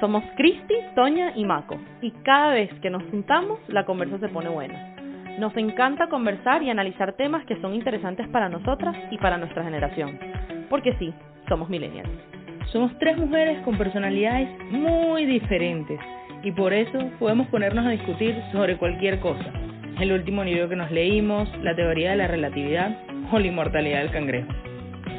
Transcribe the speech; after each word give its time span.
Somos 0.00 0.22
Cristi, 0.36 0.74
Toña 0.94 1.32
y 1.34 1.44
Maco, 1.44 1.76
y 2.00 2.12
cada 2.22 2.54
vez 2.54 2.72
que 2.80 2.90
nos 2.90 3.02
juntamos 3.10 3.58
la 3.68 3.84
conversa 3.84 4.18
se 4.18 4.28
pone 4.28 4.48
buena. 4.48 4.94
Nos 5.38 5.56
encanta 5.56 6.08
conversar 6.08 6.62
y 6.62 6.70
analizar 6.70 7.14
temas 7.14 7.44
que 7.46 7.60
son 7.60 7.74
interesantes 7.74 8.28
para 8.28 8.48
nosotras 8.48 8.96
y 9.10 9.18
para 9.18 9.38
nuestra 9.38 9.64
generación, 9.64 10.18
porque 10.70 10.94
sí, 10.98 11.12
somos 11.48 11.68
millennials. 11.68 12.10
Somos 12.72 12.96
tres 12.98 13.16
mujeres 13.16 13.60
con 13.62 13.78
personalidades 13.78 14.48
muy 14.70 15.24
diferentes 15.26 15.98
y 16.42 16.52
por 16.52 16.72
eso 16.72 16.98
podemos 17.18 17.46
ponernos 17.48 17.86
a 17.86 17.90
discutir 17.90 18.36
sobre 18.52 18.76
cualquier 18.76 19.20
cosa. 19.20 19.52
El 20.00 20.12
último 20.12 20.44
libro 20.44 20.68
que 20.68 20.76
nos 20.76 20.90
leímos, 20.90 21.48
la 21.62 21.74
teoría 21.74 22.12
de 22.12 22.18
la 22.18 22.28
relatividad 22.28 22.96
o 23.32 23.38
la 23.38 23.46
inmortalidad 23.46 24.00
del 24.00 24.10
cangrejo. 24.10 24.52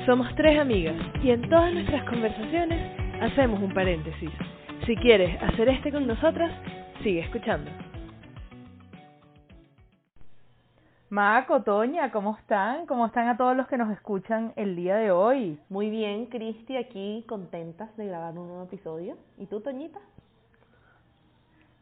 Somos 0.06 0.34
tres 0.36 0.60
amigas 0.60 0.96
y 1.24 1.32
en 1.32 1.42
todas 1.50 1.74
nuestras 1.74 2.04
conversaciones 2.06 2.99
hacemos 3.22 3.62
un 3.62 3.74
paréntesis. 3.74 4.32
Si 4.86 4.96
quieres 4.96 5.42
hacer 5.42 5.70
este 5.70 5.92
con 5.92 6.08
nosotras, 6.08 6.52
sigue 7.04 7.22
escuchando. 7.22 7.70
Maco, 11.10 11.64
Toña, 11.64 12.12
¿cómo 12.12 12.38
están? 12.38 12.86
¿Cómo 12.86 13.08
están 13.08 13.28
a 13.30 13.38
todos 13.38 13.58
los 13.58 13.68
que 13.68 13.78
nos 13.78 13.92
escuchan 13.92 14.54
el 14.56 14.76
día 14.76 14.96
de 14.96 15.12
hoy? 15.12 15.60
Muy 15.68 15.90
bien, 15.90 16.28
Cristi, 16.28 16.78
aquí 16.78 17.26
contentas 17.28 17.96
de 17.98 18.06
grabar 18.06 18.38
un 18.38 18.48
nuevo 18.48 18.64
episodio. 18.64 19.18
¿Y 19.38 19.48
tú, 19.48 19.60
Toñita? 19.60 20.00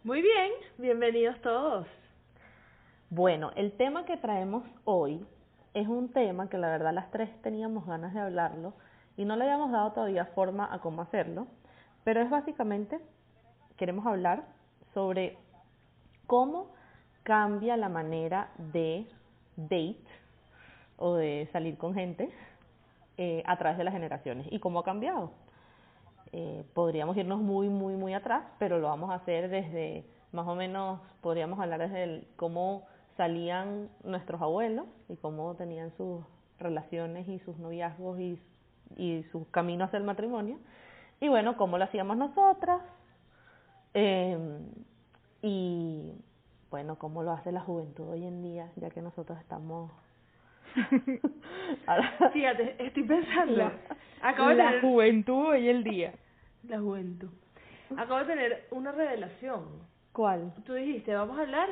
Muy 0.03 0.21
bien, 0.21 0.51
bienvenidos 0.77 1.39
todos. 1.41 1.87
Bueno, 3.09 3.51
el 3.55 3.73
tema 3.73 4.05
que 4.05 4.15
traemos 4.15 4.63
hoy 4.85 5.25
es 5.73 5.87
un 5.87 6.09
tema 6.13 6.49
que 6.49 6.57
la 6.57 6.69
verdad 6.69 6.93
las 6.93 7.11
tres 7.11 7.29
teníamos 7.41 7.85
ganas 7.85 8.13
de 8.13 8.21
hablarlo 8.21 8.73
y 9.17 9.25
no 9.25 9.35
le 9.35 9.43
habíamos 9.43 9.71
dado 9.71 9.91
todavía 9.91 10.25
forma 10.27 10.71
a 10.71 10.79
cómo 10.79 11.01
hacerlo, 11.01 11.47
pero 12.03 12.21
es 12.21 12.29
básicamente, 12.29 12.99
queremos 13.75 14.05
hablar 14.05 14.45
sobre 14.93 15.37
cómo 16.27 16.71
cambia 17.23 17.75
la 17.75 17.89
manera 17.89 18.51
de 18.57 19.07
date 19.57 19.97
o 20.97 21.15
de 21.15 21.49
salir 21.51 21.77
con 21.77 21.93
gente 21.93 22.29
eh, 23.17 23.43
a 23.45 23.57
través 23.57 23.77
de 23.77 23.83
las 23.83 23.93
generaciones 23.93 24.47
y 24.51 24.59
cómo 24.59 24.79
ha 24.79 24.83
cambiado. 24.83 25.31
Eh, 26.31 26.63
podríamos 26.73 27.17
irnos 27.17 27.39
muy, 27.39 27.69
muy, 27.69 27.95
muy 27.95 28.13
atrás, 28.13 28.45
pero 28.59 28.77
lo 28.77 28.87
vamos 28.87 29.09
a 29.09 29.15
hacer 29.15 29.49
desde, 29.49 30.05
más 30.31 30.47
o 30.47 30.55
menos, 30.55 30.99
podríamos 31.21 31.59
hablar 31.59 31.79
desde 31.79 32.03
el, 32.03 32.27
cómo 32.35 32.85
salían 33.15 33.89
nuestros 34.03 34.41
abuelos 34.41 34.85
y 35.09 35.15
cómo 35.15 35.55
tenían 35.55 35.91
sus 35.97 36.23
relaciones 36.59 37.27
y 37.27 37.39
sus 37.39 37.57
noviazgos 37.57 38.19
y, 38.19 38.39
y 38.95 39.23
su 39.31 39.49
camino 39.51 39.85
hacia 39.85 39.97
el 39.97 40.03
matrimonio. 40.05 40.59
Y 41.19 41.27
bueno, 41.27 41.57
cómo 41.57 41.77
lo 41.77 41.83
hacíamos 41.83 42.17
nosotras. 42.17 42.81
Eh, 43.93 44.37
y 45.41 46.13
bueno, 46.69 46.97
cómo 46.97 47.23
lo 47.23 47.31
hace 47.31 47.51
la 47.51 47.61
juventud 47.61 48.09
hoy 48.09 48.25
en 48.25 48.43
día, 48.43 48.71
ya 48.75 48.89
que 48.89 49.01
nosotros 49.01 49.39
estamos... 49.39 49.91
Fíjate, 52.33 52.75
estoy 52.85 53.03
pensando. 53.03 53.57
La, 53.57 53.73
Acabo 54.21 54.49
la 54.49 54.55
de 54.55 54.69
tener... 54.69 54.81
juventud 54.81 55.47
hoy 55.47 55.67
el 55.69 55.83
día. 55.83 56.13
La 56.67 56.79
juventud. 56.79 57.29
Acabo 57.95 58.19
de 58.19 58.25
tener 58.25 58.67
una 58.71 58.91
revelación. 58.91 59.65
¿Cuál? 60.11 60.51
Tú 60.65 60.73
dijiste, 60.73 61.13
vamos 61.13 61.37
a 61.37 61.43
hablar 61.43 61.69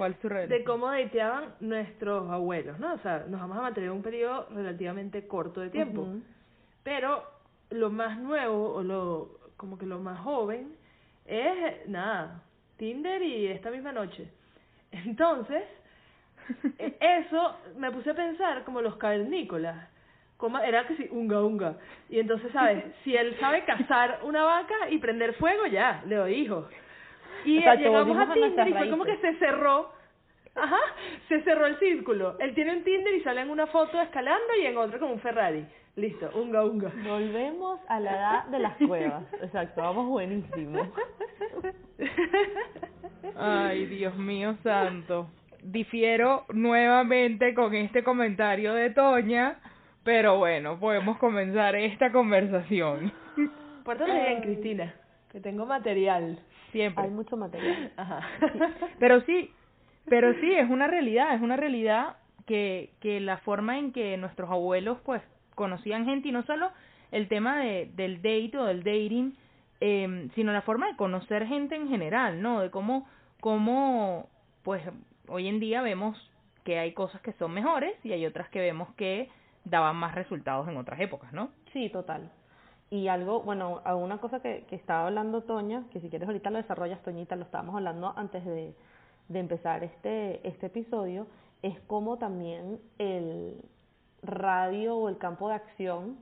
de 0.48 0.64
cómo 0.64 0.88
dateaban 0.92 1.56
nuestros 1.60 2.30
abuelos, 2.30 2.80
¿no? 2.80 2.94
O 2.94 2.98
sea, 3.00 3.26
nos 3.28 3.42
vamos 3.42 3.58
a 3.58 3.62
mantener 3.62 3.90
un 3.90 4.04
periodo 4.04 4.48
relativamente 4.52 5.28
corto 5.28 5.62
de 5.62 5.72
tiempo. 5.72 6.08
Pero 6.86 7.24
lo 7.72 7.90
más 7.90 8.20
nuevo, 8.20 8.76
o 8.76 8.84
lo 8.84 9.40
como 9.58 9.78
que 9.78 9.88
lo 9.88 10.00
más 10.00 10.20
joven, 10.20 10.76
es, 11.26 11.90
nada, 11.90 12.44
Tinder 12.78 13.24
y 13.24 13.48
esta 13.48 13.72
misma 13.72 13.92
noche. 13.92 14.30
Entonces, 14.92 15.64
eso 17.00 17.56
me 17.78 17.92
puse 17.92 18.12
a 18.12 18.14
pensar 18.14 18.64
como 18.64 18.82
los 18.82 18.98
cavernícolas. 18.98 19.90
Como 20.38 20.60
era 20.60 20.86
que 20.86 20.96
sí, 20.96 21.08
unga, 21.10 21.44
unga. 21.44 21.78
Y 22.08 22.20
entonces, 22.20 22.52
¿sabes? 22.52 22.84
Si 23.04 23.16
él 23.16 23.36
sabe 23.40 23.66
cazar 23.66 24.20
una 24.22 24.44
vaca 24.44 24.76
y 24.92 25.00
prender 25.00 25.34
fuego, 25.34 25.66
ya, 25.66 26.04
le 26.06 26.16
doy 26.18 26.34
hijos. 26.36 26.68
Y 27.46 27.62
llegamos 27.62 28.18
a 28.18 28.32
Tinder 28.32 28.68
y 28.68 28.74
fue 28.74 28.90
como 28.92 29.06
que 29.06 29.18
se 29.18 29.34
cerró. 29.40 29.92
Ajá, 30.54 30.80
se 31.30 31.42
cerró 31.42 31.66
el 31.66 31.80
círculo. 31.80 32.38
Él 32.40 32.54
tiene 32.54 32.74
un 32.78 32.84
Tinder 32.84 33.16
y 33.16 33.22
sale 33.22 33.42
en 33.42 33.50
una 33.50 33.66
foto 33.66 34.00
escalando 34.00 34.56
y 34.62 34.68
en 34.68 34.78
otra 34.78 35.00
con 35.00 35.10
un 35.10 35.20
Ferrari. 35.20 35.66
Listo, 35.96 36.30
unga, 36.36 36.66
unga. 36.66 36.92
Volvemos 37.08 37.80
a 37.88 38.00
la 38.02 38.12
edad 38.12 38.46
de 38.48 38.60
las 38.60 38.76
cuevas. 38.76 39.24
Exacto, 39.42 39.82
vamos 39.82 40.10
buenísimo. 40.10 40.92
Ay, 43.38 43.86
Dios 43.86 44.18
mío 44.18 44.58
santo. 44.62 45.30
Difiero 45.64 46.46
nuevamente 46.54 47.54
con 47.54 47.74
este 47.76 48.04
comentario 48.04 48.74
de 48.74 48.90
Toña, 48.90 49.58
pero 50.04 50.38
bueno, 50.38 50.78
podemos 50.80 51.18
comenzar 51.18 51.76
esta 51.76 52.12
conversación. 52.12 53.14
Pórtate 53.86 54.12
bien, 54.12 54.42
Cristina, 54.42 54.94
que 55.32 55.40
tengo 55.40 55.66
material. 55.66 56.40
Siempre. 56.74 57.06
Hay 57.06 57.10
mucho 57.10 57.38
material. 57.38 57.94
Ajá. 57.96 58.20
Pero 59.00 59.22
sí, 59.22 59.50
pero 60.08 60.34
sí, 60.42 60.54
es 60.54 60.70
una 60.70 60.88
realidad, 60.88 61.34
es 61.34 61.42
una 61.42 61.56
realidad 61.56 62.18
que, 62.46 62.92
que 63.00 63.20
la 63.22 63.38
forma 63.38 63.80
en 63.80 63.92
que 63.92 64.18
nuestros 64.18 64.52
abuelos 64.52 65.00
pues 65.04 65.22
conocían 65.56 66.06
gente 66.06 66.30
y 66.30 66.32
no 66.32 66.44
solo 66.44 66.70
el 67.12 67.28
tema 67.28 67.58
de, 67.60 67.90
del 67.96 68.18
date 68.18 68.58
o 68.58 68.66
del 68.66 68.84
dating, 68.84 69.36
eh, 69.82 70.30
sino 70.36 70.54
la 70.54 70.62
forma 70.62 70.88
de 70.88 70.96
conocer 70.96 71.48
gente 71.48 71.76
en 71.76 71.90
general, 71.90 72.42
¿no? 72.42 72.62
De 72.62 72.72
cómo, 72.72 73.08
cómo, 73.40 74.30
pues 74.64 74.84
hoy 75.28 75.48
en 75.48 75.60
día 75.60 75.82
vemos 75.82 76.18
que 76.64 76.80
hay 76.80 76.94
cosas 76.94 77.22
que 77.22 77.34
son 77.34 77.52
mejores 77.52 77.94
y 78.04 78.12
hay 78.12 78.26
otras 78.26 78.50
que 78.50 78.60
vemos 78.60 78.94
que 78.96 79.30
daban 79.64 79.96
más 79.96 80.16
resultados 80.16 80.68
en 80.68 80.78
otras 80.78 81.00
épocas, 81.00 81.32
¿no? 81.34 81.50
Sí, 81.74 81.90
total. 81.90 82.32
Y 82.90 83.08
algo, 83.08 83.42
bueno, 83.42 83.82
alguna 83.84 84.20
cosa 84.20 84.42
que, 84.42 84.66
que 84.70 84.76
estaba 84.76 85.08
hablando 85.08 85.42
Toña, 85.42 85.84
que 85.92 86.00
si 86.00 86.10
quieres 86.10 86.28
ahorita 86.28 86.50
lo 86.52 86.58
desarrollas, 86.58 87.02
Toñita, 87.04 87.36
lo 87.36 87.44
estábamos 87.44 87.76
hablando 87.76 88.14
antes 88.16 88.46
de, 88.46 88.76
de 89.28 89.40
empezar 89.40 89.84
este, 89.84 90.48
este 90.48 90.68
episodio, 90.68 91.28
es 91.62 91.80
como 91.82 92.18
también 92.18 92.80
el 93.00 93.62
radio 94.28 94.96
o 94.96 95.10
el 95.10 95.18
campo 95.18 95.50
de 95.50 95.56
acción 95.56 96.18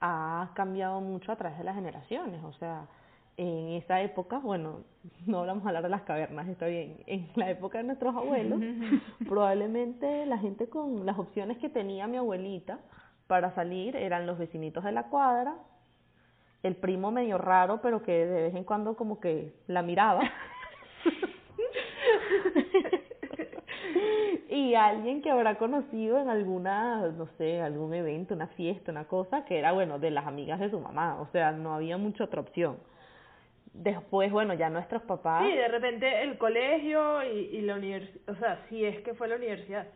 ha 0.00 0.50
cambiado 0.54 1.00
mucho 1.00 1.32
a 1.32 1.36
través 1.36 1.58
de 1.58 1.64
las 1.64 1.74
generaciones. 1.74 2.42
O 2.44 2.52
sea, 2.54 2.86
en 3.36 3.68
esa 3.70 4.00
época, 4.00 4.38
bueno, 4.38 4.80
no 5.26 5.46
vamos 5.46 5.64
a 5.64 5.68
hablar 5.68 5.82
de 5.82 5.88
las 5.88 6.02
cavernas, 6.02 6.48
está 6.48 6.66
bien, 6.66 6.98
en 7.06 7.28
la 7.34 7.50
época 7.50 7.78
de 7.78 7.84
nuestros 7.84 8.14
abuelos, 8.14 8.60
probablemente 9.28 10.26
la 10.26 10.38
gente 10.38 10.68
con 10.68 11.04
las 11.06 11.18
opciones 11.18 11.58
que 11.58 11.68
tenía 11.68 12.06
mi 12.06 12.16
abuelita 12.16 12.78
para 13.26 13.54
salir 13.54 13.96
eran 13.96 14.26
los 14.26 14.38
vecinitos 14.38 14.84
de 14.84 14.92
la 14.92 15.04
cuadra, 15.04 15.56
el 16.62 16.76
primo 16.76 17.10
medio 17.10 17.38
raro, 17.38 17.80
pero 17.82 18.02
que 18.02 18.26
de 18.26 18.42
vez 18.42 18.54
en 18.54 18.64
cuando 18.64 18.96
como 18.96 19.20
que 19.20 19.54
la 19.66 19.82
miraba. 19.82 20.22
y 24.56 24.74
alguien 24.74 25.20
que 25.20 25.30
habrá 25.30 25.56
conocido 25.58 26.18
en 26.18 26.30
alguna, 26.30 27.08
no 27.08 27.26
sé, 27.36 27.60
algún 27.60 27.92
evento, 27.92 28.34
una 28.34 28.46
fiesta, 28.48 28.90
una 28.90 29.04
cosa, 29.04 29.44
que 29.44 29.58
era, 29.58 29.72
bueno, 29.72 29.98
de 29.98 30.10
las 30.10 30.26
amigas 30.26 30.58
de 30.58 30.70
su 30.70 30.80
mamá, 30.80 31.20
o 31.20 31.26
sea, 31.26 31.52
no 31.52 31.74
había 31.74 31.98
mucha 31.98 32.24
otra 32.24 32.40
opción. 32.40 32.78
Después, 33.74 34.32
bueno, 34.32 34.54
ya 34.54 34.70
nuestros 34.70 35.02
papás... 35.02 35.44
Sí, 35.44 35.54
de 35.54 35.68
repente 35.68 36.22
el 36.22 36.38
colegio 36.38 37.22
y, 37.24 37.56
y 37.56 37.60
la 37.60 37.74
universidad, 37.74 38.28
o 38.28 38.34
sea, 38.36 38.64
sí 38.70 38.82
es 38.82 38.98
que 39.02 39.12
fue 39.12 39.28
la 39.28 39.36
universidad, 39.36 39.86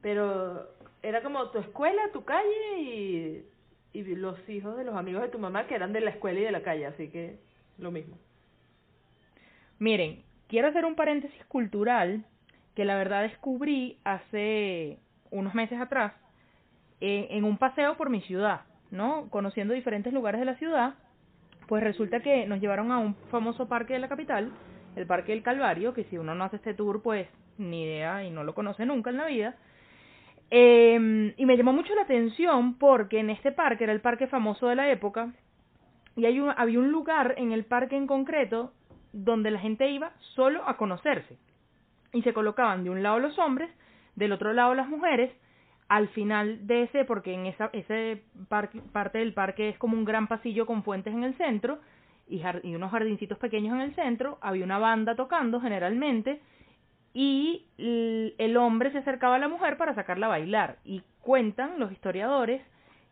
pero 0.00 0.66
era 1.02 1.22
como 1.22 1.50
tu 1.50 1.58
escuela, 1.58 2.10
tu 2.12 2.24
calle 2.24 2.78
y, 2.78 3.44
y 3.92 4.02
los 4.16 4.48
hijos 4.48 4.76
de 4.78 4.84
los 4.84 4.96
amigos 4.96 5.20
de 5.20 5.28
tu 5.28 5.38
mamá 5.38 5.66
que 5.66 5.74
eran 5.74 5.92
de 5.92 6.00
la 6.00 6.10
escuela 6.10 6.40
y 6.40 6.44
de 6.44 6.52
la 6.52 6.62
calle, 6.62 6.86
así 6.86 7.10
que 7.10 7.38
lo 7.76 7.90
mismo. 7.90 8.16
Miren, 9.78 10.22
quiero 10.48 10.68
hacer 10.68 10.86
un 10.86 10.94
paréntesis 10.94 11.44
cultural 11.44 12.24
que 12.78 12.84
la 12.84 12.94
verdad 12.94 13.22
descubrí 13.22 13.98
hace 14.04 15.00
unos 15.32 15.52
meses 15.52 15.80
atrás 15.80 16.12
en, 17.00 17.42
un 17.42 17.58
paseo 17.58 17.96
por 17.96 18.08
mi 18.08 18.20
ciudad, 18.20 18.60
¿no? 18.92 19.26
Conociendo 19.30 19.74
diferentes 19.74 20.12
lugares 20.12 20.38
de 20.38 20.44
la 20.44 20.54
ciudad, 20.58 20.94
pues 21.66 21.82
resulta 21.82 22.20
que 22.20 22.46
nos 22.46 22.60
llevaron 22.60 22.92
a 22.92 22.98
un 22.98 23.16
famoso 23.32 23.66
parque 23.66 23.94
de 23.94 23.98
la 23.98 24.08
capital, 24.08 24.52
el 24.94 25.08
Parque 25.08 25.32
del 25.32 25.42
Calvario, 25.42 25.92
que 25.92 26.04
si 26.04 26.18
uno 26.18 26.36
no 26.36 26.44
hace 26.44 26.54
este 26.54 26.72
tour, 26.72 27.02
pues 27.02 27.26
ni 27.56 27.82
idea 27.82 28.22
y 28.22 28.30
no 28.30 28.44
lo 28.44 28.54
conoce 28.54 28.86
nunca 28.86 29.10
en 29.10 29.16
la 29.16 29.26
vida. 29.26 29.56
Eh, 30.52 31.34
y 31.36 31.46
me 31.46 31.56
llamó 31.56 31.72
mucho 31.72 31.96
la 31.96 32.02
atención 32.02 32.78
porque 32.78 33.18
en 33.18 33.30
este 33.30 33.50
parque, 33.50 33.82
era 33.82 33.92
el 33.92 34.02
parque 34.02 34.28
famoso 34.28 34.68
de 34.68 34.76
la 34.76 34.88
época, 34.88 35.32
y 36.14 36.26
hay 36.26 36.38
un, 36.38 36.54
había 36.56 36.78
un 36.78 36.92
lugar 36.92 37.34
en 37.38 37.50
el 37.50 37.64
parque 37.64 37.96
en 37.96 38.06
concreto 38.06 38.72
donde 39.12 39.50
la 39.50 39.58
gente 39.58 39.90
iba 39.90 40.12
solo 40.36 40.62
a 40.68 40.76
conocerse. 40.76 41.38
Y 42.12 42.22
se 42.22 42.32
colocaban 42.32 42.84
de 42.84 42.90
un 42.90 43.02
lado 43.02 43.18
los 43.18 43.38
hombres, 43.38 43.70
del 44.16 44.32
otro 44.32 44.52
lado 44.52 44.74
las 44.74 44.88
mujeres, 44.88 45.30
al 45.88 46.08
final 46.08 46.66
de 46.66 46.84
ese, 46.84 47.04
porque 47.04 47.32
en 47.32 47.46
esa 47.46 47.70
ese 47.72 48.22
parque, 48.48 48.80
parte 48.92 49.18
del 49.18 49.32
parque 49.32 49.70
es 49.70 49.78
como 49.78 49.96
un 49.96 50.04
gran 50.04 50.26
pasillo 50.26 50.66
con 50.66 50.82
fuentes 50.82 51.14
en 51.14 51.24
el 51.24 51.34
centro, 51.36 51.78
y, 52.26 52.42
y 52.62 52.74
unos 52.74 52.90
jardincitos 52.90 53.38
pequeños 53.38 53.74
en 53.74 53.80
el 53.80 53.94
centro, 53.94 54.38
había 54.42 54.64
una 54.64 54.78
banda 54.78 55.14
tocando 55.14 55.60
generalmente 55.60 56.40
y 57.14 57.66
el 57.78 58.56
hombre 58.56 58.92
se 58.92 58.98
acercaba 58.98 59.36
a 59.36 59.38
la 59.38 59.48
mujer 59.48 59.76
para 59.76 59.94
sacarla 59.94 60.26
a 60.26 60.30
bailar. 60.30 60.76
Y 60.84 61.02
cuentan 61.20 61.78
los 61.78 61.90
historiadores 61.90 62.62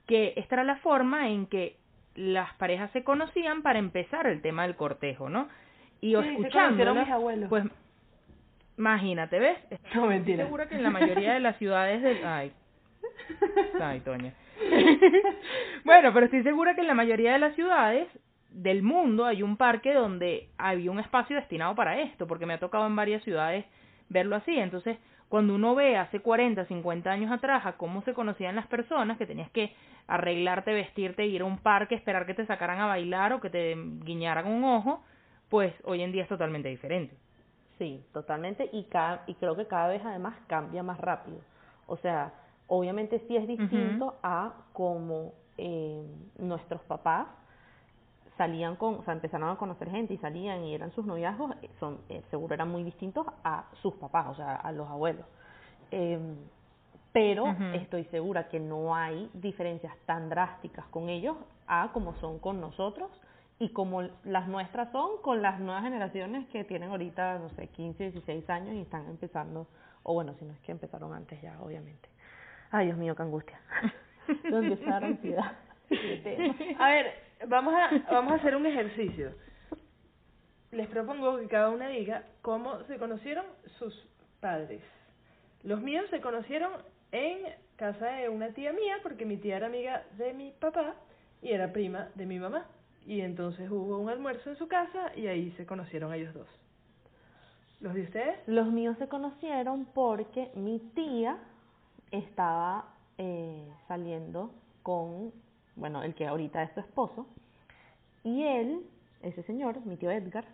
que 0.07 0.35
esta 0.37 0.57
era 0.57 0.65
la 0.65 0.77
forma 0.77 1.29
en 1.29 1.47
que 1.47 1.77
las 2.15 2.55
parejas 2.55 2.91
se 2.93 3.03
conocían 3.03 3.63
para 3.63 3.79
empezar 3.79 4.27
el 4.27 4.43
tema 4.43 4.63
del 4.63 4.77
cortejo, 4.77 5.29
¿no? 5.29 5.49
Y 6.01 6.15
sí, 6.15 6.29
escuchando, 6.29 6.95
pues 7.49 7.65
imagínate, 8.79 9.39
¿ves? 9.39 9.59
No, 9.95 10.07
mentira. 10.07 10.45
Estoy 10.45 10.47
segura 10.47 10.69
que 10.69 10.77
en 10.77 10.83
la 10.83 10.91
mayoría 10.91 11.35
de 11.35 11.41
las 11.41 11.57
ciudades 11.59 12.03
del 12.03 12.25
ay, 12.25 12.53
ay, 13.81 14.01
Toña. 14.01 14.33
bueno, 15.85 16.13
pero 16.13 16.27
estoy 16.27 16.43
segura 16.43 16.75
que 16.75 16.81
en 16.81 16.87
la 16.87 16.95
mayoría 16.95 17.33
de 17.33 17.39
las 17.39 17.55
ciudades 17.55 18.09
del 18.51 18.83
mundo 18.83 19.27
hay 19.27 19.43
un 19.43 19.57
parque 19.57 19.93
donde 19.93 20.49
había 20.57 20.91
un 20.91 20.99
espacio 20.99 21.37
destinado 21.37 21.75
para 21.75 22.01
esto, 22.01 22.27
porque 22.27 22.47
me 22.47 22.55
ha 22.55 22.59
tocado 22.59 22.87
en 22.87 22.97
varias 22.97 23.23
ciudades 23.23 23.65
verlo 24.09 24.37
así. 24.37 24.57
Entonces, 24.59 24.99
cuando 25.29 25.55
uno 25.55 25.75
ve 25.75 25.97
hace 25.97 26.21
40, 26.21 26.65
50 26.67 27.11
años 27.11 27.33
atrás 27.33 27.67
a 27.67 27.77
cómo 27.77 28.03
se 28.03 28.15
conocían 28.15 28.57
las 28.57 28.67
personas, 28.67 29.19
que 29.19 29.27
tenías 29.27 29.51
que 29.51 29.75
arreglarte, 30.07 30.73
vestirte, 30.73 31.27
ir 31.27 31.43
a 31.43 31.45
un 31.45 31.59
parque, 31.59 31.97
esperar 31.97 32.27
que 32.27 32.35
te 32.35 32.47
sacaran 32.47 32.81
a 32.81 32.87
bailar 32.87 33.33
o 33.33 33.41
que 33.41 33.51
te 33.51 33.75
guiñaran 34.05 34.47
un 34.47 34.65
ojo, 34.65 35.05
pues 35.49 35.75
hoy 35.85 36.03
en 36.03 36.13
día 36.13 36.23
es 36.23 36.29
totalmente 36.29 36.69
diferente. 36.69 37.17
Sí, 37.79 38.05
totalmente, 38.13 38.69
y, 38.73 38.85
cada, 38.85 39.25
y 39.27 39.35
creo 39.35 39.55
que 39.55 39.67
cada 39.67 39.89
vez 39.89 40.03
además 40.05 40.35
cambia 40.47 40.83
más 40.83 40.99
rápido. 40.99 41.39
O 41.87 41.97
sea, 41.99 42.33
obviamente 42.69 43.23
sí 43.29 43.37
es 43.37 43.47
distinto 43.47 44.17
a 44.23 44.53
como 44.73 45.33
eh, 45.59 46.05
nuestros 46.39 46.81
papás 46.83 47.27
salían 48.37 48.77
con, 48.77 48.97
o 48.97 49.03
sea, 49.03 49.15
empezaron 49.15 49.49
a 49.51 49.57
conocer 49.57 49.91
gente 49.91 50.15
y 50.15 50.19
salían 50.19 50.65
y 50.65 50.75
eran 50.75 50.93
sus 50.93 51.05
noviazgos, 51.05 51.53
eh, 51.63 51.71
son, 51.81 51.99
eh, 52.09 52.23
seguro 52.31 52.55
eran 52.55 52.71
muy 52.71 52.83
distintos 52.83 53.27
a 53.45 53.65
sus 53.83 53.95
papás, 53.95 54.29
o 54.29 54.35
sea, 54.35 54.57
a 54.57 54.73
los 54.73 54.89
abuelos. 54.89 55.27
Eh, 55.91 56.19
pero 57.13 57.47
estoy 57.73 58.05
segura 58.07 58.47
que 58.49 58.61
no 58.61 58.95
hay 58.95 59.31
diferencias 59.33 59.97
tan 60.05 60.29
drásticas 60.29 60.85
con 60.89 61.09
ellos 61.09 61.35
a 61.67 61.91
como 61.95 62.15
son 62.17 62.39
con 62.39 62.61
nosotros 62.61 63.11
y 63.59 63.71
como 63.71 64.03
las 64.25 64.49
nuestras 64.49 64.93
son 64.93 65.23
con 65.23 65.41
las 65.41 65.59
nuevas 65.61 65.83
generaciones 65.83 66.47
que 66.49 66.65
tienen 66.65 66.91
ahorita, 66.91 67.39
no 67.39 67.49
sé, 67.51 67.69
15, 67.69 68.11
16 68.11 68.51
años 68.51 68.75
y 68.75 68.81
están 68.83 69.09
empezando, 69.09 69.67
o 70.03 70.15
bueno, 70.15 70.35
si 70.39 70.45
no 70.45 70.53
es 70.53 70.61
que 70.61 70.73
empezaron 70.73 71.15
antes 71.15 71.41
ya, 71.41 71.61
obviamente. 71.63 72.09
Ay, 72.71 72.87
Dios 72.87 72.99
mío, 72.99 73.15
qué 73.15 73.23
angustia. 73.23 73.61
¿Dónde 74.51 74.75
está 74.75 75.01
la 75.01 75.07
ansiedad? 75.07 75.53
a 76.79 76.91
ver, 76.91 77.15
vamos 77.49 77.75
a, 77.75 78.13
vamos 78.13 78.33
a 78.33 78.35
hacer 78.37 78.57
un 78.57 78.67
ejercicio. 78.67 79.33
Les 80.73 80.89
propongo 80.89 81.39
que 81.39 81.47
cada 81.47 81.71
una 81.71 81.89
diga 81.89 82.25
cómo 82.43 82.83
se 82.85 82.99
conocieron 82.99 83.47
sus 83.79 83.95
padres. 84.41 84.83
Los 85.63 85.81
míos 85.81 86.05
se 86.11 86.21
conocieron 86.21 86.73
en 87.13 87.39
casa 87.77 88.07
de 88.07 88.29
una 88.29 88.51
tía 88.51 88.73
mía, 88.73 88.99
porque 89.03 89.25
mi 89.25 89.39
tía 89.39 89.57
era 89.57 89.67
amiga 89.67 90.05
de 90.19 90.35
mi 90.35 90.51
papá 90.53 90.95
y 91.41 91.53
era 91.53 91.73
prima 91.73 92.09
de 92.15 92.27
mi 92.27 92.39
mamá. 92.39 92.67
Y 93.07 93.21
entonces 93.21 93.71
hubo 93.71 93.99
un 93.99 94.09
almuerzo 94.09 94.51
en 94.51 94.57
su 94.57 94.69
casa 94.69 95.15
y 95.17 95.27
ahí 95.29 95.53
se 95.53 95.65
conocieron 95.65 96.13
ellos 96.13 96.35
dos. 96.35 96.49
¿Los 97.81 97.95
de 97.95 98.03
ustedes? 98.03 98.37
Los 98.47 98.69
míos 98.69 98.97
se 98.99 99.09
conocieron 99.09 99.87
porque 99.95 100.51
mi 100.55 100.81
tía 100.95 101.39
estaba 102.11 102.87
eh, 103.19 103.69
saliendo 103.87 104.51
con 104.83 105.33
bueno, 105.77 106.03
el 106.03 106.15
que 106.15 106.27
ahorita 106.27 106.63
es 106.63 106.73
su 106.73 106.81
esposo, 106.81 107.27
y 108.25 108.43
él, 108.43 108.83
ese 109.23 109.43
señor, 109.45 109.85
mi 109.85 109.97
tío 109.97 110.11
Edgar, 110.11 110.45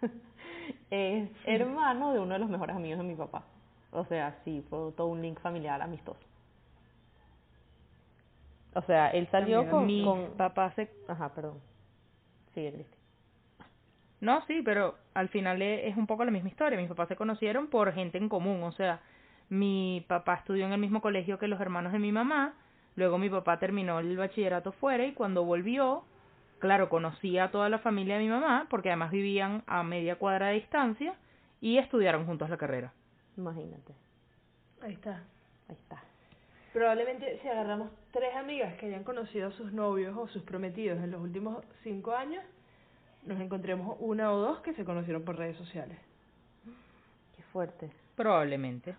es 0.90 1.30
hermano 1.44 2.12
de 2.12 2.18
uno 2.18 2.34
de 2.34 2.40
los 2.40 2.48
mejores 2.48 2.74
amigos 2.74 2.98
de 2.98 3.04
mi 3.04 3.14
papá. 3.14 3.44
O 3.92 4.04
sea, 4.06 4.38
sí, 4.44 4.64
fue 4.68 4.92
todo 4.92 5.08
un 5.08 5.20
link 5.20 5.38
familiar 5.40 5.80
amistoso. 5.82 6.20
O 8.74 8.82
sea, 8.82 9.10
él 9.10 9.28
salió 9.30 9.68
con, 9.68 9.84
mi 9.84 10.04
papá 10.36 10.72
se... 10.74 10.88
Ajá, 11.08 11.28
perdón. 11.34 11.58
No, 14.20 14.44
sí, 14.46 14.60
pero 14.62 14.96
al 15.14 15.28
final 15.28 15.62
es 15.62 15.96
un 15.96 16.06
poco 16.06 16.24
la 16.24 16.30
misma 16.30 16.50
historia. 16.50 16.78
Mis 16.78 16.88
papás 16.88 17.08
se 17.08 17.16
conocieron 17.16 17.68
por 17.68 17.92
gente 17.92 18.18
en 18.18 18.28
común. 18.28 18.62
O 18.64 18.72
sea, 18.72 19.00
mi 19.48 20.04
papá 20.08 20.34
estudió 20.34 20.66
en 20.66 20.72
el 20.72 20.80
mismo 20.80 21.00
colegio 21.00 21.38
que 21.38 21.48
los 21.48 21.60
hermanos 21.60 21.92
de 21.92 21.98
mi 21.98 22.12
mamá 22.12 22.54
Luego 22.96 23.18
mi 23.18 23.30
papá 23.30 23.58
terminó 23.58 23.98
el 23.98 24.16
bachillerato 24.16 24.72
fuera 24.72 25.06
y 25.06 25.12
cuando 25.12 25.44
volvió, 25.44 26.04
claro, 26.58 26.88
conocía 26.88 27.44
a 27.44 27.50
toda 27.50 27.68
la 27.68 27.78
familia 27.78 28.16
de 28.16 28.24
mi 28.24 28.28
mamá, 28.28 28.66
porque 28.68 28.88
además 28.90 29.10
vivían 29.10 29.62
a 29.66 29.82
media 29.82 30.16
cuadra 30.16 30.48
de 30.48 30.54
distancia 30.54 31.14
y 31.60 31.78
estudiaron 31.78 32.26
juntos 32.26 32.50
la 32.50 32.56
carrera. 32.56 32.92
Imagínate. 33.36 33.94
Ahí 34.82 34.92
está. 34.92 35.22
Ahí 35.68 35.76
está. 35.76 36.02
Probablemente 36.72 37.38
si 37.40 37.48
agarramos 37.48 37.90
tres 38.12 38.34
amigas 38.36 38.74
que 38.74 38.86
hayan 38.86 39.04
conocido 39.04 39.48
a 39.48 39.52
sus 39.52 39.72
novios 39.72 40.16
o 40.16 40.28
sus 40.28 40.42
prometidos 40.42 40.98
en 41.02 41.10
los 41.10 41.20
últimos 41.20 41.64
cinco 41.82 42.12
años, 42.12 42.44
nos 43.24 43.40
encontremos 43.40 43.96
una 44.00 44.32
o 44.32 44.38
dos 44.38 44.60
que 44.60 44.74
se 44.74 44.84
conocieron 44.84 45.22
por 45.24 45.36
redes 45.36 45.56
sociales. 45.56 45.98
Qué 47.36 47.42
fuerte. 47.52 47.90
Probablemente 48.16 48.94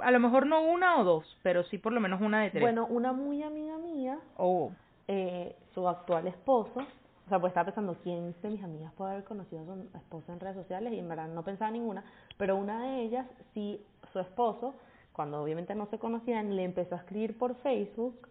a 0.00 0.10
lo 0.10 0.20
mejor 0.20 0.46
no 0.46 0.62
una 0.62 0.98
o 0.98 1.04
dos, 1.04 1.38
pero 1.42 1.64
sí 1.64 1.78
por 1.78 1.92
lo 1.92 2.00
menos 2.00 2.20
una 2.20 2.42
de 2.42 2.50
tres. 2.50 2.62
Bueno, 2.62 2.86
una 2.86 3.12
muy 3.12 3.42
amiga 3.42 3.78
mía, 3.78 4.18
oh. 4.36 4.72
eh, 5.06 5.56
su 5.74 5.88
actual 5.88 6.26
esposo, 6.26 6.80
o 6.80 7.28
sea, 7.28 7.38
pues 7.38 7.50
estaba 7.50 7.66
pensando 7.66 7.96
quién 8.02 8.34
de 8.42 8.50
mis 8.50 8.62
amigas 8.62 8.92
puede 8.94 9.12
haber 9.12 9.24
conocido 9.24 9.62
a 9.62 9.66
su 9.66 9.96
esposo 9.98 10.32
en 10.32 10.40
redes 10.40 10.56
sociales 10.56 10.92
y 10.92 10.98
en 10.98 11.08
verdad 11.08 11.28
no 11.28 11.42
pensaba 11.42 11.70
ninguna, 11.70 12.04
pero 12.36 12.56
una 12.56 12.82
de 12.82 13.02
ellas 13.02 13.26
sí, 13.54 13.80
su 14.12 14.20
esposo, 14.20 14.74
cuando 15.12 15.42
obviamente 15.42 15.74
no 15.74 15.86
se 15.86 15.98
conocían, 15.98 16.56
le 16.56 16.64
empezó 16.64 16.94
a 16.94 16.98
escribir 16.98 17.36
por 17.36 17.56
Facebook 17.56 18.28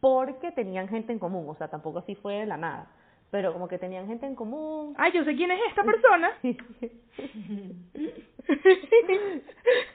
porque 0.00 0.52
tenían 0.52 0.88
gente 0.88 1.12
en 1.12 1.18
común, 1.18 1.48
o 1.48 1.54
sea, 1.54 1.68
tampoco 1.68 1.98
así 1.98 2.14
fue 2.14 2.34
de 2.34 2.46
la 2.46 2.56
nada 2.56 2.88
pero 3.30 3.52
como 3.52 3.68
que 3.68 3.78
tenían 3.78 4.06
gente 4.06 4.24
en 4.26 4.34
común. 4.34 4.94
Ay, 4.96 5.12
yo 5.12 5.22
sé 5.24 5.36
quién 5.36 5.50
es 5.50 5.60
esta 5.68 5.84
persona. 5.92 6.32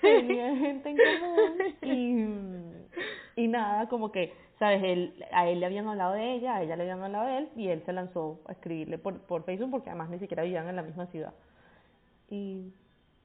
tenían 0.02 0.58
gente 0.60 0.90
en 0.90 0.98
común 0.98 1.54
y, 1.82 3.42
y 3.42 3.48
nada, 3.48 3.90
como 3.90 4.12
que, 4.12 4.34
¿sabes? 4.60 4.84
Él, 4.84 5.26
a 5.32 5.48
él 5.48 5.60
le 5.60 5.66
habían 5.66 5.88
hablado 5.88 6.14
de 6.14 6.34
ella, 6.34 6.58
a 6.58 6.62
ella 6.62 6.76
le 6.76 6.84
habían 6.84 7.02
hablado 7.02 7.26
de 7.28 7.38
él 7.40 7.50
y 7.56 7.70
él 7.70 7.82
se 7.86 7.94
lanzó 7.94 8.42
a 8.46 8.52
escribirle 8.52 9.00
por, 9.00 9.20
por 9.22 9.44
Facebook 9.44 9.72
porque 9.72 9.90
además 9.90 10.12
ni 10.12 10.20
siquiera 10.20 10.44
vivían 10.44 10.70
en 10.70 10.76
la 10.76 10.84
misma 10.84 11.08
ciudad. 11.08 11.34
Y, 12.30 12.72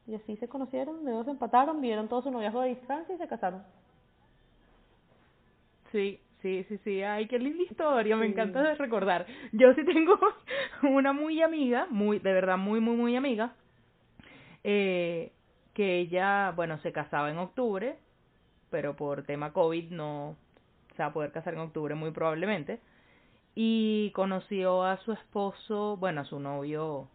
y 0.06 0.14
así 0.14 0.37
se 0.37 0.49
conocieron, 0.49 1.04
luego 1.04 1.25
se 1.25 1.32
empataron, 1.32 1.82
vieron 1.82 2.08
todo 2.08 2.23
su 2.23 2.30
noviazgo 2.30 2.62
de 2.62 2.70
distancia 2.70 3.14
y 3.14 3.18
se 3.18 3.28
casaron. 3.28 3.62
Sí, 5.92 6.20
Sí, 6.42 6.64
sí, 6.68 6.78
sí, 6.85 7.02
ay, 7.02 7.26
qué 7.26 7.38
linda 7.38 7.64
historia, 7.64 8.16
me 8.16 8.26
encanta 8.26 8.62
de 8.62 8.76
recordar. 8.76 9.26
Yo 9.52 9.75
sí 9.75 9.85
tengo 9.85 10.18
una 10.83 11.12
muy 11.12 11.42
amiga, 11.42 11.87
muy, 11.90 12.21
de 12.21 12.33
verdad, 12.33 12.57
muy, 12.57 12.80
muy, 12.80 12.97
muy 12.97 13.16
amiga, 13.16 13.54
eh, 14.62 15.33
que 15.75 15.99
ella, 15.99 16.52
bueno, 16.54 16.78
se 16.78 16.92
casaba 16.92 17.30
en 17.30 17.38
octubre, 17.38 17.99
pero 18.71 18.95
por 18.95 19.25
tema 19.25 19.52
COVID 19.52 19.90
no 19.90 20.37
se 20.97 21.02
va 21.02 21.09
a 21.09 21.12
poder 21.12 21.33
casar 21.33 21.54
en 21.54 21.61
octubre 21.61 21.95
muy 21.97 22.12
probablemente, 22.12 22.80
y 23.54 24.12
conoció 24.12 24.85
a 24.85 24.99
su 24.99 25.12
esposo, 25.12 25.97
bueno, 25.97 26.21
a 26.21 26.25
su 26.25 26.38
novio, 26.38 27.09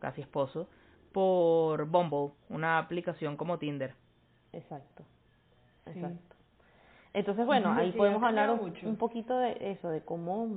casi 0.00 0.20
esposo, 0.20 0.68
por 1.12 1.86
Bumble, 1.86 2.32
una 2.50 2.78
aplicación 2.78 3.38
como 3.38 3.58
Tinder. 3.58 3.94
Exacto, 4.52 5.04
exacto. 5.86 6.31
Entonces, 7.14 7.44
bueno, 7.44 7.72
ahí 7.72 7.92
podemos 7.92 8.22
hablar 8.22 8.50
un, 8.50 8.96
poquito 8.96 9.38
de 9.38 9.56
eso, 9.72 9.90
de 9.90 10.00
cómo, 10.00 10.48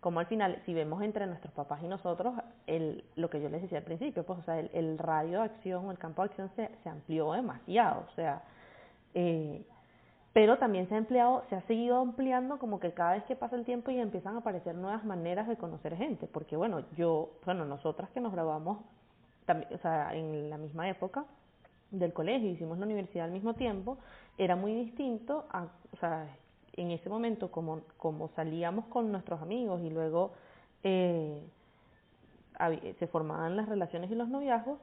cómo 0.00 0.20
al 0.20 0.26
final, 0.26 0.60
si 0.66 0.74
vemos 0.74 1.02
entre 1.02 1.26
nuestros 1.26 1.54
papás 1.54 1.82
y 1.82 1.88
nosotros, 1.88 2.34
el, 2.66 3.04
lo 3.16 3.30
que 3.30 3.40
yo 3.40 3.48
les 3.48 3.62
decía 3.62 3.78
al 3.78 3.84
principio, 3.84 4.24
pues, 4.24 4.40
o 4.40 4.42
sea, 4.42 4.58
el, 4.58 4.98
radio 4.98 5.38
de 5.38 5.44
acción, 5.44 5.90
el 5.90 5.98
campo 5.98 6.22
de 6.22 6.26
acción 6.28 6.50
se, 6.54 6.70
se 6.82 6.88
amplió 6.90 7.32
demasiado, 7.32 8.04
o 8.06 8.14
sea, 8.14 8.42
eh, 9.14 9.64
pero 10.34 10.58
también 10.58 10.88
se 10.88 10.96
ha 10.96 10.98
empleado, 10.98 11.44
se 11.48 11.56
ha 11.56 11.62
seguido 11.62 11.98
ampliando 11.98 12.58
como 12.58 12.78
que 12.78 12.92
cada 12.92 13.12
vez 13.12 13.24
que 13.24 13.36
pasa 13.36 13.56
el 13.56 13.64
tiempo 13.64 13.90
y 13.90 14.00
empiezan 14.00 14.34
a 14.34 14.40
aparecer 14.40 14.74
nuevas 14.74 15.04
maneras 15.04 15.48
de 15.48 15.56
conocer 15.56 15.96
gente, 15.96 16.26
porque 16.26 16.56
bueno, 16.56 16.82
yo, 16.96 17.30
bueno, 17.46 17.64
nosotras 17.64 18.10
que 18.10 18.20
nos 18.20 18.32
grabamos 18.32 18.78
también, 19.46 19.72
o 19.72 19.78
sea, 19.78 20.12
en 20.14 20.50
la 20.50 20.58
misma 20.58 20.88
época 20.90 21.24
del 21.98 22.12
colegio, 22.12 22.50
hicimos 22.50 22.78
la 22.78 22.84
universidad 22.84 23.26
al 23.26 23.32
mismo 23.32 23.54
tiempo, 23.54 23.98
era 24.38 24.56
muy 24.56 24.74
distinto 24.74 25.46
a, 25.50 25.68
o 25.92 25.96
sea, 25.98 26.26
en 26.76 26.90
ese 26.90 27.08
momento 27.08 27.50
como, 27.50 27.82
como 27.96 28.28
salíamos 28.28 28.86
con 28.86 29.12
nuestros 29.12 29.40
amigos 29.40 29.80
y 29.82 29.90
luego 29.90 30.32
eh, 30.82 31.42
se 32.98 33.06
formaban 33.06 33.56
las 33.56 33.68
relaciones 33.68 34.10
y 34.10 34.14
los 34.14 34.28
noviazgos, 34.28 34.78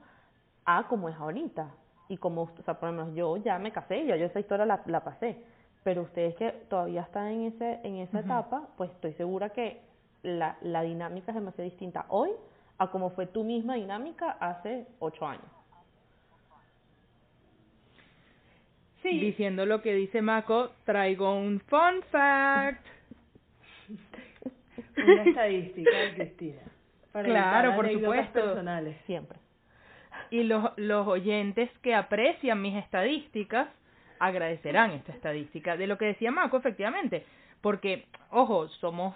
a 0.65 0.87
como 0.87 1.09
es 1.09 1.15
ahorita. 1.15 1.69
Y 2.09 2.17
como, 2.17 2.43
o 2.43 2.63
sea, 2.65 2.73
por 2.79 2.89
lo 2.89 2.95
menos 2.95 3.15
yo 3.15 3.37
ya 3.37 3.57
me 3.57 3.71
casé, 3.71 4.05
ya 4.05 4.17
yo 4.17 4.25
esa 4.25 4.39
historia 4.39 4.65
la, 4.65 4.81
la 4.85 5.03
pasé, 5.03 5.37
pero 5.83 6.01
ustedes 6.01 6.35
que 6.35 6.51
todavía 6.69 7.01
están 7.01 7.27
en, 7.27 7.41
ese, 7.43 7.79
en 7.83 7.97
esa 7.97 8.19
etapa, 8.19 8.67
pues 8.75 8.91
estoy 8.91 9.13
segura 9.13 9.49
que 9.49 9.81
la, 10.23 10.57
la 10.61 10.81
dinámica 10.81 11.31
es 11.31 11.35
demasiado 11.35 11.69
distinta 11.69 12.05
hoy 12.09 12.31
a 12.77 12.89
como 12.91 13.11
fue 13.11 13.27
tu 13.27 13.43
misma 13.43 13.75
dinámica 13.75 14.31
hace 14.39 14.87
ocho 14.99 15.25
años. 15.25 15.60
Sí. 19.01 19.19
Diciendo 19.19 19.65
lo 19.65 19.81
que 19.81 19.93
dice 19.95 20.21
Mako, 20.21 20.71
traigo 20.85 21.35
un 21.35 21.59
fun 21.61 22.01
fact. 22.11 22.85
Una 24.97 25.23
estadística, 25.23 25.91
Cristina. 26.15 26.61
claro, 27.11 27.75
por 27.75 27.91
supuesto. 27.91 28.41
Personales. 28.41 28.97
Siempre. 29.05 29.39
Y 30.29 30.43
los, 30.43 30.71
los 30.77 31.07
oyentes 31.07 31.69
que 31.81 31.95
aprecian 31.95 32.61
mis 32.61 32.75
estadísticas 32.75 33.67
agradecerán 34.19 34.91
esta 34.91 35.11
estadística. 35.11 35.75
De 35.77 35.87
lo 35.87 35.97
que 35.97 36.05
decía 36.05 36.31
Mako, 36.31 36.57
efectivamente. 36.57 37.25
Porque, 37.61 38.05
ojo, 38.29 38.67
somos 38.69 39.15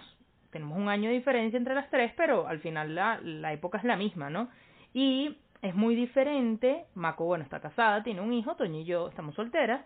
tenemos 0.50 0.78
un 0.78 0.88
año 0.88 1.10
de 1.10 1.16
diferencia 1.16 1.58
entre 1.58 1.74
las 1.74 1.90
tres, 1.90 2.12
pero 2.16 2.46
al 2.48 2.60
final 2.60 2.94
la, 2.94 3.20
la 3.22 3.52
época 3.52 3.76
es 3.76 3.84
la 3.84 3.96
misma, 3.96 4.30
¿no? 4.30 4.48
Y 4.94 5.36
es 5.66 5.74
muy 5.74 5.94
diferente, 5.94 6.84
Mako, 6.94 7.24
bueno, 7.26 7.44
está 7.44 7.60
casada, 7.60 8.02
tiene 8.02 8.20
un 8.20 8.32
hijo, 8.32 8.56
Toño 8.56 8.80
y 8.80 8.84
yo 8.84 9.08
estamos 9.08 9.34
solteras, 9.34 9.84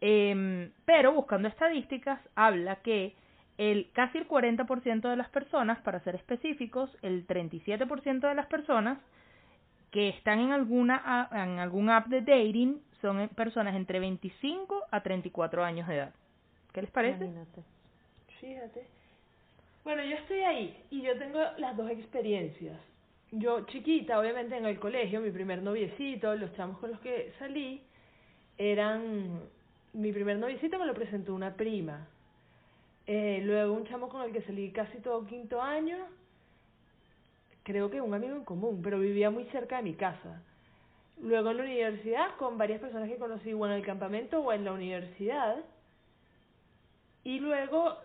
eh, 0.00 0.70
pero 0.84 1.12
buscando 1.12 1.48
estadísticas 1.48 2.20
habla 2.34 2.76
que 2.76 3.14
el 3.58 3.90
casi 3.92 4.18
el 4.18 4.28
40% 4.28 5.10
de 5.10 5.16
las 5.16 5.28
personas, 5.30 5.78
para 5.80 6.00
ser 6.00 6.14
específicos, 6.14 6.96
el 7.02 7.26
37% 7.26 8.28
de 8.28 8.34
las 8.34 8.46
personas 8.46 8.98
que 9.90 10.10
están 10.10 10.38
en 10.38 10.52
alguna 10.52 11.28
en 11.32 11.58
algún 11.58 11.90
app 11.90 12.06
de 12.06 12.20
dating 12.20 12.80
son 13.00 13.28
personas 13.30 13.74
entre 13.74 14.00
25 14.00 14.84
a 14.90 15.02
34 15.02 15.64
años 15.64 15.88
de 15.88 15.96
edad. 15.96 16.14
¿Qué 16.72 16.82
les 16.82 16.90
parece? 16.90 17.24
Fíjate. 18.40 18.86
Bueno, 19.84 20.04
yo 20.04 20.16
estoy 20.16 20.40
ahí 20.40 20.84
y 20.90 21.02
yo 21.02 21.18
tengo 21.18 21.40
las 21.56 21.76
dos 21.76 21.90
experiencias. 21.90 22.76
Yo 23.30 23.66
chiquita, 23.66 24.18
obviamente 24.18 24.56
en 24.56 24.64
el 24.64 24.78
colegio, 24.78 25.20
mi 25.20 25.30
primer 25.30 25.62
noviecito, 25.62 26.34
los 26.34 26.52
chamos 26.54 26.78
con 26.78 26.90
los 26.90 27.00
que 27.00 27.32
salí, 27.38 27.82
eran... 28.56 29.40
Mi 29.92 30.12
primer 30.12 30.38
noviecito 30.38 30.78
me 30.78 30.86
lo 30.86 30.94
presentó 30.94 31.34
una 31.34 31.54
prima. 31.54 32.06
Eh, 33.06 33.40
luego 33.42 33.72
un 33.72 33.86
chamo 33.86 34.08
con 34.08 34.22
el 34.22 34.32
que 34.32 34.42
salí 34.42 34.70
casi 34.70 34.98
todo 34.98 35.26
quinto 35.26 35.62
año, 35.62 35.96
creo 37.62 37.90
que 37.90 38.00
un 38.00 38.12
amigo 38.14 38.36
en 38.36 38.44
común, 38.44 38.80
pero 38.82 38.98
vivía 38.98 39.30
muy 39.30 39.44
cerca 39.46 39.78
de 39.78 39.82
mi 39.82 39.94
casa. 39.94 40.42
Luego 41.20 41.50
en 41.50 41.56
la 41.56 41.62
universidad, 41.64 42.36
con 42.36 42.58
varias 42.58 42.80
personas 42.80 43.08
que 43.08 43.16
conocí 43.16 43.52
o 43.52 43.66
en 43.66 43.72
el 43.72 43.84
campamento 43.84 44.40
o 44.40 44.52
en 44.52 44.64
la 44.64 44.72
universidad. 44.72 45.56
Y 47.24 47.40
luego 47.40 47.98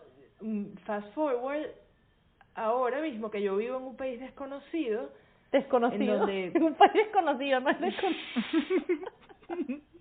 Mm, 0.43 0.75
fast 0.85 1.07
forward, 1.13 1.71
ahora 2.55 3.01
mismo 3.01 3.29
que 3.31 3.41
yo 3.41 3.57
vivo 3.57 3.77
en 3.77 3.83
un 3.83 3.97
país 3.97 4.19
desconocido, 4.19 5.09
desconocido, 5.51 6.27
en 6.27 6.63
un 6.63 6.75
país 6.75 6.93
desconocido, 6.93 7.59
no 7.59 7.69
es 7.69 7.79
desconocido. 7.79 9.11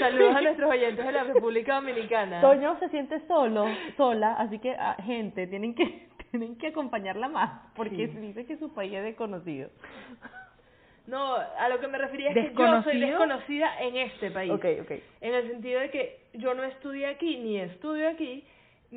Saludos 0.00 0.36
a 0.36 0.40
nuestros 0.40 0.70
oyentes 0.70 1.04
de 1.04 1.12
la 1.12 1.24
República 1.24 1.76
Dominicana. 1.76 2.40
Toño 2.40 2.78
se 2.78 2.88
siente 2.88 3.20
solo, 3.26 3.66
sola, 3.96 4.34
así 4.34 4.58
que 4.58 4.72
ah, 4.72 4.96
gente, 5.04 5.46
tienen 5.46 5.74
que 5.74 6.08
tienen 6.30 6.56
que 6.56 6.68
acompañarla 6.68 7.28
más, 7.28 7.72
porque 7.74 8.08
dice 8.08 8.46
que 8.46 8.56
su 8.56 8.72
país 8.72 8.94
es 8.94 9.04
desconocido. 9.04 9.70
No, 11.06 11.36
a 11.36 11.68
lo 11.68 11.78
que 11.78 11.86
me 11.86 11.98
refería 11.98 12.30
es 12.30 12.50
que 12.50 12.54
yo 12.56 12.82
soy 12.82 12.98
desconocida 12.98 13.80
en 13.80 13.96
este 13.96 14.32
país. 14.32 14.50
Okay, 14.50 14.80
okay. 14.80 15.04
En 15.20 15.34
el 15.34 15.48
sentido 15.48 15.80
de 15.80 15.90
que 15.90 16.18
yo 16.34 16.52
no 16.54 16.64
estudié 16.64 17.06
aquí 17.06 17.36
ni 17.38 17.58
estudio 17.58 18.08
aquí, 18.08 18.44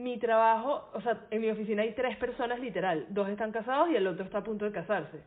mi 0.04 0.18
trabajo, 0.18 0.90
o 0.94 1.02
sea, 1.02 1.26
en 1.32 1.42
mi 1.42 1.50
oficina 1.50 1.84
hay 1.84 1.94
tres 1.94 2.18
personas 2.18 2.60
literal, 2.60 3.06
dos 3.10 3.30
están 3.30 3.52
casados 3.52 3.90
y 3.90 3.96
el 3.96 4.08
otro 4.08 4.26
está 4.26 4.40
a 4.40 4.44
punto 4.44 4.66
de 4.66 4.72
casarse. 4.72 5.22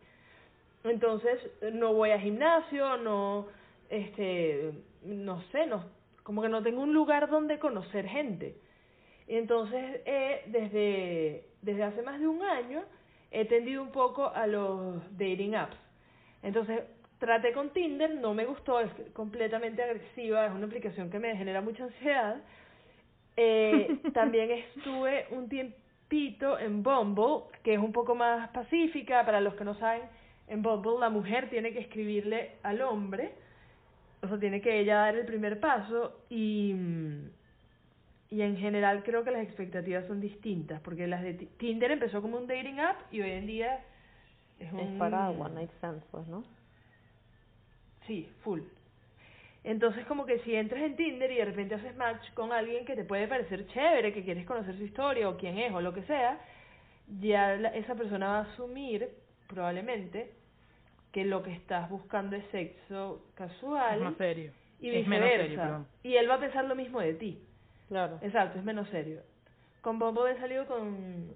Entonces, 0.84 1.38
no 1.72 1.94
voy 1.94 2.10
a 2.10 2.18
gimnasio, 2.18 2.96
no, 2.96 3.46
este, 3.88 4.72
no 5.04 5.42
sé, 5.52 5.66
no, 5.66 5.84
como 6.22 6.42
que 6.42 6.48
no 6.48 6.62
tengo 6.62 6.82
un 6.82 6.92
lugar 6.92 7.30
donde 7.30 7.58
conocer 7.58 8.06
gente. 8.06 8.56
Entonces, 9.28 10.00
eh, 10.04 10.42
desde, 10.46 11.44
desde 11.62 11.82
hace 11.84 12.02
más 12.02 12.18
de 12.18 12.26
un 12.26 12.42
año, 12.42 12.82
he 13.30 13.44
tendido 13.44 13.82
un 13.82 13.92
poco 13.92 14.28
a 14.28 14.46
los 14.46 15.00
dating 15.16 15.54
apps. 15.54 15.76
Entonces, 16.42 16.80
traté 17.18 17.52
con 17.52 17.70
Tinder, 17.70 18.14
no 18.16 18.34
me 18.34 18.44
gustó, 18.44 18.80
es 18.80 18.90
completamente 19.12 19.82
agresiva, 19.82 20.46
es 20.46 20.52
una 20.52 20.66
aplicación 20.66 21.08
que 21.08 21.18
me 21.20 21.36
genera 21.36 21.60
mucha 21.60 21.84
ansiedad, 21.84 22.42
eh, 23.36 23.98
también 24.14 24.50
estuve 24.50 25.26
un 25.30 25.48
tiempito 25.48 26.58
en 26.58 26.82
Bumble, 26.82 27.44
que 27.62 27.74
es 27.74 27.78
un 27.78 27.92
poco 27.92 28.14
más 28.14 28.48
pacífica, 28.50 29.24
para 29.24 29.40
los 29.40 29.54
que 29.54 29.64
no 29.64 29.74
saben, 29.74 30.02
en 30.48 30.62
Bumble 30.62 30.98
la 31.00 31.08
mujer 31.08 31.48
tiene 31.48 31.72
que 31.72 31.80
escribirle 31.80 32.52
al 32.62 32.82
hombre, 32.82 33.32
o 34.22 34.28
sea, 34.28 34.38
tiene 34.38 34.60
que 34.60 34.78
ella 34.78 34.96
dar 34.96 35.16
el 35.16 35.24
primer 35.24 35.58
paso 35.60 36.20
y, 36.28 36.74
y 38.30 38.42
en 38.42 38.56
general 38.56 39.02
creo 39.02 39.24
que 39.24 39.30
las 39.30 39.42
expectativas 39.42 40.06
son 40.06 40.20
distintas, 40.20 40.80
porque 40.82 41.06
las 41.06 41.22
de 41.22 41.34
Tinder 41.34 41.90
empezó 41.90 42.20
como 42.20 42.36
un 42.36 42.46
dating 42.46 42.80
app 42.80 43.12
y 43.12 43.22
hoy 43.22 43.30
en 43.30 43.46
día 43.46 43.80
es, 44.58 44.72
un... 44.72 44.80
es 44.80 44.98
para 44.98 45.30
one 45.30 45.54
night 45.54 45.70
stands, 45.78 46.04
pues, 46.10 46.26
¿no? 46.28 46.44
Sí, 48.06 48.28
full. 48.42 48.60
Entonces, 49.64 50.04
como 50.06 50.26
que 50.26 50.40
si 50.40 50.54
entras 50.56 50.82
en 50.82 50.96
Tinder 50.96 51.30
y 51.30 51.36
de 51.36 51.44
repente 51.44 51.76
haces 51.76 51.96
match 51.96 52.32
con 52.34 52.52
alguien 52.52 52.84
que 52.84 52.96
te 52.96 53.04
puede 53.04 53.28
parecer 53.28 53.66
chévere, 53.68 54.12
que 54.12 54.24
quieres 54.24 54.44
conocer 54.44 54.76
su 54.76 54.82
historia 54.82 55.28
o 55.28 55.36
quién 55.36 55.58
es 55.58 55.72
o 55.72 55.80
lo 55.80 55.94
que 55.94 56.02
sea, 56.02 56.40
ya 57.20 57.54
esa 57.54 57.94
persona 57.94 58.28
va 58.28 58.38
a 58.38 58.52
asumir, 58.52 59.08
probablemente, 59.46 60.32
que 61.12 61.24
lo 61.24 61.42
que 61.42 61.52
estás 61.52 61.88
buscando 61.90 62.34
es 62.34 62.44
sexo 62.46 63.24
casual. 63.34 63.98
Es 63.98 64.02
más 64.02 64.16
serio. 64.16 64.52
Y 64.80 64.90
viceversa. 64.90 65.84
y 66.02 66.16
él 66.16 66.28
va 66.28 66.34
a 66.34 66.40
pensar 66.40 66.64
lo 66.64 66.74
mismo 66.74 67.00
de 67.00 67.14
ti. 67.14 67.40
Claro. 67.88 68.18
Exacto, 68.20 68.58
es 68.58 68.64
menos 68.64 68.88
serio. 68.88 69.20
Con 69.80 69.98
Bombo 69.98 70.26
he 70.26 70.36
salido 70.38 70.66
con, 70.66 71.34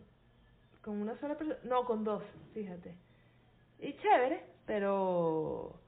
con 0.83 1.01
una 1.01 1.17
sola 1.21 1.37
persona. 1.37 1.59
No, 1.63 1.85
con 1.85 2.03
dos, 2.03 2.25
fíjate. 2.55 2.95
Y 3.79 3.93
chévere, 3.99 4.43
pero 4.67 5.79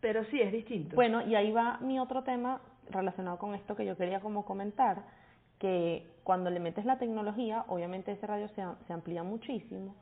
pero 0.00 0.24
sí, 0.26 0.40
es 0.40 0.52
distinto. 0.52 0.96
Bueno, 0.96 1.22
y 1.22 1.34
ahí 1.34 1.52
va 1.52 1.78
mi 1.80 1.98
otro 1.98 2.22
tema 2.22 2.60
relacionado 2.90 3.38
con 3.38 3.54
esto 3.54 3.76
que 3.76 3.84
yo 3.84 3.96
quería 3.96 4.20
como 4.20 4.44
comentar, 4.44 5.02
que 5.58 6.06
cuando 6.24 6.50
le 6.50 6.60
metes 6.60 6.84
la 6.84 6.98
tecnología, 6.98 7.64
obviamente 7.68 8.12
ese 8.12 8.26
radio 8.26 8.48
se, 8.48 8.62
se 8.86 8.92
amplía 8.92 9.22
muchísimo 9.22 9.94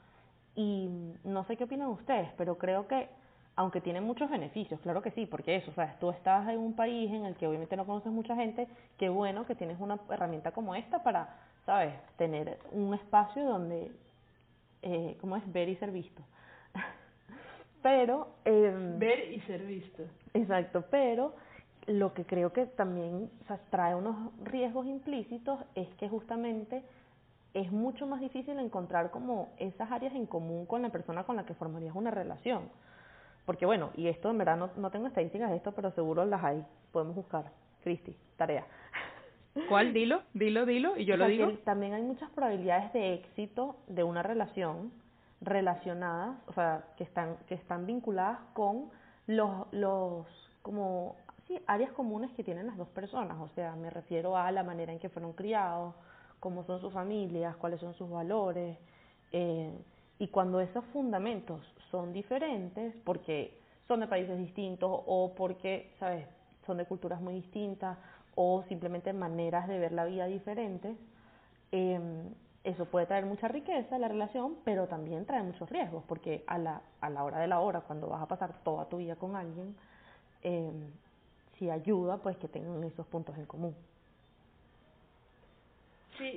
y 0.55 0.88
no 1.25 1.45
sé 1.45 1.57
qué 1.57 1.64
opinan 1.64 1.88
ustedes, 1.88 2.31
pero 2.37 2.59
creo 2.59 2.87
que 2.87 3.09
aunque 3.57 3.81
tiene 3.81 4.00
muchos 4.00 4.31
beneficios, 4.31 4.78
claro 4.81 5.02
que 5.02 5.11
sí, 5.11 5.26
porque 5.26 5.57
eso, 5.57 5.73
sea, 5.73 5.97
tú 5.99 6.11
estás 6.11 6.49
en 6.49 6.61
un 6.61 6.75
país 6.75 7.11
en 7.12 7.25
el 7.25 7.35
que 7.35 7.49
obviamente 7.49 7.76
no 7.76 7.85
conoces 7.87 8.12
mucha 8.12 8.37
gente, 8.37 8.69
qué 8.97 9.09
bueno 9.09 9.47
que 9.47 9.57
tienes 9.57 9.81
una 9.81 9.99
herramienta 10.11 10.52
como 10.52 10.76
esta 10.76 11.02
para, 11.02 11.35
¿sabes?, 11.67 11.93
tener 12.17 12.61
un 12.71 12.95
espacio 12.95 13.45
donde, 13.45 13.90
eh, 14.83 15.17
¿cómo 15.21 15.37
es?, 15.37 15.52
ver 15.52 15.69
y 15.69 15.75
ser 15.75 15.90
visto. 15.90 16.23
Pero... 17.88 18.28
Eh, 18.45 18.95
Ver 18.99 19.33
y 19.33 19.40
ser 19.40 19.62
visto. 19.62 20.02
Exacto, 20.35 20.85
pero 20.90 21.35
lo 21.87 22.12
que 22.12 22.26
creo 22.26 22.52
que 22.52 22.66
también 22.66 23.30
trae 23.71 23.95
unos 23.95 24.30
riesgos 24.45 24.87
implícitos 24.87 25.59
es 25.75 25.88
que 25.95 26.07
justamente 26.07 26.83
es 27.54 27.73
mucho 27.73 28.07
más 28.07 28.21
difícil 28.21 28.59
encontrar 28.59 29.11
como 29.11 29.54
esas 29.59 29.90
áreas 29.90 30.14
en 30.14 30.26
común 30.26 30.66
con 30.66 30.83
la 30.83 30.90
persona 30.90 31.25
con 31.25 31.37
la 31.37 31.47
que 31.47 31.54
formarías 31.54 31.97
una 31.97 32.11
relación. 32.11 32.68
Porque 33.47 33.64
bueno, 33.64 33.88
y 33.97 34.09
esto 34.09 34.28
en 34.28 34.37
verdad 34.37 34.59
no, 34.76 34.90
tengo 34.90 35.07
estadísticas 35.07 35.49
de 35.49 35.57
esto, 35.57 35.73
pero 35.73 35.90
seguro 35.92 36.26
las 36.26 36.45
hay. 36.45 36.62
Podemos 36.92 37.16
buscar. 37.16 37.47
Cristi, 37.83 38.14
tarea. 38.37 38.66
¿Cuál? 39.71 39.95
Dilo, 39.95 40.21
dilo, 40.35 40.66
dilo, 40.66 40.95
y 40.99 41.07
yo 41.07 41.16
lo 41.16 41.26
digo. 41.26 41.50
también 41.64 41.95
hay 41.95 42.02
muchas 42.02 42.28
probabilidades 42.33 42.92
de 42.92 43.14
éxito 43.14 43.76
de 43.87 44.02
una 44.02 44.23
relación 44.23 44.92
relacionadas, 45.40 46.37
o 46.47 46.52
sea, 46.52 46.85
que 46.97 47.04
están, 47.04 47.37
que 47.47 47.54
están 47.54 47.87
vinculadas 47.87 48.38
con 48.54 48.90
los, 49.26 49.66
los 49.73 50.26
como, 50.62 51.16
sí, 51.47 51.61
áreas 51.66 51.92
comunes 51.92 52.30
que 52.33 52.42
tienen 52.45 52.66
las 52.66 52.76
dos 52.76 52.88
personas, 52.88 53.38
o 53.38 53.49
sea, 53.54 53.76
me 53.76 53.90
refiero 53.90 54.37
a 54.37 54.50
la 54.50 54.62
manera 54.62 54.92
en 54.92 54.99
que 54.99 55.09
fueron 55.09 55.33
criados, 55.33 55.95
cómo 56.40 56.64
son 56.64 56.80
sus 56.80 56.92
familias, 56.92 57.57
cuáles 57.57 57.80
son 57.80 57.95
sus 57.95 58.11
valores, 58.11 58.78
eh, 59.33 59.73
y 60.18 60.28
cuando 60.28 60.61
esos 60.61 60.85
fundamentos 60.87 61.62
son 61.90 62.12
diferentes, 62.12 62.95
porque 63.04 63.61
son 63.87 64.00
de 64.00 64.09
países 64.09 64.37
distintos 64.38 64.90
o 65.07 65.33
porque, 65.37 65.95
¿sabes?, 65.99 66.26
son 66.66 66.76
de 66.76 66.85
culturas 66.85 67.21
muy 67.21 67.35
distintas 67.35 67.97
o 68.35 68.62
simplemente 68.68 69.12
maneras 69.12 69.66
de 69.68 69.78
ver 69.78 69.92
la 69.92 70.04
vida 70.04 70.26
diferentes, 70.26 70.97
eh, 71.73 71.99
eso 72.65 72.85
puede 72.87 73.07
traer 73.07 73.25
mucha 73.25 73.49
riqueza 73.49 73.97
a 73.97 73.99
la 73.99 74.09
relación, 74.09 74.57
pero 74.65 74.87
también 74.87 75.25
trae 75.27 75.43
muchos 75.43 75.69
riesgos, 75.71 76.05
porque 76.07 76.45
a 76.47 76.59
la, 76.59 76.83
a 77.00 77.11
la 77.11 77.25
hora 77.25 77.38
de 77.38 77.47
la 77.47 77.61
hora, 77.61 77.81
cuando 77.81 78.09
vas 78.09 78.23
a 78.23 78.27
pasar 78.27 78.53
toda 78.62 78.88
tu 78.88 78.99
vida 78.99 79.17
con 79.17 79.37
alguien, 79.37 79.75
eh, 80.43 80.71
si 81.59 81.71
ayuda, 81.71 82.19
pues 82.19 82.37
que 82.37 82.49
tengan 82.49 82.83
esos 82.85 83.07
puntos 83.07 83.37
en 83.37 83.47
común. 83.47 83.75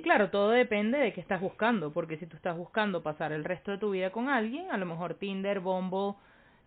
Claro, 0.04 0.30
todo 0.30 0.50
depende 0.50 0.98
de 0.98 1.12
qué 1.12 1.20
estás 1.20 1.40
buscando, 1.40 1.92
porque 1.92 2.16
si 2.16 2.26
tú 2.26 2.36
estás 2.36 2.56
buscando 2.56 3.02
pasar 3.02 3.32
el 3.32 3.44
resto 3.44 3.72
de 3.72 3.78
tu 3.78 3.90
vida 3.90 4.10
con 4.10 4.28
alguien, 4.28 4.70
a 4.70 4.76
lo 4.76 4.86
mejor 4.86 5.14
Tinder, 5.14 5.58
Bumble, 5.58 6.14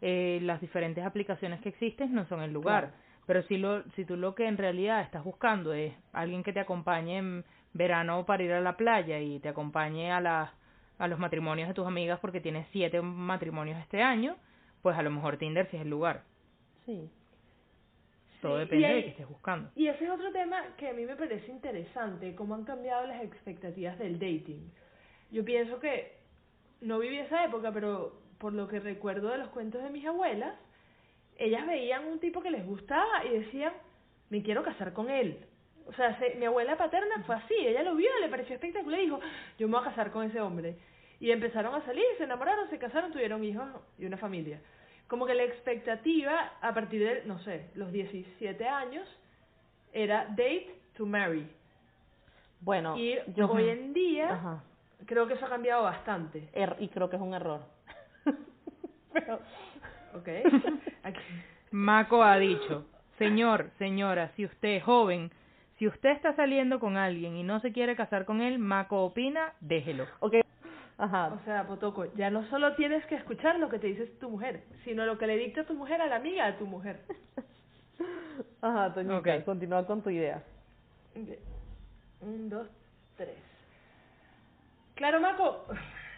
eh, 0.01 0.39
las 0.41 0.59
diferentes 0.59 1.03
aplicaciones 1.05 1.61
que 1.61 1.69
existen 1.69 2.13
no 2.13 2.25
son 2.25 2.41
el 2.41 2.51
lugar. 2.51 2.91
Pero 3.25 3.41
si, 3.43 3.57
lo, 3.57 3.83
si 3.91 4.05
tú 4.05 4.17
lo 4.17 4.35
que 4.35 4.47
en 4.47 4.57
realidad 4.57 5.01
estás 5.01 5.23
buscando 5.23 5.73
es 5.73 5.93
alguien 6.13 6.43
que 6.43 6.53
te 6.53 6.59
acompañe 6.59 7.17
en 7.17 7.45
verano 7.75 8.25
para 8.25 8.41
ir 8.41 8.53
a 8.53 8.61
la 8.61 8.77
playa 8.77 9.19
y 9.19 9.39
te 9.39 9.49
acompañe 9.49 10.11
a, 10.11 10.21
la, 10.21 10.53
a 10.97 11.07
los 11.07 11.19
matrimonios 11.19 11.67
de 11.67 11.73
tus 11.73 11.85
amigas 11.85 12.19
porque 12.19 12.39
tienes 12.39 12.65
siete 12.71 13.01
matrimonios 13.01 13.77
este 13.79 14.01
año, 14.01 14.37
pues 14.81 14.97
a 14.97 15.03
lo 15.03 15.11
mejor 15.11 15.37
Tinder 15.37 15.67
sí 15.69 15.75
es 15.75 15.83
el 15.83 15.89
lugar. 15.89 16.23
Sí. 16.85 17.09
Todo 18.41 18.57
depende 18.57 18.87
de 18.87 19.03
qué 19.03 19.09
estés 19.09 19.27
buscando. 19.27 19.69
Y 19.75 19.87
ese 19.87 20.05
es 20.05 20.09
otro 20.09 20.31
tema 20.31 20.61
que 20.77 20.89
a 20.89 20.93
mí 20.93 21.05
me 21.05 21.15
parece 21.15 21.51
interesante, 21.51 22.33
cómo 22.35 22.55
han 22.55 22.63
cambiado 22.63 23.05
las 23.07 23.23
expectativas 23.23 23.97
del 23.99 24.19
dating. 24.19 24.71
Yo 25.31 25.43
pienso 25.43 25.79
que 25.79 26.17
no 26.81 26.99
viví 26.99 27.17
esa 27.17 27.43
época, 27.43 27.71
pero 27.71 28.21
por 28.37 28.53
lo 28.53 28.67
que 28.67 28.79
recuerdo 28.79 29.29
de 29.29 29.39
los 29.39 29.49
cuentos 29.49 29.83
de 29.83 29.89
mis 29.89 30.05
abuelas, 30.05 30.53
ellas 31.37 31.65
veían 31.67 32.05
un 32.05 32.19
tipo 32.19 32.41
que 32.41 32.51
les 32.51 32.65
gustaba 32.65 33.25
y 33.25 33.39
decían, 33.39 33.73
me 34.29 34.43
quiero 34.43 34.63
casar 34.63 34.93
con 34.93 35.09
él. 35.09 35.39
O 35.87 35.93
sea, 35.93 36.17
mi 36.37 36.45
abuela 36.45 36.77
paterna 36.77 37.23
fue 37.25 37.35
así, 37.35 37.53
ella 37.59 37.83
lo 37.83 37.95
vio, 37.95 38.09
le 38.19 38.29
pareció 38.29 38.55
espectacular 38.55 38.99
y 38.99 39.03
dijo, 39.03 39.19
yo 39.59 39.67
me 39.67 39.77
voy 39.77 39.81
a 39.85 39.89
casar 39.89 40.11
con 40.11 40.23
ese 40.25 40.41
hombre. 40.41 40.75
Y 41.19 41.31
empezaron 41.31 41.73
a 41.75 41.85
salir, 41.85 42.03
se 42.17 42.23
enamoraron, 42.23 42.69
se 42.69 42.77
casaron, 42.77 43.11
tuvieron 43.11 43.43
hijos 43.43 43.67
y 43.97 44.05
una 44.05 44.17
familia. 44.17 44.59
Como 45.07 45.25
que 45.25 45.35
la 45.35 45.43
expectativa 45.43 46.53
a 46.61 46.73
partir 46.73 47.01
de, 47.01 47.23
no 47.25 47.39
sé, 47.39 47.69
los 47.75 47.91
17 47.91 48.67
años 48.67 49.07
era 49.93 50.25
date 50.29 50.75
to 50.97 51.05
marry. 51.05 51.47
Bueno, 52.59 52.97
y 52.97 53.17
hoy 53.39 53.69
en 53.69 53.93
día 53.93 54.61
creo 55.05 55.27
que 55.27 55.35
eso 55.35 55.45
ha 55.45 55.49
cambiado 55.49 55.83
bastante. 55.83 56.49
Er, 56.53 56.75
y 56.79 56.87
creo 56.87 57.09
que 57.09 57.15
es 57.15 57.21
un 57.21 57.33
error. 57.33 57.61
Pero, 59.13 59.39
ok. 60.15 60.27
Mako 61.71 62.23
ha 62.23 62.37
dicho, 62.37 62.85
señor, 63.19 63.69
señora, 63.77 64.31
si 64.35 64.45
usted 64.45 64.77
es 64.77 64.83
joven, 64.83 65.31
si 65.77 65.87
usted 65.87 66.11
está 66.11 66.35
saliendo 66.35 66.79
con 66.79 66.95
alguien 66.97 67.35
y 67.35 67.43
no 67.43 67.59
se 67.59 67.73
quiere 67.73 67.95
casar 67.95 68.25
con 68.25 68.41
él, 68.41 68.59
Mako 68.59 69.03
opina, 69.03 69.53
déjelo. 69.59 70.05
Ok. 70.19 70.35
Ajá. 70.97 71.33
O 71.33 71.43
sea, 71.43 71.67
Potoco, 71.67 72.05
ya 72.15 72.29
no 72.29 72.45
solo 72.49 72.75
tienes 72.75 73.05
que 73.07 73.15
escuchar 73.15 73.59
lo 73.59 73.69
que 73.69 73.79
te 73.79 73.87
dice 73.87 74.05
tu 74.19 74.29
mujer, 74.29 74.63
sino 74.85 75.05
lo 75.05 75.17
que 75.17 75.27
le 75.27 75.37
dicta 75.37 75.65
tu 75.65 75.73
mujer 75.73 76.01
a 76.01 76.07
la 76.07 76.15
amiga 76.15 76.45
de 76.45 76.53
tu 76.53 76.65
mujer. 76.65 77.01
Ajá, 78.61 78.93
Toñita, 78.93 79.17
okay. 79.17 79.41
continúa 79.41 79.85
con 79.85 80.01
tu 80.01 80.09
idea. 80.09 80.41
Un, 82.21 82.49
dos, 82.49 82.67
tres. 83.17 83.35
Claro, 84.95 85.19
Mako, 85.19 85.65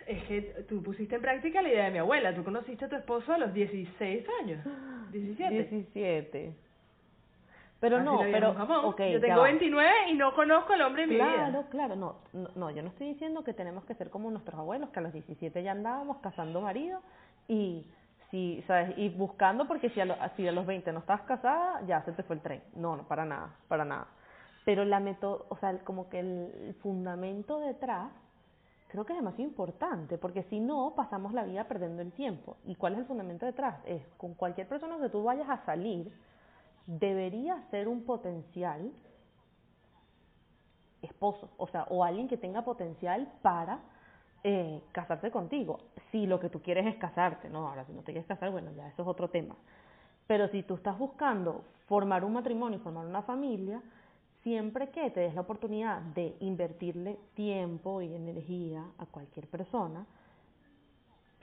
es 0.06 0.24
que 0.26 0.42
tú 0.70 0.84
pusiste 0.84 1.16
en 1.16 1.22
práctica 1.22 1.64
la 1.64 1.70
idea 1.70 1.86
de 1.86 1.92
mi 1.92 1.98
abuela. 1.98 2.34
Tú 2.36 2.44
conociste 2.44 2.86
a 2.86 2.90
tu 2.90 2.96
esposo 2.96 3.34
a 3.34 3.40
los 3.40 3.54
16 3.54 4.26
años. 4.42 4.64
17. 5.12 5.64
17. 5.70 6.67
Pero 7.80 8.02
no, 8.02 8.20
pero 8.32 8.56
okay, 8.86 9.14
yo 9.14 9.22
tengo 9.22 9.44
29 9.44 9.92
y 10.10 10.16
no 10.16 10.34
conozco 10.34 10.74
al 10.74 10.82
hombre 10.82 11.04
de 11.04 11.08
mi 11.08 11.16
vida. 11.16 11.34
Claro, 11.34 11.66
claro, 11.70 11.96
no, 11.96 12.16
no, 12.56 12.72
yo 12.72 12.82
no 12.82 12.90
estoy 12.90 13.10
diciendo 13.10 13.44
que 13.44 13.54
tenemos 13.54 13.86
que 13.86 13.94
ser 13.94 14.10
como 14.10 14.32
nuestros 14.32 14.60
abuelos, 14.60 14.90
que 14.90 15.00
a 15.00 15.04
los 15.04 15.14
17 15.14 15.62
ya 15.62 15.74
andábamos 15.74 16.18
casando 16.18 16.62
marido 16.62 17.02
y 17.48 17.86
si, 18.32 18.64
sabes, 18.68 18.98
y 18.98 19.10
buscando 19.10 19.68
porque 19.68 19.90
si 19.92 20.02
a, 20.02 20.32
si 20.36 20.48
a 20.48 20.52
los 20.52 20.66
20 20.66 20.92
no 20.92 21.00
estabas 21.00 21.22
casada, 21.24 21.82
ya 21.86 22.02
se 22.04 22.14
te 22.14 22.24
fue 22.24 22.38
el 22.38 22.42
tren. 22.42 22.64
No, 22.76 22.98
no, 22.98 23.04
para 23.04 23.26
nada, 23.26 23.56
para 23.68 23.86
nada. 23.86 24.08
Pero 24.66 24.84
la 24.84 25.00
meto, 25.00 25.46
o 25.50 25.58
sea, 25.58 25.78
como 25.84 26.10
que 26.10 26.20
el 26.20 26.76
fundamento 26.82 27.60
detrás 27.60 28.10
creo 28.90 29.06
que 29.06 29.14
es 29.14 29.20
demasiado 29.20 29.50
importante, 29.50 30.18
porque 30.18 30.44
si 30.44 30.60
no, 30.60 30.94
pasamos 30.96 31.34
la 31.34 31.44
vida 31.44 31.66
perdiendo 31.66 32.02
el 32.02 32.12
tiempo. 32.12 32.58
¿Y 32.66 32.76
cuál 32.76 32.94
es 32.94 33.00
el 33.00 33.06
fundamento 33.06 33.46
detrás? 33.46 33.80
Es 33.86 34.02
con 34.18 34.34
cualquier 34.34 34.68
persona 34.68 34.98
que 35.00 35.10
tú 35.10 35.24
vayas 35.24 35.50
a 35.50 35.64
salir, 35.66 36.12
debería 36.88 37.62
ser 37.70 37.88
un 37.88 38.04
potencial 38.04 38.92
esposo, 41.02 41.50
o 41.58 41.68
sea, 41.68 41.84
o 41.90 42.04
alguien 42.04 42.28
que 42.28 42.38
tenga 42.38 42.64
potencial 42.64 43.32
para 43.42 43.80
eh, 44.44 44.82
casarse 44.92 45.30
contigo. 45.30 45.80
Si 46.12 46.26
lo 46.26 46.40
que 46.40 46.50
tú 46.50 46.62
quieres 46.62 46.88
es 46.88 46.96
casarte, 46.96 47.50
no, 47.50 47.68
ahora 47.68 47.86
si 47.86 47.94
no 47.94 48.02
te 48.02 48.14
quieres 48.14 48.26
casar, 48.26 48.50
bueno, 48.50 48.72
ya 48.72 48.88
eso 48.88 49.02
es 49.04 49.08
otro 49.08 49.30
tema. 49.30 49.56
Pero 50.26 50.48
si 50.48 50.64
tú 50.64 50.76
estás 50.76 50.98
buscando 50.98 51.64
formar 51.88 52.24
un 52.24 52.34
matrimonio, 52.34 52.80
formar 52.80 53.06
una 53.06 53.22
familia, 53.22 53.82
siempre 54.44 54.90
que 54.90 55.10
te 55.12 55.20
des 55.22 55.36
la 55.36 55.42
oportunidad 55.42 56.02
de 56.02 56.36
invertirle 56.40 57.20
tiempo 57.34 58.02
y 58.02 58.14
energía 58.14 58.86
a 58.98 59.06
cualquier 59.06 59.48
persona, 59.48 60.06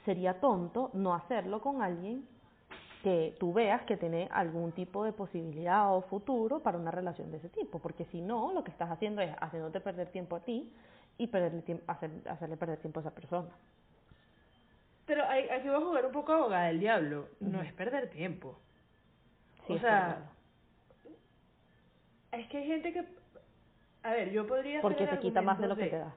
sería 0.04 0.40
tonto 0.40 0.90
no 0.94 1.14
hacerlo 1.14 1.60
con 1.60 1.82
alguien 1.82 2.26
que 3.04 3.36
tú 3.38 3.52
veas 3.52 3.82
que 3.82 3.98
tiene 3.98 4.28
algún 4.32 4.72
tipo 4.72 5.04
de 5.04 5.12
posibilidad 5.12 5.94
o 5.94 6.00
futuro 6.00 6.60
para 6.60 6.78
una 6.78 6.90
relación 6.90 7.30
de 7.30 7.36
ese 7.36 7.50
tipo, 7.50 7.78
porque 7.78 8.06
si 8.06 8.22
no, 8.22 8.54
lo 8.54 8.64
que 8.64 8.70
estás 8.70 8.90
haciendo 8.90 9.20
es 9.20 9.30
haciéndote 9.42 9.78
perder 9.80 10.08
tiempo 10.08 10.36
a 10.36 10.40
ti 10.40 10.72
y 11.18 11.26
perderle 11.26 11.60
tiempo, 11.60 11.84
hacer, 11.86 12.10
hacerle 12.26 12.56
perder 12.56 12.78
tiempo 12.78 13.00
a 13.00 13.02
esa 13.02 13.14
persona. 13.14 13.50
Pero 15.04 15.22
aquí 15.22 15.68
voy 15.68 15.76
a 15.76 15.84
jugar 15.84 16.06
un 16.06 16.12
poco 16.12 16.32
abogada 16.32 16.68
del 16.68 16.80
diablo, 16.80 17.28
no 17.40 17.60
es 17.60 17.74
perder 17.74 18.08
tiempo. 18.08 18.58
o 19.68 19.78
sea, 19.78 20.30
es 22.32 22.48
que 22.48 22.56
hay 22.56 22.66
gente 22.66 22.90
que... 22.90 23.04
A 24.02 24.12
ver, 24.12 24.30
yo 24.30 24.46
podría 24.46 24.80
Porque 24.80 25.06
te 25.06 25.18
quita 25.18 25.42
más 25.42 25.58
de 25.58 25.68
lo 25.68 25.76
que 25.76 25.88
te 25.88 25.98
da. 25.98 26.14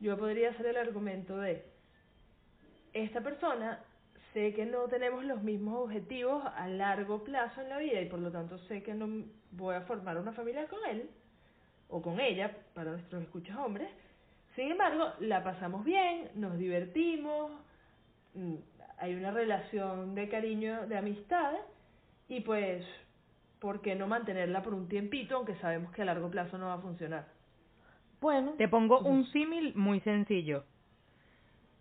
Yo 0.00 0.18
podría 0.18 0.50
hacer 0.50 0.66
el 0.66 0.76
argumento 0.76 1.38
de... 1.38 1.64
Esta 2.92 3.20
persona 3.20 3.80
sé 4.34 4.52
que 4.52 4.66
no 4.66 4.82
tenemos 4.88 5.24
los 5.24 5.42
mismos 5.42 5.84
objetivos 5.84 6.44
a 6.56 6.66
largo 6.68 7.22
plazo 7.22 7.62
en 7.62 7.68
la 7.68 7.78
vida 7.78 8.00
y 8.00 8.06
por 8.06 8.18
lo 8.18 8.30
tanto 8.30 8.58
sé 8.66 8.82
que 8.82 8.92
no 8.92 9.24
voy 9.52 9.76
a 9.76 9.82
formar 9.82 10.18
una 10.18 10.32
familia 10.32 10.66
con 10.66 10.80
él 10.90 11.08
o 11.88 12.02
con 12.02 12.18
ella, 12.18 12.50
para 12.74 12.90
nuestros 12.90 13.22
escuchos 13.22 13.56
hombres. 13.56 13.88
Sin 14.56 14.72
embargo, 14.72 15.12
la 15.20 15.44
pasamos 15.44 15.84
bien, 15.84 16.30
nos 16.34 16.58
divertimos, 16.58 17.52
mm, 18.34 18.54
hay 18.98 19.14
una 19.14 19.30
relación 19.30 20.14
de 20.16 20.28
cariño, 20.28 20.86
de 20.88 20.98
amistad 20.98 21.52
y 22.28 22.40
pues, 22.40 22.84
¿por 23.60 23.80
qué 23.82 23.94
no 23.94 24.08
mantenerla 24.08 24.62
por 24.62 24.74
un 24.74 24.88
tiempito 24.88 25.36
aunque 25.36 25.54
sabemos 25.56 25.92
que 25.92 26.02
a 26.02 26.06
largo 26.06 26.28
plazo 26.28 26.58
no 26.58 26.66
va 26.66 26.74
a 26.74 26.78
funcionar? 26.78 27.26
Bueno, 28.20 28.54
te 28.58 28.68
pongo 28.68 29.00
un 29.00 29.26
símil 29.26 29.74
muy 29.76 30.00
sencillo 30.00 30.64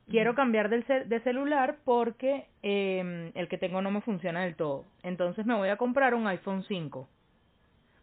quiero 0.09 0.35
cambiar 0.35 0.69
de, 0.69 1.05
de 1.05 1.19
celular 1.21 1.77
porque 1.85 2.47
eh, 2.61 3.31
el 3.35 3.47
que 3.47 3.57
tengo 3.57 3.81
no 3.81 3.91
me 3.91 4.01
funciona 4.01 4.41
del 4.41 4.55
todo. 4.55 4.85
Entonces 5.03 5.45
me 5.45 5.55
voy 5.55 5.69
a 5.69 5.77
comprar 5.77 6.13
un 6.13 6.27
iPhone 6.27 6.63
5. 6.63 7.07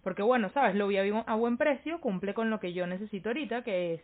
Porque 0.02 0.22
bueno, 0.22 0.50
sabes, 0.50 0.74
lo 0.76 0.88
vi 0.88 0.96
a 0.98 1.34
buen 1.34 1.58
precio, 1.58 2.00
cumple 2.00 2.32
con 2.32 2.50
lo 2.50 2.58
que 2.58 2.72
yo 2.72 2.86
necesito 2.86 3.28
ahorita, 3.28 3.62
que 3.62 3.94
es 3.94 4.02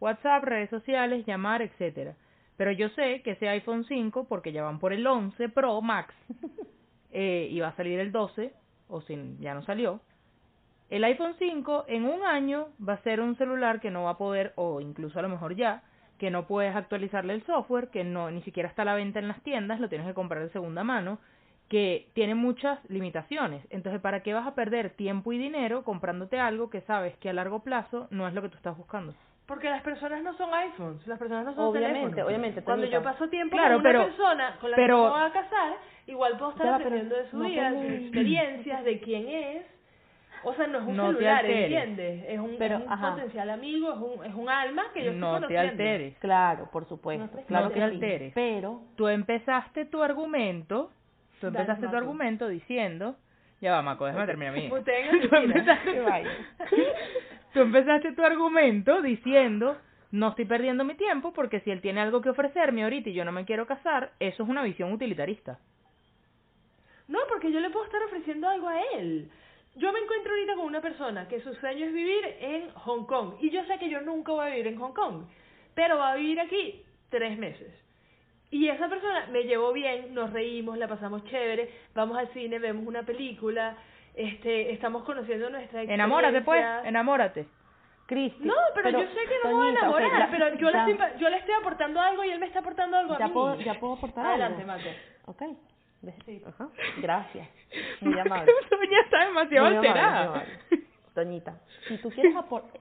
WhatsApp, 0.00 0.44
redes 0.44 0.70
sociales, 0.70 1.24
llamar, 1.24 1.62
etcétera. 1.62 2.14
Pero 2.56 2.72
yo 2.72 2.88
sé 2.90 3.22
que 3.22 3.32
ese 3.32 3.48
iPhone 3.48 3.84
5, 3.84 4.26
porque 4.28 4.52
ya 4.52 4.64
van 4.64 4.78
por 4.78 4.92
el 4.92 5.06
11 5.06 5.48
Pro 5.50 5.80
Max, 5.82 6.14
eh, 7.12 7.48
y 7.50 7.60
va 7.60 7.68
a 7.68 7.76
salir 7.76 8.00
el 8.00 8.12
12, 8.12 8.52
o 8.88 9.00
si 9.02 9.36
ya 9.38 9.54
no 9.54 9.62
salió, 9.62 10.00
el 10.88 11.04
iPhone 11.04 11.34
5 11.38 11.84
en 11.88 12.04
un 12.04 12.24
año 12.24 12.68
va 12.86 12.94
a 12.94 13.02
ser 13.02 13.20
un 13.20 13.36
celular 13.36 13.80
que 13.80 13.90
no 13.90 14.04
va 14.04 14.10
a 14.10 14.18
poder, 14.18 14.52
o 14.56 14.80
incluso 14.80 15.18
a 15.18 15.22
lo 15.22 15.28
mejor 15.28 15.54
ya, 15.54 15.82
que 16.18 16.30
no 16.30 16.46
puedes 16.46 16.74
actualizarle 16.74 17.34
el 17.34 17.44
software, 17.44 17.88
que 17.88 18.04
no 18.04 18.30
ni 18.30 18.42
siquiera 18.42 18.68
está 18.68 18.82
a 18.82 18.86
la 18.86 18.94
venta 18.94 19.18
en 19.18 19.28
las 19.28 19.42
tiendas, 19.42 19.80
lo 19.80 19.88
tienes 19.88 20.06
que 20.06 20.14
comprar 20.14 20.42
de 20.42 20.50
segunda 20.50 20.84
mano, 20.84 21.18
que 21.68 22.08
tiene 22.14 22.34
muchas 22.34 22.78
limitaciones. 22.88 23.66
Entonces, 23.70 24.00
¿para 24.00 24.20
qué 24.20 24.32
vas 24.32 24.46
a 24.46 24.54
perder 24.54 24.90
tiempo 24.90 25.32
y 25.32 25.38
dinero 25.38 25.82
comprándote 25.82 26.38
algo 26.38 26.70
que 26.70 26.80
sabes 26.82 27.16
que 27.18 27.28
a 27.28 27.32
largo 27.32 27.60
plazo 27.60 28.06
no 28.10 28.28
es 28.28 28.34
lo 28.34 28.42
que 28.42 28.48
tú 28.48 28.56
estás 28.56 28.76
buscando? 28.76 29.14
Porque 29.46 29.68
las 29.68 29.82
personas 29.82 30.22
no 30.22 30.36
son 30.36 30.52
iPhones, 30.52 31.06
las 31.06 31.18
personas 31.18 31.44
no 31.44 31.54
son 31.54 31.64
obviamente, 31.64 32.22
Obviamente, 32.22 32.62
Cuando 32.62 32.86
yo 32.86 33.02
paso 33.02 33.28
tiempo 33.28 33.56
con 33.56 33.74
una 33.74 33.82
persona 33.82 34.56
con 34.60 34.70
la 34.72 34.76
que 34.76 34.86
me 34.88 34.94
voy 34.94 35.20
a 35.20 35.32
casar, 35.32 35.76
igual 36.06 36.36
puedo 36.36 36.50
estar 36.52 36.68
aprendiendo 36.68 37.16
de 37.16 37.30
su 37.30 37.38
vida, 37.38 37.70
de 37.70 37.82
sus 37.82 38.06
experiencias, 38.06 38.84
de 38.84 39.00
quién 39.00 39.28
es, 39.28 39.75
o 40.42 40.54
sea, 40.54 40.66
no 40.66 40.78
es 40.78 40.84
un 40.84 40.96
celular, 40.96 41.44
¿entiendes? 41.44 42.24
Es 42.28 42.38
un, 42.38 42.56
Pero, 42.58 42.84
potencial 42.84 43.50
amigo, 43.50 43.92
es 43.92 43.98
un, 43.98 44.24
es 44.24 44.34
un 44.34 44.48
alma 44.48 44.84
que 44.92 45.04
yo 45.04 45.12
no 45.12 45.46
te 45.46 45.58
alteres. 45.58 46.16
Claro, 46.18 46.70
por 46.70 46.88
supuesto. 46.88 47.38
claro 47.46 47.66
no 47.66 47.72
te 47.72 47.82
alteres. 47.82 48.32
Pero 48.34 48.82
tú 48.96 49.08
empezaste 49.08 49.86
tu 49.86 50.02
argumento, 50.02 50.90
tú 51.40 51.48
empezaste 51.48 51.88
tu 51.88 51.96
argumento 51.96 52.48
diciendo, 52.48 53.16
ya 53.60 53.72
va, 53.72 53.82
Maco, 53.82 54.06
déjame 54.06 54.26
terminar 54.26 54.54
mi. 54.54 54.68
tú, 54.68 54.76
empezaste, 54.76 56.02
tú 57.52 57.60
empezaste 57.60 58.12
tu 58.12 58.22
argumento 58.22 59.02
diciendo, 59.02 59.76
no 60.12 60.28
estoy 60.28 60.44
perdiendo 60.44 60.84
mi 60.84 60.94
tiempo 60.94 61.32
porque 61.32 61.60
si 61.60 61.70
él 61.70 61.80
tiene 61.80 62.00
algo 62.00 62.20
que 62.20 62.30
ofrecerme 62.30 62.84
ahorita 62.84 63.10
y 63.10 63.14
yo 63.14 63.24
no 63.24 63.32
me 63.32 63.44
quiero 63.44 63.66
casar, 63.66 64.12
eso 64.20 64.42
es 64.42 64.48
una 64.48 64.62
visión 64.62 64.92
utilitarista. 64.92 65.58
No, 67.08 67.20
porque 67.28 67.52
yo 67.52 67.60
le 67.60 67.70
puedo 67.70 67.84
estar 67.84 68.02
ofreciendo 68.02 68.48
algo 68.48 68.68
a 68.68 68.80
él 68.98 69.30
yo 69.76 69.92
me 69.92 70.00
encuentro 70.00 70.32
ahorita 70.32 70.54
con 70.54 70.64
una 70.64 70.80
persona 70.80 71.28
que 71.28 71.40
su 71.40 71.54
sueño 71.54 71.86
es 71.86 71.92
vivir 71.92 72.24
en 72.40 72.70
Hong 72.70 73.04
Kong 73.04 73.34
y 73.40 73.50
yo 73.50 73.64
sé 73.66 73.78
que 73.78 73.90
yo 73.90 74.00
nunca 74.00 74.32
voy 74.32 74.46
a 74.46 74.50
vivir 74.50 74.66
en 74.68 74.78
Hong 74.78 74.92
Kong, 74.92 75.24
pero 75.74 75.98
va 75.98 76.12
a 76.12 76.16
vivir 76.16 76.40
aquí 76.40 76.82
tres 77.10 77.38
meses. 77.38 77.72
Y 78.50 78.68
esa 78.68 78.88
persona 78.88 79.26
me 79.30 79.44
llevó 79.44 79.72
bien, 79.72 80.14
nos 80.14 80.32
reímos, 80.32 80.78
la 80.78 80.88
pasamos 80.88 81.24
chévere, 81.24 81.70
vamos 81.94 82.16
al 82.16 82.28
cine, 82.28 82.58
vemos 82.58 82.86
una 82.86 83.02
película, 83.02 83.76
este, 84.14 84.72
estamos 84.72 85.04
conociendo 85.04 85.50
nuestra 85.50 85.82
experiencia. 85.82 85.94
Enamórate 85.94 86.40
pues, 86.40 86.64
enamórate. 86.84 87.46
Cristi, 88.06 88.46
no, 88.46 88.54
pero, 88.72 88.90
yo 88.90 89.00
sé 89.00 89.20
que 89.28 89.48
no 89.48 89.56
voy 89.56 89.66
a 89.66 89.70
enamorar, 89.70 90.28
pero 90.30 90.54
yo 90.54 90.70
le, 90.70 90.78
estoy, 90.78 90.98
yo 91.18 91.28
le 91.28 91.38
estoy 91.38 91.54
aportando 91.54 92.00
algo 92.00 92.22
y 92.24 92.30
él 92.30 92.38
me 92.38 92.46
está 92.46 92.60
aportando 92.60 92.96
algo 92.96 93.18
ya 93.18 93.24
a 93.24 93.28
mí. 93.28 93.34
Puedo, 93.34 93.56
ya 93.56 93.74
puedo 93.74 93.94
aportar 93.94 94.24
Adelante, 94.24 94.64
Mate. 94.64 94.96
Ok. 95.26 95.42
Sí. 96.24 96.42
Ajá. 96.46 96.68
Gracias. 97.00 97.48
Muy 98.00 98.18
amable. 98.18 98.52
Doña 98.70 99.00
está 99.04 99.24
demasiado 99.26 99.66
alterada. 99.66 100.44
Doñita, 101.14 101.60
si 101.88 101.96
tú 101.98 102.10
quieres 102.10 102.34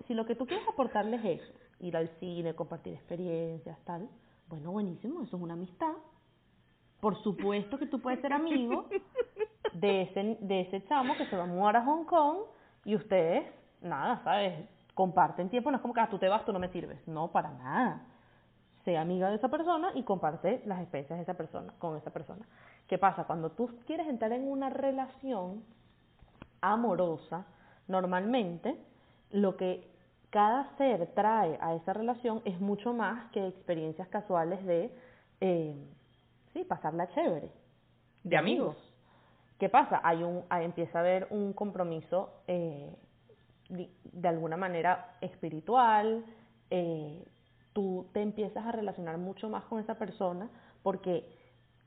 si 0.07 0.13
lo 0.13 0.25
que 0.25 0.35
tú 0.35 0.45
quieres 0.45 0.67
aportarles 0.67 1.23
es 1.23 1.41
ir 1.79 1.95
al 1.95 2.09
cine, 2.19 2.53
compartir 2.53 2.93
experiencias, 2.93 3.77
tal, 3.85 4.09
bueno, 4.47 4.71
buenísimo, 4.71 5.23
eso 5.23 5.37
es 5.37 5.41
una 5.41 5.53
amistad. 5.53 5.93
Por 6.99 7.21
supuesto 7.23 7.77
que 7.77 7.85
tú 7.85 8.01
puedes 8.01 8.19
ser 8.21 8.33
amigo 8.33 8.87
de 9.73 10.01
ese, 10.03 10.37
de 10.39 10.61
ese 10.61 10.85
chamo 10.87 11.15
que 11.15 11.25
se 11.27 11.37
va 11.37 11.43
a 11.43 11.47
mudar 11.47 11.77
a 11.77 11.85
Hong 11.85 12.05
Kong 12.05 12.37
y 12.83 12.95
ustedes, 12.95 13.45
nada, 13.81 14.21
¿sabes? 14.23 14.67
Comparten 14.93 15.49
tiempo, 15.49 15.71
no 15.71 15.77
es 15.77 15.81
como 15.81 15.93
que 15.93 15.99
ah, 15.99 16.09
tú 16.09 16.17
te 16.17 16.27
vas, 16.27 16.45
tú 16.45 16.53
no 16.53 16.59
me 16.59 16.69
sirves. 16.69 17.05
No, 17.07 17.31
para 17.31 17.51
nada. 17.51 18.05
Sé 18.85 18.97
amiga 18.97 19.29
de 19.29 19.35
esa 19.35 19.49
persona 19.49 19.91
y 19.95 20.03
comparte 20.03 20.61
las 20.65 20.79
experiencias 20.81 21.17
de 21.17 21.23
esa 21.23 21.33
persona, 21.33 21.73
con 21.79 21.97
esa 21.97 22.11
persona. 22.11 22.45
¿Qué 22.87 22.97
pasa? 22.97 23.25
Cuando 23.25 23.51
tú 23.51 23.69
quieres 23.85 24.07
entrar 24.07 24.31
en 24.31 24.47
una 24.47 24.69
relación 24.69 25.63
amorosa, 26.61 27.45
normalmente 27.87 28.77
lo 29.31 29.57
que 29.57 29.89
cada 30.29 30.75
ser 30.77 31.07
trae 31.13 31.57
a 31.61 31.75
esa 31.75 31.93
relación 31.93 32.41
es 32.45 32.59
mucho 32.59 32.93
más 32.93 33.31
que 33.31 33.47
experiencias 33.47 34.07
casuales 34.09 34.63
de, 34.65 34.91
eh, 35.41 35.75
sí, 36.53 36.63
pasarla 36.63 37.07
chévere. 37.09 37.49
De 38.23 38.37
amigos. 38.37 38.75
¿Qué 39.59 39.69
pasa? 39.69 40.01
Hay 40.03 40.23
un, 40.23 40.43
empieza 40.51 40.97
a 40.97 41.01
haber 41.01 41.27
un 41.29 41.53
compromiso 41.53 42.41
eh, 42.47 42.93
de, 43.69 44.27
alguna 44.27 44.57
manera 44.57 45.15
espiritual, 45.21 46.25
eh, 46.69 47.23
tú 47.73 48.07
te 48.13 48.21
empiezas 48.21 48.65
a 48.65 48.71
relacionar 48.71 49.17
mucho 49.17 49.49
más 49.49 49.63
con 49.65 49.79
esa 49.79 49.95
persona 49.95 50.49
porque 50.83 51.25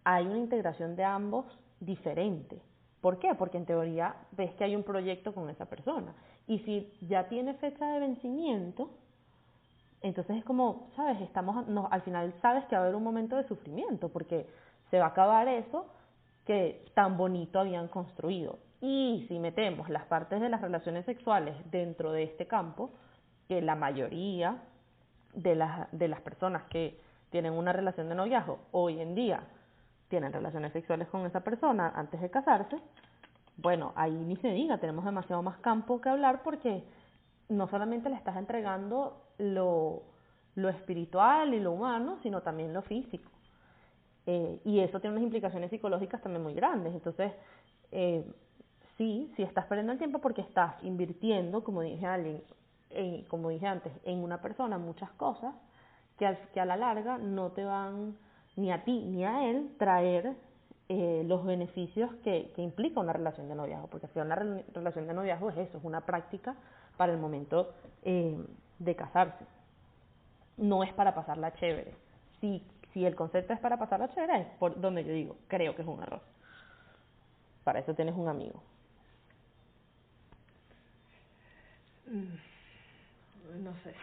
hay 0.04 0.26
una 0.26 0.38
integración 0.38 0.96
de 0.96 1.04
ambos 1.04 1.44
diferente. 1.80 2.60
¿Por 3.00 3.18
qué? 3.18 3.34
Porque 3.34 3.58
en 3.58 3.66
teoría 3.66 4.16
ves 4.32 4.52
que 4.54 4.64
hay 4.64 4.74
un 4.74 4.82
proyecto 4.82 5.32
con 5.32 5.48
esa 5.50 5.66
persona. 5.66 6.14
Y 6.46 6.58
si 6.60 6.92
ya 7.02 7.28
tiene 7.28 7.54
fecha 7.54 7.86
de 7.92 8.00
vencimiento, 8.00 8.90
entonces 10.00 10.36
es 10.36 10.44
como, 10.44 10.88
¿sabes? 10.96 11.20
Estamos, 11.20 11.64
al 11.90 12.02
final 12.02 12.32
sabes 12.40 12.64
que 12.66 12.74
va 12.74 12.82
a 12.82 12.84
haber 12.84 12.96
un 12.96 13.04
momento 13.04 13.36
de 13.36 13.46
sufrimiento, 13.46 14.08
porque 14.08 14.46
se 14.90 14.98
va 14.98 15.06
a 15.06 15.08
acabar 15.08 15.48
eso 15.48 15.86
que 16.44 16.84
tan 16.94 17.16
bonito 17.16 17.60
habían 17.60 17.88
construido. 17.88 18.58
Y 18.80 19.26
si 19.28 19.38
metemos 19.38 19.88
las 19.88 20.04
partes 20.06 20.40
de 20.40 20.48
las 20.48 20.60
relaciones 20.60 21.04
sexuales 21.04 21.54
dentro 21.70 22.12
de 22.12 22.24
este 22.24 22.46
campo, 22.46 22.90
que 23.48 23.60
la 23.60 23.74
mayoría 23.74 24.62
de 25.34 25.54
las, 25.54 25.90
de 25.92 26.08
las 26.08 26.20
personas 26.20 26.64
que 26.64 27.00
tienen 27.30 27.52
una 27.52 27.72
relación 27.72 28.08
de 28.08 28.14
noviazgo 28.14 28.60
hoy 28.72 29.00
en 29.00 29.14
día 29.14 29.42
tienen 30.08 30.32
relaciones 30.32 30.72
sexuales 30.72 31.08
con 31.08 31.26
esa 31.26 31.40
persona 31.40 31.92
antes 31.94 32.20
de 32.20 32.30
casarse, 32.30 32.76
bueno, 33.58 33.92
ahí 33.96 34.12
ni 34.12 34.36
se 34.36 34.48
diga, 34.48 34.78
tenemos 34.78 35.04
demasiado 35.04 35.42
más 35.42 35.58
campo 35.58 36.00
que 36.00 36.08
hablar 36.08 36.42
porque 36.42 36.84
no 37.48 37.68
solamente 37.68 38.08
le 38.08 38.14
estás 38.14 38.36
entregando 38.36 39.20
lo, 39.38 40.02
lo 40.54 40.68
espiritual 40.68 41.52
y 41.54 41.60
lo 41.60 41.72
humano, 41.72 42.18
sino 42.22 42.40
también 42.42 42.72
lo 42.72 42.82
físico. 42.82 43.30
Eh, 44.26 44.60
y 44.64 44.78
eso 44.80 45.00
tiene 45.00 45.16
unas 45.16 45.24
implicaciones 45.24 45.70
psicológicas 45.70 46.22
también 46.22 46.42
muy 46.42 46.54
grandes. 46.54 46.94
Entonces, 46.94 47.32
eh, 47.90 48.24
sí, 48.96 49.32
sí 49.34 49.42
estás 49.42 49.66
perdiendo 49.66 49.92
el 49.92 49.98
tiempo 49.98 50.20
porque 50.20 50.42
estás 50.42 50.74
invirtiendo, 50.84 51.64
como 51.64 51.82
dije 51.82 52.06
alguien, 52.06 52.42
como 53.28 53.48
dije 53.48 53.66
antes, 53.66 53.92
en 54.04 54.22
una 54.22 54.40
persona 54.40 54.78
muchas 54.78 55.10
cosas 55.12 55.54
que, 56.16 56.38
que 56.54 56.60
a 56.60 56.64
la 56.64 56.76
larga 56.76 57.18
no 57.18 57.50
te 57.50 57.64
van 57.64 58.16
ni 58.58 58.72
a 58.72 58.82
ti 58.82 59.04
ni 59.04 59.24
a 59.24 59.48
él 59.48 59.70
traer 59.78 60.34
eh, 60.88 61.22
los 61.26 61.44
beneficios 61.44 62.12
que, 62.24 62.52
implica 62.56 62.98
una 62.98 63.12
relación 63.12 63.48
de 63.48 63.54
noviazgo, 63.54 63.86
porque 63.86 64.08
final 64.08 64.26
una 64.26 64.62
relación 64.74 65.06
de 65.06 65.14
noviazgo 65.14 65.50
es 65.50 65.58
eso, 65.58 65.78
es 65.78 65.84
una 65.84 66.00
práctica 66.00 66.56
para 66.96 67.12
el 67.12 67.18
momento 67.18 67.72
eh, 68.02 68.36
de 68.80 68.96
casarse. 68.96 69.44
No 70.56 70.82
es 70.82 70.92
para 70.92 71.14
pasarla 71.14 71.54
chévere. 71.54 71.94
Si, 72.40 72.60
si 72.92 73.06
el 73.06 73.14
concepto 73.14 73.52
es 73.52 73.60
para 73.60 73.78
pasarla 73.78 74.08
chévere, 74.08 74.40
es 74.40 74.46
por 74.58 74.80
donde 74.80 75.04
yo 75.04 75.12
digo, 75.12 75.36
creo 75.46 75.76
que 75.76 75.82
es 75.82 75.88
un 75.88 76.02
error. 76.02 76.20
Para 77.62 77.78
eso 77.78 77.94
tienes 77.94 78.16
un 78.16 78.28
amigo. 78.28 78.60
Mm, 82.06 83.62
no 83.62 83.72
sé. 83.84 83.94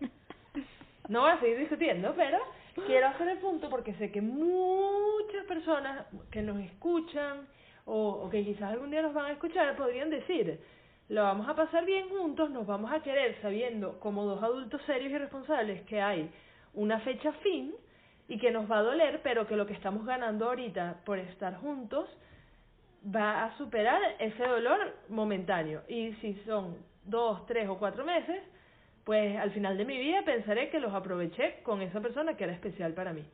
no 1.08 1.20
voy 1.22 1.30
a 1.32 1.40
seguir 1.40 1.58
discutiendo, 1.58 2.14
pero 2.16 2.38
quiero 2.86 3.08
hacer 3.08 3.28
el 3.28 3.38
punto 3.38 3.68
porque 3.68 3.94
sé 3.94 4.10
que 4.10 4.20
muchas 4.20 5.44
personas 5.46 6.06
que 6.30 6.42
nos 6.42 6.58
escuchan 6.60 7.46
o, 7.84 8.28
que 8.30 8.44
quizás 8.44 8.72
algún 8.72 8.90
día 8.90 9.02
nos 9.02 9.14
van 9.14 9.26
a 9.26 9.32
escuchar 9.32 9.74
podrían 9.76 10.10
decir, 10.10 10.60
lo 11.08 11.22
vamos 11.22 11.48
a 11.48 11.54
pasar 11.54 11.84
bien 11.86 12.08
juntos, 12.10 12.50
nos 12.50 12.66
vamos 12.66 12.92
a 12.92 13.02
querer 13.02 13.40
sabiendo 13.40 13.98
como 14.00 14.24
dos 14.24 14.42
adultos 14.42 14.82
serios 14.86 15.12
y 15.12 15.18
responsables 15.18 15.82
que 15.82 16.00
hay 16.00 16.30
una 16.74 17.00
fecha 17.00 17.32
fin 17.44 17.74
y 18.28 18.38
que 18.38 18.50
nos 18.50 18.70
va 18.70 18.78
a 18.78 18.82
doler, 18.82 19.20
pero 19.22 19.46
que 19.46 19.56
lo 19.56 19.66
que 19.66 19.72
estamos 19.72 20.04
ganando 20.04 20.46
ahorita 20.46 21.00
por 21.04 21.18
estar 21.18 21.56
juntos 21.56 22.08
va 23.04 23.44
a 23.44 23.56
superar 23.56 24.02
ese 24.18 24.46
dolor 24.46 24.94
momentáneo. 25.08 25.82
Y 25.88 26.12
si 26.20 26.34
son 26.46 26.76
dos, 27.04 27.46
tres 27.46 27.68
o 27.68 27.78
cuatro 27.78 28.04
meses, 28.04 28.42
pues 29.08 29.38
al 29.38 29.50
final 29.52 29.78
de 29.78 29.86
mi 29.86 29.96
vida 29.96 30.20
pensaré 30.22 30.68
que 30.68 30.80
los 30.80 30.92
aproveché 30.92 31.62
con 31.62 31.80
esa 31.80 31.98
persona 31.98 32.36
que 32.36 32.44
era 32.44 32.52
especial 32.52 32.92
para 32.92 33.14
mí. 33.14 33.24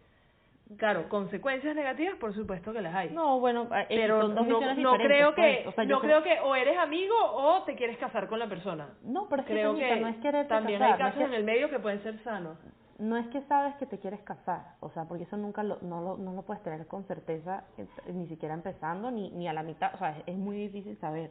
Claro, 0.76 1.08
consecuencias 1.08 1.74
negativas, 1.74 2.14
por 2.18 2.32
supuesto 2.32 2.72
que 2.72 2.80
las 2.80 2.94
hay. 2.94 3.10
No, 3.10 3.40
bueno, 3.40 3.68
eh, 3.74 3.87
pero 3.88 4.28
no, 4.28 4.44
no 4.44 4.96
creo 4.98 5.34
que 5.34 5.68
pues. 5.74 5.88
no 5.88 5.98
creo 5.98 6.22
que 6.22 6.38
o 6.38 6.54
eres 6.54 6.78
amigo 6.78 7.16
o 7.18 7.64
te 7.64 7.74
quieres 7.74 7.98
casar 7.98 8.28
con 8.28 8.38
la 8.38 8.48
persona. 8.48 8.90
No, 9.02 9.28
pero 9.28 9.42
es 9.42 9.48
creo 9.48 9.74
que, 9.74 9.96
no 9.96 10.06
es 10.06 10.16
que 10.18 10.44
también 10.44 10.80
hay 10.80 10.96
casos 10.96 11.22
en 11.22 11.34
el 11.34 11.42
medio 11.42 11.68
que 11.68 11.80
pueden 11.80 12.00
ser 12.04 12.22
sanos. 12.22 12.56
No 13.00 13.16
es 13.16 13.26
que 13.30 13.40
sabes 13.48 13.74
que 13.74 13.87
te 13.87 13.98
quieres 13.98 14.20
casar, 14.20 14.76
o 14.78 14.90
sea, 14.90 15.06
porque 15.08 15.24
eso 15.24 15.37
nunca 15.37 15.64
lo, 15.64 15.78
no, 15.82 16.00
lo, 16.00 16.16
no 16.18 16.34
lo 16.34 16.42
puedes 16.42 16.62
tener 16.62 16.87
con 16.87 17.02
certeza, 17.08 17.64
eh, 17.78 17.88
ni 18.12 18.28
siquiera 18.28 18.54
empezando, 18.54 19.10
ni, 19.10 19.32
ni 19.32 19.48
a 19.48 19.52
la 19.52 19.64
mitad, 19.64 19.92
o 19.92 19.98
sea, 19.98 20.22
es 20.24 20.37
muy 20.37 20.56
difícil 20.56 20.96
saber 20.98 21.30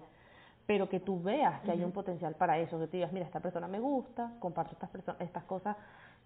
pero 0.66 0.88
que 0.88 1.00
tú 1.00 1.22
veas 1.22 1.62
que 1.62 1.72
hay 1.72 1.84
un 1.84 1.92
potencial 1.92 2.36
para 2.36 2.58
eso, 2.58 2.80
que 2.80 2.88
tú 2.88 2.94
digas, 2.94 3.12
mira, 3.12 3.26
esta 3.26 3.40
persona 3.40 3.68
me 3.68 3.80
gusta, 3.80 4.34
comparto 4.40 4.74
estas, 4.74 5.20
estas 5.20 5.44
cosas 5.44 5.76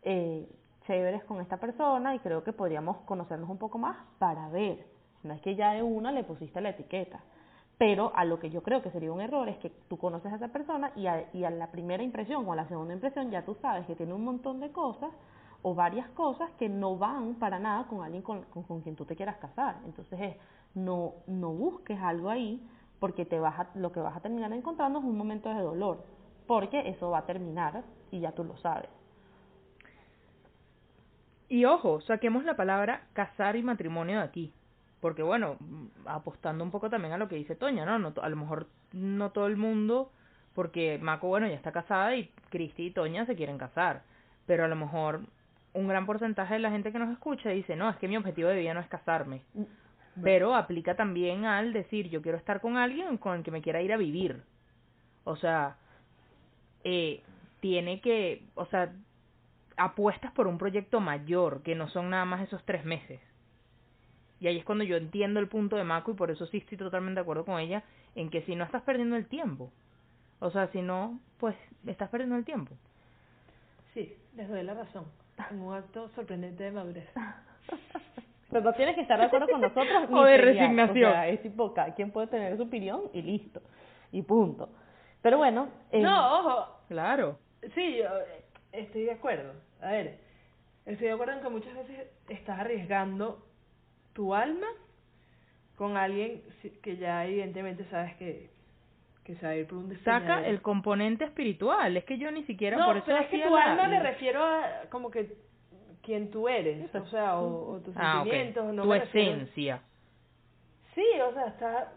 eh, 0.03 0.47
chéveres 0.85 1.23
con 1.23 1.41
esta 1.41 1.57
persona 1.57 2.15
y 2.15 2.19
creo 2.19 2.43
que 2.43 2.53
podríamos 2.53 2.97
conocernos 2.97 3.49
un 3.49 3.57
poco 3.57 3.77
más 3.77 3.97
para 4.19 4.47
ver. 4.49 4.85
No 5.23 5.33
es 5.33 5.41
que 5.41 5.55
ya 5.55 5.73
de 5.73 5.81
una 5.81 6.11
le 6.11 6.23
pusiste 6.23 6.61
la 6.61 6.69
etiqueta, 6.69 7.19
pero 7.77 8.11
a 8.15 8.25
lo 8.25 8.39
que 8.39 8.49
yo 8.49 8.61
creo 8.61 8.81
que 8.81 8.91
sería 8.91 9.11
un 9.11 9.21
error 9.21 9.49
es 9.49 9.57
que 9.57 9.69
tú 9.89 9.97
conoces 9.97 10.31
a 10.31 10.35
esa 10.35 10.47
persona 10.49 10.91
y 10.95 11.07
a, 11.07 11.25
y 11.33 11.43
a 11.43 11.49
la 11.49 11.71
primera 11.71 12.03
impresión 12.03 12.47
o 12.47 12.53
a 12.53 12.55
la 12.55 12.67
segunda 12.67 12.93
impresión 12.93 13.31
ya 13.31 13.43
tú 13.43 13.55
sabes 13.55 13.85
que 13.87 13.95
tiene 13.95 14.13
un 14.13 14.23
montón 14.23 14.59
de 14.59 14.71
cosas 14.71 15.09
o 15.63 15.73
varias 15.73 16.07
cosas 16.09 16.49
que 16.59 16.69
no 16.69 16.97
van 16.97 17.35
para 17.35 17.57
nada 17.57 17.87
con 17.87 18.03
alguien 18.03 18.21
con, 18.21 18.43
con, 18.43 18.63
con 18.63 18.81
quien 18.81 18.95
tú 18.95 19.05
te 19.05 19.15
quieras 19.15 19.37
casar. 19.37 19.77
Entonces 19.85 20.19
es, 20.21 20.35
no, 20.75 21.13
no 21.25 21.51
busques 21.51 21.99
algo 21.99 22.29
ahí 22.29 22.61
porque 22.99 23.25
te 23.25 23.39
vas 23.39 23.59
a, 23.59 23.69
lo 23.75 23.91
que 23.91 23.99
vas 23.99 24.15
a 24.15 24.21
terminar 24.21 24.51
encontrando 24.53 24.99
es 24.99 25.05
un 25.05 25.17
momento 25.17 25.49
de 25.49 25.61
dolor, 25.61 26.03
porque 26.47 26.89
eso 26.89 27.09
va 27.09 27.19
a 27.19 27.25
terminar 27.25 27.83
y 28.11 28.19
ya 28.19 28.31
tú 28.31 28.43
lo 28.43 28.57
sabes. 28.57 28.89
Y 31.49 31.65
ojo, 31.65 32.01
saquemos 32.01 32.43
la 32.43 32.55
palabra 32.55 33.07
casar 33.13 33.55
y 33.55 33.63
matrimonio 33.63 34.17
de 34.17 34.23
aquí, 34.23 34.53
porque 34.99 35.23
bueno, 35.23 35.57
apostando 36.05 36.63
un 36.63 36.71
poco 36.71 36.89
también 36.89 37.13
a 37.13 37.17
lo 37.17 37.29
que 37.29 37.35
dice 37.35 37.55
Toña, 37.55 37.85
¿no? 37.85 37.99
no 37.99 38.13
a 38.21 38.29
lo 38.29 38.35
mejor 38.35 38.67
no 38.91 39.31
todo 39.31 39.47
el 39.47 39.55
mundo, 39.55 40.11
porque 40.53 40.97
Mako, 41.01 41.27
bueno, 41.27 41.47
ya 41.47 41.55
está 41.55 41.71
casada 41.71 42.15
y 42.15 42.31
Cristi 42.49 42.87
y 42.87 42.91
Toña 42.91 43.25
se 43.25 43.35
quieren 43.35 43.57
casar, 43.57 44.03
pero 44.45 44.65
a 44.65 44.67
lo 44.67 44.75
mejor 44.75 45.21
un 45.73 45.87
gran 45.87 46.05
porcentaje 46.05 46.55
de 46.55 46.59
la 46.59 46.71
gente 46.71 46.91
que 46.91 46.99
nos 46.99 47.11
escucha 47.11 47.49
dice, 47.49 47.75
no, 47.75 47.89
es 47.89 47.97
que 47.97 48.07
mi 48.07 48.17
objetivo 48.17 48.49
de 48.49 48.59
vida 48.59 48.73
no 48.73 48.79
es 48.79 48.87
casarme. 48.87 49.43
Pero 50.23 50.55
aplica 50.55 50.95
también 50.95 51.45
al 51.45 51.73
decir, 51.73 52.09
yo 52.09 52.21
quiero 52.21 52.37
estar 52.37 52.59
con 52.59 52.77
alguien 52.77 53.17
con 53.17 53.37
el 53.37 53.43
que 53.43 53.51
me 53.51 53.61
quiera 53.61 53.81
ir 53.81 53.93
a 53.93 53.97
vivir. 53.97 54.41
O 55.23 55.35
sea, 55.35 55.77
eh, 56.83 57.21
tiene 57.59 58.01
que, 58.01 58.43
o 58.55 58.65
sea, 58.65 58.93
apuestas 59.75 60.31
por 60.31 60.47
un 60.47 60.57
proyecto 60.57 60.99
mayor, 60.99 61.61
que 61.61 61.75
no 61.75 61.87
son 61.89 62.09
nada 62.09 62.25
más 62.25 62.41
esos 62.41 62.63
tres 62.65 62.83
meses. 62.83 63.19
Y 64.39 64.47
ahí 64.47 64.57
es 64.57 64.65
cuando 64.65 64.83
yo 64.83 64.97
entiendo 64.97 65.39
el 65.39 65.47
punto 65.47 65.75
de 65.75 65.83
Mako 65.83 66.11
y 66.11 66.15
por 66.15 66.31
eso 66.31 66.45
sí 66.47 66.57
estoy 66.57 66.77
totalmente 66.77 67.19
de 67.19 67.21
acuerdo 67.21 67.45
con 67.45 67.59
ella 67.59 67.83
en 68.15 68.29
que 68.29 68.41
si 68.43 68.55
no 68.55 68.63
estás 68.63 68.83
perdiendo 68.83 69.15
el 69.15 69.27
tiempo. 69.27 69.71
O 70.39 70.51
sea, 70.51 70.67
si 70.71 70.81
no, 70.81 71.19
pues 71.39 71.55
estás 71.85 72.09
perdiendo 72.09 72.35
el 72.35 72.45
tiempo. 72.45 72.75
Sí, 73.93 74.15
les 74.35 74.47
doy 74.47 74.63
la 74.63 74.75
razón. 74.75 75.05
Un 75.51 75.73
acto 75.73 76.09
sorprendente 76.09 76.63
de 76.63 76.71
madurez. 76.71 77.09
Pero 78.49 78.61
no 78.61 78.73
tienes 78.73 78.95
que 78.95 79.01
estar 79.01 79.19
de 79.19 79.25
acuerdo 79.25 79.47
con 79.47 79.61
nosotros. 79.61 80.03
o 80.11 80.23
de 80.23 80.37
resignación. 80.37 81.09
O 81.09 81.13
sea, 81.13 81.27
es 81.27 81.41
tipo, 81.41 81.73
cada 81.73 81.93
quien 81.93 82.11
puede 82.11 82.27
tener 82.27 82.55
su 82.57 82.63
opinión 82.63 83.01
y 83.13 83.21
listo. 83.21 83.61
Y 84.11 84.21
punto. 84.21 84.69
Pero 85.21 85.37
bueno. 85.37 85.69
Eh, 85.91 86.01
no, 86.01 86.39
ojo. 86.39 86.79
Claro. 86.87 87.39
Sí, 87.75 87.97
yo 87.97 88.05
estoy 88.71 89.03
de 89.03 89.11
acuerdo. 89.11 89.53
A 89.81 89.91
ver, 89.91 90.19
estoy 90.85 91.07
de 91.07 91.13
acuerdo 91.13 91.33
en 91.33 91.41
que 91.41 91.49
muchas 91.49 91.73
veces 91.73 92.07
estás 92.29 92.59
arriesgando 92.59 93.45
tu 94.13 94.33
alma 94.33 94.67
con 95.75 95.95
alguien 95.95 96.41
que 96.81 96.97
ya 96.97 97.25
evidentemente 97.25 97.85
sabes 97.85 98.15
que, 98.15 98.49
que 99.23 99.35
se 99.35 99.45
va 99.45 99.51
a 99.51 99.55
ir 99.55 99.67
por 99.67 99.77
un. 99.77 99.95
Saca 100.03 100.45
el 100.45 100.61
componente 100.61 101.25
espiritual, 101.25 101.95
es 101.97 102.03
que 102.05 102.17
yo 102.17 102.31
ni 102.31 102.43
siquiera 102.45 102.77
no, 102.77 102.85
por 102.85 102.97
eso 102.97 103.05
pero 103.05 103.19
es 103.19 103.27
que 103.27 103.39
tu 103.39 103.55
alma 103.55 103.87
me 103.87 103.99
refiero 103.99 104.43
a 104.43 104.85
como 104.89 105.11
que 105.11 105.37
quien 106.07 106.31
tú 106.31 106.47
eres, 106.47 106.95
o 106.95 107.05
sea, 107.07 107.37
o, 107.37 107.81
tus 107.83 107.93
ah, 107.97 108.21
sentimientos, 108.23 108.73
no 108.73 108.83
tu 108.83 108.93
esencia. 108.93 109.81
Sí, 110.95 111.05
o 111.21 111.33
sea, 111.33 111.47
está 111.47 111.91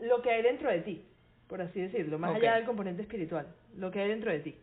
lo 0.00 0.20
que 0.20 0.32
hay 0.32 0.42
dentro 0.42 0.68
de 0.68 0.80
ti, 0.80 1.06
por 1.46 1.62
así 1.62 1.80
decirlo, 1.80 2.18
más 2.18 2.34
allá 2.34 2.56
del 2.56 2.64
componente 2.64 3.02
espiritual, 3.02 3.46
lo 3.76 3.92
que 3.92 4.00
hay 4.00 4.08
dentro 4.08 4.32
de 4.32 4.40
ti. 4.40 4.56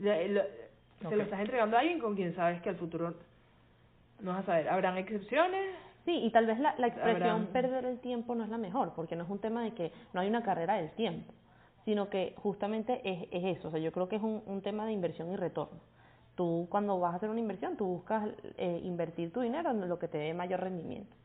Se 0.00 1.16
lo 1.16 1.22
estás 1.22 1.38
entregando 1.38 1.76
a 1.76 1.80
alguien 1.80 2.00
con 2.00 2.16
quien 2.16 2.34
sabes 2.34 2.60
que 2.62 2.68
al 2.68 2.76
futuro 2.76 3.14
no 4.20 4.32
vas 4.32 4.40
a 4.40 4.46
saber. 4.46 4.68
Habrán 4.68 4.98
excepciones, 4.98 5.76
Sí, 6.04 6.24
y 6.24 6.30
tal 6.30 6.46
vez 6.46 6.58
la, 6.58 6.74
la 6.78 6.86
expresión 6.86 7.48
perder 7.52 7.84
el 7.84 8.00
tiempo 8.00 8.34
no 8.34 8.42
es 8.42 8.48
la 8.48 8.56
mejor, 8.56 8.94
porque 8.96 9.14
no 9.14 9.24
es 9.24 9.30
un 9.30 9.40
tema 9.40 9.62
de 9.62 9.72
que 9.72 9.92
no 10.14 10.20
hay 10.22 10.28
una 10.28 10.42
carrera 10.42 10.76
del 10.76 10.90
tiempo, 10.92 11.34
sino 11.84 12.08
que 12.08 12.32
justamente 12.38 13.02
es, 13.04 13.28
es 13.30 13.58
eso. 13.58 13.68
O 13.68 13.70
sea, 13.70 13.78
yo 13.78 13.92
creo 13.92 14.08
que 14.08 14.16
es 14.16 14.22
un, 14.22 14.42
un 14.46 14.62
tema 14.62 14.86
de 14.86 14.92
inversión 14.92 15.30
y 15.30 15.36
retorno. 15.36 15.78
Tú 16.38 16.68
cuando 16.70 17.00
vas 17.00 17.14
a 17.14 17.16
hacer 17.16 17.30
una 17.30 17.40
inversión, 17.40 17.76
tú 17.76 17.84
buscas 17.84 18.28
eh, 18.58 18.80
invertir 18.84 19.32
tu 19.32 19.40
dinero 19.40 19.72
en 19.72 19.88
lo 19.88 19.98
que 19.98 20.06
te 20.06 20.18
dé 20.18 20.32
mayor 20.32 20.60
rendimiento. 20.60 21.16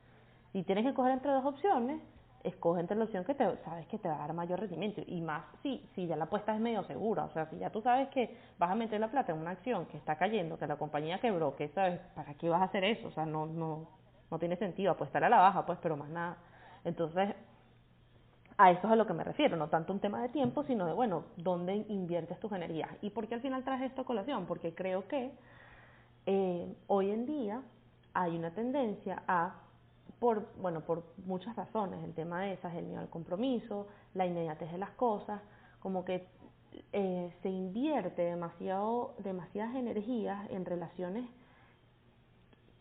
Si 0.51 0.63
tienes 0.63 0.83
que 0.85 0.89
escoger 0.89 1.11
entre 1.11 1.29
dos 1.29 1.45
opciones, 1.45 2.01
escoge 2.43 2.79
entre 2.81 2.97
la 2.97 3.03
opción 3.03 3.23
que 3.23 3.35
te, 3.35 3.45
sabes 3.57 3.85
que 3.89 3.99
te 3.99 4.07
va 4.07 4.15
a 4.15 4.17
dar 4.17 4.33
mayor 4.33 4.59
rendimiento. 4.59 5.03
Y 5.05 5.21
más 5.21 5.43
si, 5.61 5.87
si 5.93 6.07
ya 6.07 6.15
la 6.15 6.23
apuesta 6.23 6.55
es 6.55 6.59
medio 6.59 6.83
segura. 6.85 7.25
O 7.25 7.29
sea, 7.29 7.45
si 7.45 7.59
ya 7.59 7.69
tú 7.69 7.79
sabes 7.83 8.07
que 8.07 8.35
vas 8.57 8.71
a 8.71 8.73
meter 8.73 8.99
la 8.99 9.11
plata 9.11 9.33
en 9.33 9.37
una 9.37 9.51
acción 9.51 9.85
que 9.85 9.97
está 9.97 10.15
cayendo, 10.15 10.57
que 10.57 10.65
la 10.65 10.77
compañía 10.77 11.19
quebró, 11.19 11.55
que 11.55 11.67
sabes, 11.67 11.99
¿para 12.15 12.33
qué 12.33 12.49
vas 12.49 12.61
a 12.61 12.65
hacer 12.65 12.83
eso? 12.83 13.09
O 13.09 13.11
sea, 13.11 13.27
no, 13.27 13.45
no, 13.45 13.85
no 14.31 14.39
tiene 14.39 14.55
sentido 14.55 14.93
apostar 14.93 15.23
a 15.23 15.29
la 15.29 15.37
baja, 15.37 15.63
pues, 15.63 15.77
pero 15.79 15.95
más 15.95 16.09
nada. 16.09 16.37
Entonces, 16.85 17.35
a 18.57 18.71
eso 18.71 18.87
es 18.87 18.91
a 18.91 18.95
lo 18.95 19.07
que 19.07 19.13
me 19.13 19.23
refiero, 19.23 19.57
no 19.57 19.67
tanto 19.69 19.93
un 19.93 19.99
tema 19.99 20.21
de 20.21 20.29
tiempo, 20.29 20.63
sino 20.63 20.85
de, 20.85 20.93
bueno, 20.93 21.25
¿dónde 21.37 21.75
inviertes 21.89 22.39
tus 22.39 22.51
energías? 22.51 22.89
¿Y 23.01 23.09
por 23.09 23.27
qué 23.27 23.35
al 23.35 23.41
final 23.41 23.63
traje 23.63 23.85
esto 23.85 24.01
a 24.01 24.05
colación? 24.05 24.45
Porque 24.45 24.73
creo 24.73 25.07
que 25.07 25.31
eh, 26.25 26.75
hoy 26.87 27.11
en 27.11 27.25
día 27.25 27.61
hay 28.13 28.37
una 28.37 28.51
tendencia 28.51 29.23
a, 29.27 29.55
por, 30.19 30.47
bueno, 30.61 30.81
por 30.81 31.03
muchas 31.25 31.55
razones, 31.55 32.03
el 32.03 32.13
tema 32.13 32.41
de 32.41 32.53
esas, 32.53 32.73
el 32.75 32.85
miedo 32.85 33.01
al 33.01 33.09
compromiso, 33.09 33.87
la 34.13 34.25
inmediatez 34.25 34.71
de 34.71 34.77
las 34.77 34.91
cosas, 34.91 35.41
como 35.79 36.05
que 36.05 36.27
eh, 36.91 37.33
se 37.41 37.49
invierte 37.49 38.21
demasiado, 38.21 39.15
demasiadas 39.19 39.75
energías 39.75 40.49
en 40.51 40.65
relaciones 40.65 41.25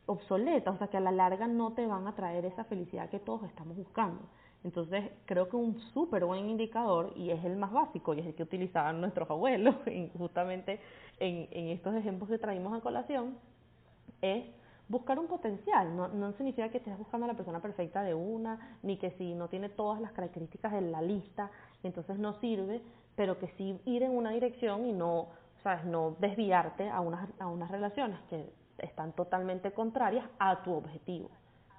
obsoletas, 0.07 0.75
o 0.75 0.79
sea 0.79 0.89
que 0.89 0.97
a 0.97 1.01
la 1.01 1.13
larga 1.13 1.47
no 1.47 1.73
te 1.73 1.87
van 1.87 2.07
a 2.07 2.15
traer 2.15 2.45
esa 2.45 2.65
felicidad 2.65 3.09
que 3.09 3.19
todos 3.19 3.45
estamos 3.45 3.77
buscando. 3.77 4.23
Entonces, 4.65 5.11
creo 5.25 5.49
que 5.49 5.57
un 5.57 5.81
súper 5.93 6.25
buen 6.25 6.49
indicador, 6.49 7.13
y 7.17 7.31
es 7.31 7.45
el 7.45 7.57
más 7.57 7.73
básico, 7.73 8.15
y 8.15 8.21
es 8.21 8.27
el 8.27 8.35
que 8.35 8.45
utilizaban 8.45 9.01
nuestros 9.01 9.29
abuelos, 9.29 9.75
justamente 10.19 10.81
en, 11.19 11.49
en 11.51 11.69
estos 11.69 11.95
ejemplos 11.95 12.31
que 12.31 12.39
traímos 12.39 12.73
a 12.73 12.81
colación, 12.81 13.37
es 14.21 14.45
buscar 14.89 15.19
un 15.19 15.27
potencial. 15.27 15.97
No, 15.97 16.09
no 16.09 16.33
significa 16.33 16.69
que 16.69 16.79
estés 16.79 16.97
buscando 16.97 17.25
a 17.25 17.29
la 17.29 17.35
persona 17.35 17.61
perfecta 17.61 18.03
de 18.03 18.15
una, 18.15 18.79
ni 18.83 18.97
que 18.99 19.11
si 19.13 19.35
no 19.35 19.49
tiene 19.49 19.69
todas 19.69 20.01
las 20.01 20.13
características 20.13 20.73
de 20.73 20.83
la 20.83 21.03
lista, 21.03 21.51
entonces 21.83 22.19
no 22.19 22.35
sirve, 22.35 22.81
pero 23.17 23.39
que 23.39 23.49
sí 23.57 23.81
ir 23.85 24.03
en 24.03 24.17
una 24.17 24.31
dirección 24.31 24.87
y 24.87 24.93
no, 24.93 25.29
sabes, 25.63 25.85
no 25.85 26.17
desviarte 26.21 26.89
a 26.89 27.01
unas, 27.01 27.29
a 27.41 27.49
unas 27.49 27.71
relaciones 27.71 28.21
que 28.29 28.53
están 28.79 29.13
totalmente 29.13 29.73
contrarias 29.73 30.27
a 30.39 30.63
tu 30.63 30.73
objetivo. 30.75 31.31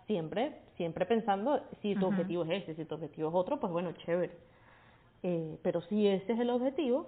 Siempre, 0.08 0.60
siempre 0.76 1.06
pensando 1.06 1.62
si 1.82 1.96
tu 1.96 2.08
objetivo 2.08 2.44
es 2.44 2.64
ese, 2.64 2.76
si 2.76 2.86
tu 2.86 2.96
objetivo 2.96 3.30
es 3.30 3.36
otro, 3.36 3.60
pues 3.60 3.72
bueno, 3.72 3.92
chévere. 3.94 4.36
Eh, 5.24 5.58
pero 5.62 5.82
si 5.82 6.08
ese 6.08 6.34
es 6.34 6.40
el 6.40 6.50
objetivo, 6.50 7.08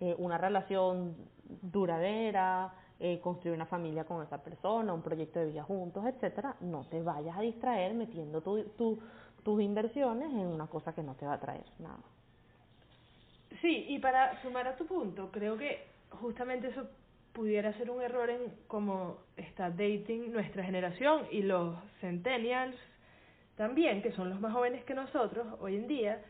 eh, 0.00 0.14
una 0.18 0.38
relación 0.38 1.14
duradera, 1.60 2.72
eh, 2.98 3.20
construir 3.20 3.54
una 3.54 3.66
familia 3.66 4.04
con 4.04 4.22
esa 4.22 4.42
persona, 4.42 4.94
un 4.94 5.02
proyecto 5.02 5.40
de 5.40 5.46
vida 5.46 5.62
juntos, 5.62 6.04
etcétera, 6.06 6.56
no 6.60 6.86
te 6.86 7.02
vayas 7.02 7.36
a 7.36 7.40
distraer 7.40 7.94
metiendo 7.94 8.40
tu, 8.40 8.62
tu, 8.78 8.98
tus 9.42 9.60
inversiones 9.60 10.30
en 10.30 10.46
una 10.46 10.66
cosa 10.66 10.94
que 10.94 11.02
no 11.02 11.14
te 11.14 11.26
va 11.26 11.34
a 11.34 11.40
traer 11.40 11.64
nada. 11.78 12.00
Sí, 13.60 13.86
y 13.88 13.98
para 13.98 14.40
sumar 14.42 14.66
a 14.66 14.76
tu 14.76 14.86
punto, 14.86 15.30
creo 15.30 15.58
que 15.58 15.84
justamente 16.10 16.68
eso 16.68 16.88
pudiera 17.32 17.72
ser 17.74 17.90
un 17.90 18.02
error 18.02 18.30
en 18.30 18.40
cómo 18.68 19.18
está 19.36 19.70
dating 19.70 20.32
nuestra 20.32 20.64
generación 20.64 21.26
y 21.30 21.42
los 21.42 21.76
centennials 22.00 22.76
también, 23.56 24.02
que 24.02 24.12
son 24.12 24.30
los 24.30 24.40
más 24.40 24.52
jóvenes 24.52 24.84
que 24.84 24.94
nosotros 24.94 25.46
hoy 25.60 25.76
en 25.76 25.86
día, 25.86 26.22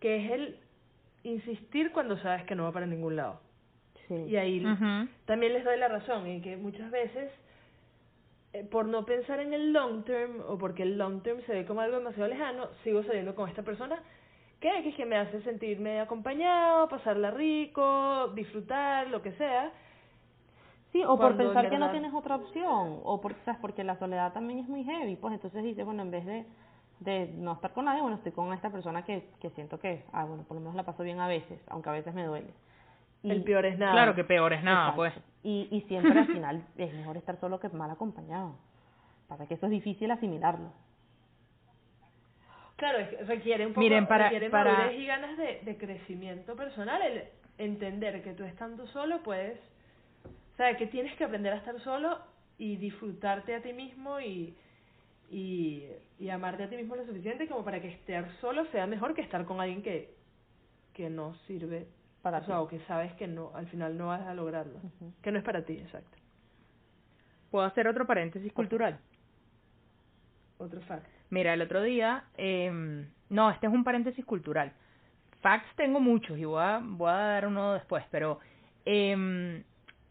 que 0.00 0.24
es 0.24 0.30
el 0.30 0.56
insistir 1.22 1.92
cuando 1.92 2.16
sabes 2.18 2.44
que 2.44 2.54
no 2.54 2.64
va 2.64 2.72
para 2.72 2.86
ningún 2.86 3.16
lado. 3.16 3.40
Y 4.08 4.36
ahí 4.36 4.64
también 5.26 5.52
les 5.52 5.64
doy 5.64 5.78
la 5.78 5.88
razón 5.88 6.26
en 6.26 6.40
que 6.40 6.56
muchas 6.56 6.90
veces 6.90 7.30
eh, 8.54 8.64
por 8.64 8.86
no 8.86 9.04
pensar 9.04 9.40
en 9.40 9.52
el 9.52 9.72
long 9.72 10.04
term 10.04 10.40
o 10.48 10.56
porque 10.56 10.82
el 10.82 10.96
long 10.96 11.22
term 11.22 11.42
se 11.42 11.52
ve 11.52 11.66
como 11.66 11.82
algo 11.82 11.98
demasiado 11.98 12.28
lejano, 12.28 12.68
sigo 12.84 13.02
saliendo 13.02 13.34
con 13.34 13.50
esta 13.50 13.62
persona 13.62 14.02
que, 14.60 14.82
que, 14.82 14.94
que 14.94 15.04
me 15.04 15.16
hace 15.16 15.42
sentirme 15.42 16.00
acompañado, 16.00 16.88
pasarla 16.88 17.30
rico, 17.30 18.28
disfrutar, 18.34 19.08
lo 19.08 19.20
que 19.20 19.32
sea, 19.32 19.72
Sí, 20.92 21.04
o 21.04 21.18
por 21.18 21.36
pensar 21.36 21.68
que 21.68 21.78
no 21.78 21.90
tienes 21.90 22.14
otra 22.14 22.36
opción, 22.36 23.00
o 23.04 23.20
por, 23.20 23.34
¿sabes? 23.44 23.60
porque 23.60 23.84
la 23.84 23.98
soledad 23.98 24.32
también 24.32 24.60
es 24.60 24.68
muy 24.68 24.84
heavy, 24.84 25.16
pues 25.16 25.34
entonces 25.34 25.62
dices, 25.62 25.84
bueno, 25.84 26.02
en 26.02 26.10
vez 26.10 26.24
de, 26.24 26.46
de 27.00 27.30
no 27.36 27.52
estar 27.52 27.72
con 27.72 27.84
nadie, 27.84 28.00
bueno, 28.00 28.16
estoy 28.16 28.32
con 28.32 28.52
esta 28.54 28.70
persona 28.70 29.04
que, 29.04 29.28
que 29.40 29.50
siento 29.50 29.78
que, 29.78 30.04
ah, 30.12 30.24
bueno, 30.24 30.44
por 30.44 30.54
lo 30.56 30.60
menos 30.60 30.74
la 30.74 30.84
paso 30.84 31.02
bien 31.02 31.20
a 31.20 31.28
veces, 31.28 31.60
aunque 31.68 31.90
a 31.90 31.92
veces 31.92 32.14
me 32.14 32.24
duele. 32.24 32.54
Y, 33.22 33.30
el 33.30 33.42
peor 33.42 33.66
es 33.66 33.78
nada. 33.78 33.92
Claro 33.92 34.14
que 34.14 34.24
peor 34.24 34.52
es 34.52 34.62
nada, 34.62 34.94
pues. 34.94 35.12
Y, 35.42 35.68
y 35.70 35.82
siempre 35.82 36.18
al 36.18 36.26
final 36.26 36.64
es 36.78 36.94
mejor 36.94 37.16
estar 37.16 37.38
solo 37.38 37.60
que 37.60 37.68
mal 37.68 37.90
acompañado. 37.90 38.54
Para 39.26 39.46
que 39.46 39.54
eso 39.54 39.66
es 39.66 39.72
difícil 39.72 40.10
asimilarlo. 40.10 40.72
Claro, 42.76 42.98
es 42.98 43.08
que 43.08 43.24
requiere 43.24 43.66
un 43.66 43.72
poco 43.72 43.80
Miren, 43.80 44.06
para, 44.06 44.24
requiere 44.24 44.50
para... 44.50 44.92
y 44.92 45.04
ganas 45.04 45.36
de, 45.36 45.60
de 45.64 45.76
crecimiento 45.76 46.54
personal, 46.54 47.02
el 47.02 47.24
entender 47.58 48.22
que 48.22 48.34
tú 48.34 48.44
estando 48.44 48.86
solo 48.86 49.20
puedes 49.24 49.58
sea, 50.58 50.76
que 50.76 50.86
tienes 50.86 51.16
que 51.16 51.24
aprender 51.24 51.52
a 51.52 51.56
estar 51.56 51.80
solo 51.80 52.18
y 52.58 52.76
disfrutarte 52.76 53.54
a 53.54 53.62
ti 53.62 53.72
mismo 53.72 54.20
y, 54.20 54.54
y, 55.30 55.84
y 56.18 56.28
amarte 56.28 56.64
a 56.64 56.68
ti 56.68 56.76
mismo 56.76 56.96
lo 56.96 57.06
suficiente 57.06 57.48
como 57.48 57.64
para 57.64 57.80
que 57.80 57.88
estar 57.88 58.30
solo 58.40 58.66
sea 58.66 58.86
mejor 58.86 59.14
que 59.14 59.22
estar 59.22 59.44
con 59.44 59.60
alguien 59.60 59.82
que, 59.82 60.14
que 60.92 61.08
no 61.08 61.34
sirve 61.46 61.86
para 62.22 62.38
o, 62.38 62.62
o 62.62 62.68
que 62.68 62.80
sabes 62.80 63.12
que 63.14 63.28
no 63.28 63.52
al 63.54 63.66
final 63.68 63.96
no 63.96 64.08
vas 64.08 64.26
a 64.26 64.34
lograrlo, 64.34 64.80
que 65.22 65.30
no 65.30 65.38
es 65.38 65.44
para 65.44 65.64
ti, 65.64 65.74
exacto. 65.74 66.18
¿Puedo 67.50 67.64
hacer 67.64 67.86
otro 67.88 68.06
paréntesis 68.06 68.52
cultural? 68.52 68.98
Otro 70.58 70.80
fact. 70.82 71.06
Mira, 71.30 71.54
el 71.54 71.62
otro 71.62 71.82
día, 71.82 72.24
eh, 72.36 73.06
no, 73.30 73.50
este 73.50 73.66
es 73.68 73.72
un 73.72 73.84
paréntesis 73.84 74.24
cultural. 74.24 74.72
Facts 75.40 75.68
tengo 75.76 76.00
muchos 76.00 76.36
y 76.36 76.44
voy 76.44 76.60
a, 76.60 76.80
voy 76.82 77.10
a 77.10 77.14
dar 77.14 77.46
uno 77.46 77.74
después, 77.74 78.04
pero 78.10 78.40
eh, 78.84 79.62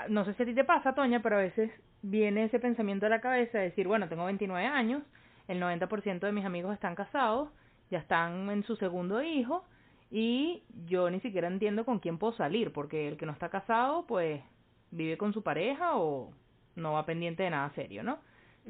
no 0.09 0.25
sé 0.25 0.33
si 0.33 0.43
a 0.43 0.45
ti 0.45 0.53
te 0.53 0.63
pasa, 0.63 0.93
Toña, 0.93 1.21
pero 1.21 1.37
a 1.37 1.41
veces 1.41 1.71
viene 2.01 2.45
ese 2.45 2.59
pensamiento 2.59 3.05
a 3.05 3.09
la 3.09 3.21
cabeza 3.21 3.57
de 3.57 3.65
decir, 3.65 3.87
bueno, 3.87 4.07
tengo 4.07 4.25
29 4.25 4.65
años, 4.65 5.03
el 5.47 5.61
90% 5.61 6.19
de 6.19 6.31
mis 6.31 6.45
amigos 6.45 6.73
están 6.73 6.95
casados, 6.95 7.49
ya 7.89 7.99
están 7.99 8.49
en 8.49 8.63
su 8.63 8.75
segundo 8.75 9.21
hijo 9.23 9.63
y 10.11 10.63
yo 10.85 11.09
ni 11.09 11.19
siquiera 11.19 11.47
entiendo 11.47 11.85
con 11.85 11.99
quién 11.99 12.17
puedo 12.17 12.33
salir, 12.33 12.71
porque 12.71 13.07
el 13.07 13.17
que 13.17 13.25
no 13.25 13.31
está 13.31 13.49
casado, 13.49 14.05
pues 14.07 14.41
vive 14.91 15.17
con 15.17 15.33
su 15.33 15.43
pareja 15.43 15.97
o 15.97 16.31
no 16.75 16.93
va 16.93 17.05
pendiente 17.05 17.43
de 17.43 17.49
nada 17.49 17.71
serio, 17.75 18.03
¿no? 18.03 18.19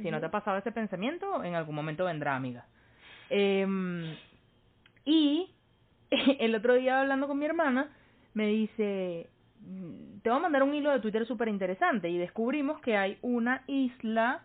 Si 0.01 0.11
no 0.11 0.19
te 0.19 0.27
ha 0.27 0.31
pasado 0.31 0.57
ese 0.57 0.71
pensamiento, 0.71 1.43
en 1.43 1.55
algún 1.55 1.73
momento 1.73 2.05
vendrá, 2.05 2.35
amiga. 2.35 2.67
Eh, 3.31 3.65
y 5.05 5.49
el 6.39 6.53
otro 6.53 6.75
día 6.75 6.99
hablando 6.99 7.27
con 7.27 7.39
mi 7.39 7.45
hermana, 7.45 7.89
me 8.33 8.45
dice, 8.45 9.27
te 10.21 10.29
voy 10.29 10.37
a 10.37 10.41
mandar 10.41 10.63
un 10.63 10.73
hilo 10.73 10.91
de 10.91 10.99
Twitter 10.99 11.25
súper 11.25 11.47
interesante 11.47 12.09
y 12.09 12.17
descubrimos 12.17 12.79
que 12.81 12.95
hay 12.97 13.17
una 13.21 13.63
isla 13.67 14.43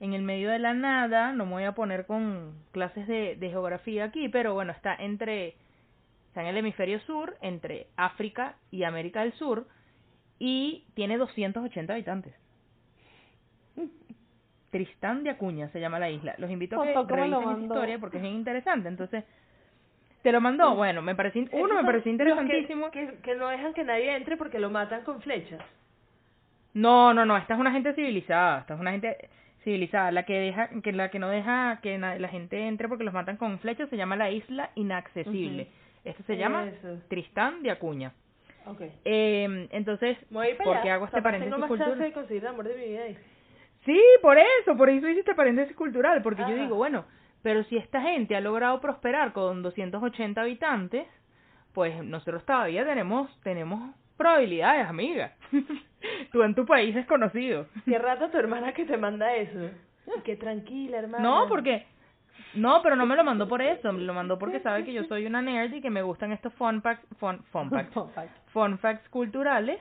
en 0.00 0.14
el 0.14 0.22
medio 0.22 0.50
de 0.50 0.58
la 0.58 0.74
nada, 0.74 1.32
no 1.32 1.46
me 1.46 1.52
voy 1.52 1.64
a 1.64 1.72
poner 1.72 2.06
con 2.06 2.54
clases 2.72 3.06
de, 3.06 3.36
de 3.36 3.50
geografía 3.50 4.04
aquí, 4.04 4.28
pero 4.28 4.52
bueno, 4.54 4.72
está 4.72 4.94
entre, 4.94 5.54
está 6.28 6.42
en 6.42 6.48
el 6.48 6.56
hemisferio 6.56 6.98
sur, 7.00 7.36
entre 7.40 7.86
África 7.96 8.56
y 8.70 8.82
América 8.82 9.20
del 9.20 9.32
Sur, 9.34 9.68
y 10.38 10.86
tiene 10.94 11.18
280 11.18 11.92
habitantes. 11.92 12.34
Tristán 14.70 15.22
de 15.22 15.30
Acuña 15.30 15.68
se 15.68 15.78
llama 15.78 16.00
la 16.00 16.10
isla. 16.10 16.34
Los 16.38 16.50
invito 16.50 16.80
a 16.80 16.84
que 16.84 17.14
revisen 17.14 17.42
esa 17.42 17.60
historia 17.60 17.98
porque 18.00 18.18
es 18.18 18.24
interesante. 18.24 18.88
Entonces, 18.88 19.24
te 20.22 20.32
lo 20.32 20.40
mandó. 20.40 20.74
Bueno, 20.74 21.02
me 21.02 21.14
pareció, 21.14 21.44
uno 21.52 21.74
me 21.74 21.84
pareció 21.84 22.10
interesantísimo. 22.10 22.90
Que, 22.90 23.18
que, 23.22 23.34
no 23.34 23.48
dejan 23.48 23.74
que 23.74 23.84
nadie 23.84 24.14
entre 24.14 24.36
porque 24.36 24.58
lo 24.58 24.70
matan 24.70 25.02
con 25.02 25.20
flechas. 25.20 25.60
No, 26.74 27.12
no, 27.12 27.24
no. 27.24 27.36
Esta 27.36 27.54
es 27.54 27.60
una 27.60 27.72
gente 27.72 27.92
civilizada. 27.94 28.60
Esta 28.60 28.74
es 28.74 28.80
una 28.80 28.92
gente 28.92 29.28
civilizada. 29.64 30.12
La 30.12 30.24
que 30.24 30.38
deja, 30.38 30.68
que 30.82 30.92
la 30.92 31.10
que 31.10 31.18
no 31.18 31.28
deja 31.28 31.80
que 31.82 31.98
la 31.98 32.28
gente 32.28 32.66
entre 32.66 32.88
porque 32.88 33.04
los 33.04 33.14
matan 33.14 33.36
con 33.36 33.58
flechas 33.58 33.88
se 33.90 33.96
llama 33.96 34.16
la 34.16 34.30
isla 34.30 34.70
inaccesible. 34.74 35.68
Esta 36.04 36.22
se 36.24 36.36
llama 36.36 36.66
Tristán 37.08 37.62
de 37.62 37.70
Acuña. 37.70 38.12
Okay. 38.64 38.92
Eh, 39.04 39.68
entonces, 39.72 40.16
¿por 40.32 40.80
qué 40.82 40.90
hago 40.90 41.06
este 41.06 41.20
paréntesis 41.20 41.54
cultural? 41.66 41.98
de 41.98 42.12
conseguir 42.12 42.42
el 42.42 42.48
amor 42.48 42.68
de 42.68 42.76
mi 42.76 42.84
vida. 42.86 43.02
Sí, 43.84 44.00
por 44.20 44.38
eso, 44.38 44.76
por 44.76 44.88
eso 44.88 45.08
hice 45.08 45.20
este 45.20 45.34
paréntesis 45.34 45.74
cultural, 45.74 46.22
porque 46.22 46.42
yo 46.42 46.54
digo, 46.54 46.76
bueno, 46.76 47.04
pero 47.42 47.64
si 47.64 47.76
esta 47.76 48.00
gente 48.00 48.36
ha 48.36 48.40
logrado 48.40 48.80
prosperar 48.80 49.32
con 49.32 49.62
280 49.62 50.40
habitantes, 50.40 51.06
pues 51.72 52.02
nosotros 52.04 52.44
todavía 52.44 52.84
tenemos 52.84 53.30
tenemos 53.42 53.94
probabilidades, 54.16 54.86
amiga. 54.88 55.32
Tú 56.32 56.42
en 56.42 56.54
tu 56.54 56.64
país 56.66 56.94
es 56.96 57.06
conocido. 57.06 57.66
Qué 57.84 57.98
rato 57.98 58.28
tu 58.30 58.38
hermana 58.38 58.72
que 58.72 58.84
te 58.84 58.96
manda 58.96 59.34
eso. 59.34 59.70
Qué 60.24 60.36
tranquila, 60.36 60.98
hermana. 60.98 61.22
No, 61.22 61.48
porque 61.48 61.86
no, 62.54 62.82
pero 62.82 62.96
no 62.96 63.06
me 63.06 63.16
lo 63.16 63.24
mandó 63.24 63.48
por 63.48 63.62
eso, 63.62 63.92
me 63.92 64.02
lo 64.02 64.12
mandó 64.12 64.38
porque 64.38 64.60
sabe 64.60 64.84
que 64.84 64.92
yo 64.92 65.04
soy 65.04 65.26
una 65.26 65.40
nerd 65.40 65.72
y 65.72 65.80
que 65.80 65.90
me 65.90 66.02
gustan 66.02 66.32
estos 66.32 66.52
fun 66.54 66.82
facts, 66.82 67.06
fun, 67.18 67.42
fun 67.50 67.70
facts, 67.70 67.94
fun 68.52 68.78
facts 68.78 69.08
culturales 69.08 69.80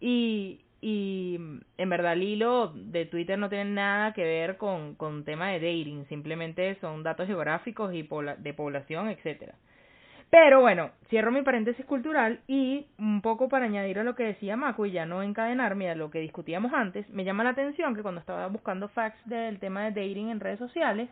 y 0.00 0.60
y 0.80 1.38
en 1.76 1.88
verdad 1.90 2.14
el 2.14 2.22
hilo 2.22 2.72
de 2.74 3.06
Twitter 3.06 3.38
no 3.38 3.48
tiene 3.48 3.66
nada 3.66 4.12
que 4.14 4.24
ver 4.24 4.56
con, 4.56 4.94
con 4.94 5.24
tema 5.24 5.48
de 5.50 5.60
dating, 5.60 6.06
simplemente 6.08 6.76
son 6.80 7.02
datos 7.02 7.26
geográficos 7.26 7.92
y 7.94 8.08
de 8.38 8.54
población, 8.54 9.08
etcétera. 9.08 9.54
Pero 10.30 10.60
bueno, 10.60 10.92
cierro 11.08 11.32
mi 11.32 11.42
paréntesis 11.42 11.84
cultural 11.84 12.40
y 12.46 12.86
un 12.98 13.20
poco 13.20 13.48
para 13.48 13.64
añadir 13.64 13.98
a 13.98 14.04
lo 14.04 14.14
que 14.14 14.22
decía 14.22 14.56
Macu 14.56 14.86
y 14.86 14.92
ya 14.92 15.04
no 15.04 15.22
encadenarme 15.22 15.90
a 15.90 15.96
lo 15.96 16.10
que 16.10 16.20
discutíamos 16.20 16.72
antes, 16.72 17.08
me 17.10 17.24
llama 17.24 17.42
la 17.42 17.50
atención 17.50 17.96
que 17.96 18.02
cuando 18.02 18.20
estaba 18.20 18.46
buscando 18.46 18.88
facts 18.88 19.20
del 19.24 19.58
tema 19.58 19.84
de 19.84 20.00
dating 20.00 20.28
en 20.28 20.38
redes 20.38 20.60
sociales, 20.60 21.10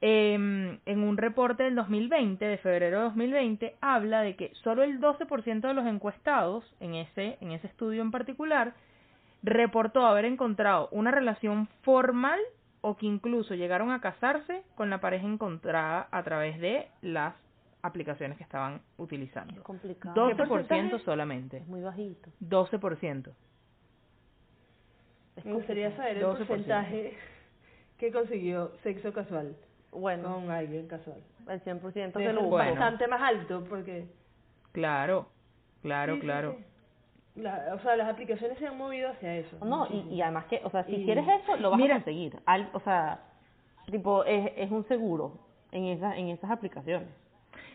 eh, 0.00 0.32
en 0.34 1.02
un 1.02 1.16
reporte 1.18 1.64
del 1.64 1.74
2020, 1.74 2.42
de 2.42 2.56
febrero 2.58 2.98
de 2.98 3.04
2020, 3.04 3.76
habla 3.82 4.22
de 4.22 4.34
que 4.36 4.52
solo 4.62 4.82
el 4.82 4.98
12% 4.98 5.60
de 5.60 5.74
los 5.74 5.86
encuestados 5.86 6.64
en 6.80 6.94
ese, 6.94 7.36
en 7.42 7.52
ese 7.52 7.66
estudio 7.66 8.00
en 8.00 8.10
particular 8.10 8.72
reportó 9.42 10.06
haber 10.06 10.24
encontrado 10.24 10.88
una 10.90 11.10
relación 11.10 11.68
formal 11.82 12.40
o 12.80 12.96
que 12.96 13.06
incluso 13.06 13.54
llegaron 13.54 13.90
a 13.90 14.00
casarse 14.00 14.62
con 14.74 14.90
la 14.90 15.00
pareja 15.00 15.26
encontrada 15.26 16.08
a 16.10 16.22
través 16.22 16.60
de 16.60 16.88
las 17.02 17.34
aplicaciones 17.82 18.36
que 18.36 18.44
estaban 18.44 18.80
utilizando. 18.96 19.54
Es 19.54 19.62
complicado. 19.62 20.30
12% 20.30 21.04
solamente. 21.04 21.60
muy 21.66 21.80
bajito. 21.80 22.30
12%. 22.40 23.32
Me 25.44 25.52
gustaría 25.52 25.94
saber 25.96 26.18
el 26.18 26.24
porcentaje 26.24 27.16
que 27.96 28.10
consiguió 28.10 28.72
sexo 28.82 29.12
casual 29.12 29.54
bueno, 29.92 30.34
con 30.34 30.50
alguien 30.50 30.86
casual. 30.86 31.22
El 31.48 31.62
100% 31.64 32.12
de 32.12 32.32
lo 32.32 32.50
bastante 32.50 33.06
más 33.08 33.22
alto 33.22 33.64
porque... 33.64 34.06
Claro, 34.72 35.28
claro, 35.80 36.18
claro 36.20 36.58
la, 37.38 37.74
o 37.74 37.78
sea, 37.80 37.96
las 37.96 38.08
aplicaciones 38.08 38.58
se 38.58 38.66
han 38.66 38.76
movido 38.76 39.10
hacia 39.10 39.36
eso. 39.36 39.64
No, 39.64 39.86
y, 39.90 40.14
y 40.14 40.22
además 40.22 40.46
que, 40.46 40.60
o 40.64 40.70
sea, 40.70 40.84
si 40.84 41.04
quieres 41.04 41.26
eso, 41.42 41.56
lo 41.56 41.70
vas 41.70 41.80
a 41.80 41.88
conseguir. 41.88 42.38
Al, 42.46 42.68
o 42.72 42.80
sea, 42.80 43.20
tipo, 43.90 44.24
es, 44.24 44.52
es 44.56 44.70
un 44.70 44.86
seguro 44.88 45.38
en 45.72 45.84
esas, 45.86 46.16
en 46.16 46.28
esas 46.28 46.50
aplicaciones. 46.50 47.08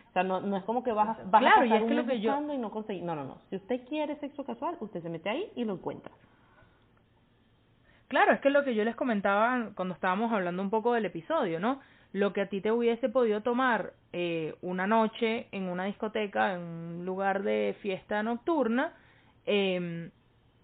O 0.08 0.12
sea, 0.12 0.22
no, 0.22 0.40
no 0.40 0.56
es 0.56 0.62
como 0.64 0.84
que 0.84 0.92
vas, 0.92 1.18
vas 1.30 1.40
claro, 1.40 1.62
a 1.62 1.66
y 1.66 1.72
es 1.72 1.82
que 1.84 1.94
lo 1.94 2.06
que 2.06 2.20
yo... 2.20 2.40
y 2.52 2.58
no 2.58 2.70
conseguir. 2.70 3.02
No, 3.02 3.16
no, 3.16 3.24
no. 3.24 3.38
Si 3.50 3.56
usted 3.56 3.80
quiere 3.88 4.16
sexo 4.16 4.44
casual, 4.44 4.76
usted 4.80 5.02
se 5.02 5.08
mete 5.08 5.28
ahí 5.28 5.50
y 5.56 5.64
lo 5.64 5.74
encuentra. 5.74 6.12
Claro, 8.08 8.32
es 8.32 8.40
que 8.40 8.50
lo 8.50 8.62
que 8.62 8.76
yo 8.76 8.84
les 8.84 8.94
comentaba 8.94 9.70
cuando 9.74 9.94
estábamos 9.94 10.32
hablando 10.32 10.62
un 10.62 10.70
poco 10.70 10.92
del 10.92 11.06
episodio, 11.06 11.58
¿no? 11.58 11.80
Lo 12.12 12.32
que 12.32 12.42
a 12.42 12.48
ti 12.48 12.60
te 12.60 12.70
hubiese 12.70 13.08
podido 13.08 13.40
tomar 13.40 13.94
eh, 14.12 14.54
una 14.62 14.86
noche 14.86 15.48
en 15.50 15.64
una 15.68 15.86
discoteca, 15.86 16.54
en 16.54 16.60
un 16.60 17.04
lugar 17.04 17.42
de 17.42 17.74
fiesta 17.80 18.22
nocturna, 18.22 18.92
eh, 19.46 20.10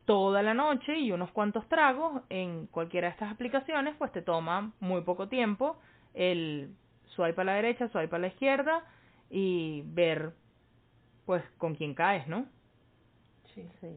toda 0.05 0.43
la 0.43 0.55
noche 0.55 0.99
y 0.99 1.13
unos 1.13 1.31
cuantos 1.31 1.69
tragos 1.69 2.23
en 2.31 2.67
cualquiera 2.67 3.07
de 3.09 3.13
estas 3.13 3.31
aplicaciones, 3.31 3.95
pues 3.97 4.11
te 4.11 4.23
toma 4.23 4.73
muy 4.81 5.03
poco 5.03 5.29
tiempo 5.29 5.77
el 6.15 6.71
swipe 7.15 7.41
a 7.41 7.45
la 7.45 7.55
derecha, 7.55 7.89
swipe 7.89 8.17
a 8.17 8.19
la 8.19 8.27
izquierda 8.27 8.85
y 9.31 9.83
ver 9.87 10.33
pues 11.27 11.45
con 11.59 11.77
quién 11.77 11.95
caes, 11.95 12.27
¿no? 12.27 12.47
Sí, 13.55 13.65
sí. 13.81 13.97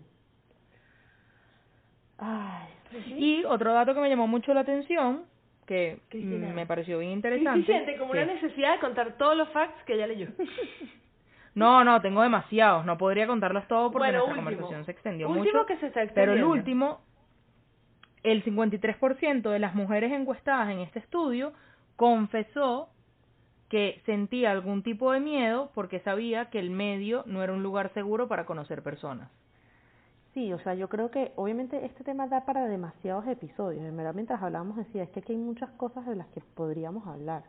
Ay, 2.19 2.67
Y 3.17 3.43
otro 3.45 3.73
dato 3.73 3.95
que 3.95 3.99
me 3.99 4.09
llamó 4.09 4.27
mucho 4.27 4.53
la 4.53 4.61
atención, 4.61 5.25
que 5.65 5.99
me 6.11 6.67
pareció 6.67 6.99
bien 6.99 7.11
interesante. 7.13 7.65
Siente 7.65 7.97
como 7.97 8.11
una 8.11 8.25
necesidad 8.25 8.73
de 8.73 8.79
contar 8.79 9.17
todos 9.17 9.35
los 9.35 9.49
facts 9.49 9.83
que 9.85 9.95
ella 9.95 10.05
leyó. 10.05 10.27
No, 11.55 11.83
no, 11.83 12.01
tengo 12.01 12.21
demasiados. 12.21 12.85
No 12.85 12.97
podría 12.97 13.27
contarlos 13.27 13.67
todos 13.67 13.91
porque 13.91 14.11
nuestra 14.11 14.35
conversación 14.35 14.85
se 14.85 14.91
extendió 14.91 15.29
mucho. 15.29 15.65
Que 15.65 15.77
se 15.77 15.87
está 15.87 16.01
pero 16.13 16.33
el 16.33 16.43
último, 16.43 17.01
el 18.23 18.43
53% 18.43 19.49
de 19.49 19.59
las 19.59 19.75
mujeres 19.75 20.11
encuestadas 20.11 20.69
en 20.69 20.79
este 20.79 20.99
estudio 20.99 21.53
confesó 21.95 22.89
que 23.69 24.01
sentía 24.05 24.51
algún 24.51 24.83
tipo 24.83 25.11
de 25.11 25.19
miedo 25.19 25.71
porque 25.73 25.99
sabía 25.99 26.49
que 26.49 26.59
el 26.59 26.69
medio 26.69 27.23
no 27.25 27.43
era 27.43 27.53
un 27.53 27.63
lugar 27.63 27.91
seguro 27.93 28.27
para 28.27 28.45
conocer 28.45 28.83
personas. 28.83 29.29
Sí, 30.33 30.51
o 30.51 30.59
sea, 30.59 30.73
yo 30.73 30.89
creo 30.89 31.11
que 31.11 31.31
obviamente 31.35 31.85
este 31.85 32.03
tema 32.03 32.27
da 32.27 32.45
para 32.45 32.67
demasiados 32.67 33.27
episodios. 33.27 33.83
En 33.83 33.95
verdad, 33.95 34.15
mientras 34.15 34.41
hablábamos 34.41 34.77
decía, 34.77 35.03
es 35.03 35.09
que 35.09 35.19
aquí 35.19 35.33
hay 35.33 35.37
muchas 35.37 35.69
cosas 35.71 36.07
de 36.07 36.15
las 36.15 36.27
que 36.29 36.41
podríamos 36.55 37.07
hablar. 37.07 37.43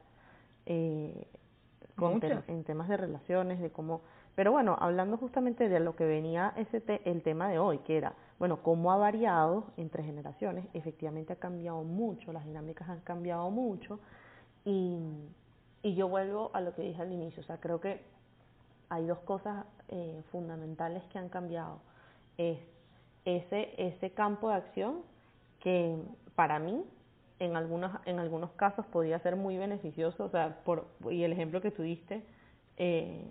Eh, 0.66 1.26
en 1.98 2.64
temas 2.64 2.88
de 2.88 2.96
relaciones, 2.96 3.60
de 3.60 3.70
cómo... 3.70 4.02
Pero 4.34 4.50
bueno, 4.50 4.76
hablando 4.80 5.16
justamente 5.16 5.68
de 5.68 5.78
lo 5.80 5.94
que 5.94 6.04
venía 6.04 6.52
ese 6.56 6.82
el 7.04 7.22
tema 7.22 7.48
de 7.48 7.58
hoy, 7.58 7.78
que 7.78 7.96
era, 7.96 8.14
bueno, 8.38 8.62
cómo 8.62 8.90
ha 8.90 8.96
variado 8.96 9.64
entre 9.76 10.02
generaciones, 10.02 10.66
efectivamente 10.74 11.32
ha 11.32 11.36
cambiado 11.36 11.84
mucho, 11.84 12.32
las 12.32 12.44
dinámicas 12.44 12.88
han 12.88 13.00
cambiado 13.00 13.48
mucho, 13.50 14.00
y, 14.64 14.98
y 15.82 15.94
yo 15.94 16.08
vuelvo 16.08 16.50
a 16.52 16.60
lo 16.60 16.74
que 16.74 16.82
dije 16.82 17.00
al 17.00 17.12
inicio, 17.12 17.42
o 17.42 17.46
sea, 17.46 17.58
creo 17.58 17.80
que 17.80 18.02
hay 18.88 19.06
dos 19.06 19.18
cosas 19.20 19.64
eh, 19.88 20.22
fundamentales 20.30 21.02
que 21.12 21.18
han 21.18 21.28
cambiado. 21.28 21.78
Es 22.36 22.58
ese, 23.24 23.74
ese 23.78 24.10
campo 24.10 24.48
de 24.48 24.54
acción 24.56 25.02
que 25.60 25.96
para 26.34 26.58
mí 26.58 26.84
en 27.44 27.56
algunos, 27.56 27.92
en 28.06 28.18
algunos 28.18 28.50
casos 28.52 28.86
podría 28.86 29.18
ser 29.20 29.36
muy 29.36 29.56
beneficioso, 29.56 30.24
o 30.24 30.28
sea, 30.28 30.60
por, 30.64 30.86
y 31.10 31.22
el 31.22 31.32
ejemplo 31.32 31.60
que 31.60 31.70
tú 31.70 31.82
diste, 31.82 32.22
eh, 32.76 33.30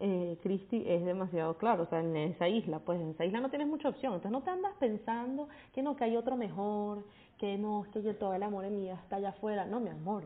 eh, 0.00 0.38
Cristi, 0.42 0.84
es 0.86 1.04
demasiado 1.04 1.58
claro, 1.58 1.82
o 1.82 1.86
sea, 1.86 2.00
en 2.00 2.16
esa 2.16 2.48
isla, 2.48 2.78
pues 2.78 3.00
en 3.00 3.10
esa 3.10 3.24
isla 3.24 3.40
no 3.40 3.50
tienes 3.50 3.66
mucha 3.66 3.88
opción, 3.88 4.14
entonces 4.14 4.30
no 4.30 4.42
te 4.42 4.50
andas 4.50 4.72
pensando 4.78 5.48
que 5.74 5.82
no, 5.82 5.96
que 5.96 6.04
hay 6.04 6.16
otro 6.16 6.36
mejor, 6.36 7.04
que 7.36 7.58
no, 7.58 7.84
que 7.92 8.02
yo 8.02 8.14
todo 8.16 8.34
el 8.34 8.42
amor 8.42 8.64
en 8.64 8.76
mi 8.76 8.82
vida 8.82 8.94
está 8.94 9.16
allá 9.16 9.30
afuera, 9.30 9.66
no, 9.66 9.80
mi 9.80 9.90
amor, 9.90 10.24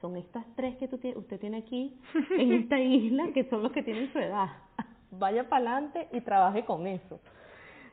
son 0.00 0.16
estas 0.16 0.44
tres 0.56 0.76
que 0.76 0.88
tú 0.88 1.00
usted 1.16 1.40
tiene 1.40 1.58
aquí, 1.58 1.98
en 2.38 2.52
esta 2.62 2.78
isla, 2.78 3.32
que 3.32 3.48
son 3.48 3.62
los 3.62 3.72
que 3.72 3.82
tienen 3.82 4.12
su 4.12 4.18
edad, 4.18 4.48
vaya 5.10 5.48
para 5.48 5.72
adelante 5.76 6.08
y 6.12 6.20
trabaje 6.20 6.64
con 6.64 6.86
eso. 6.86 7.18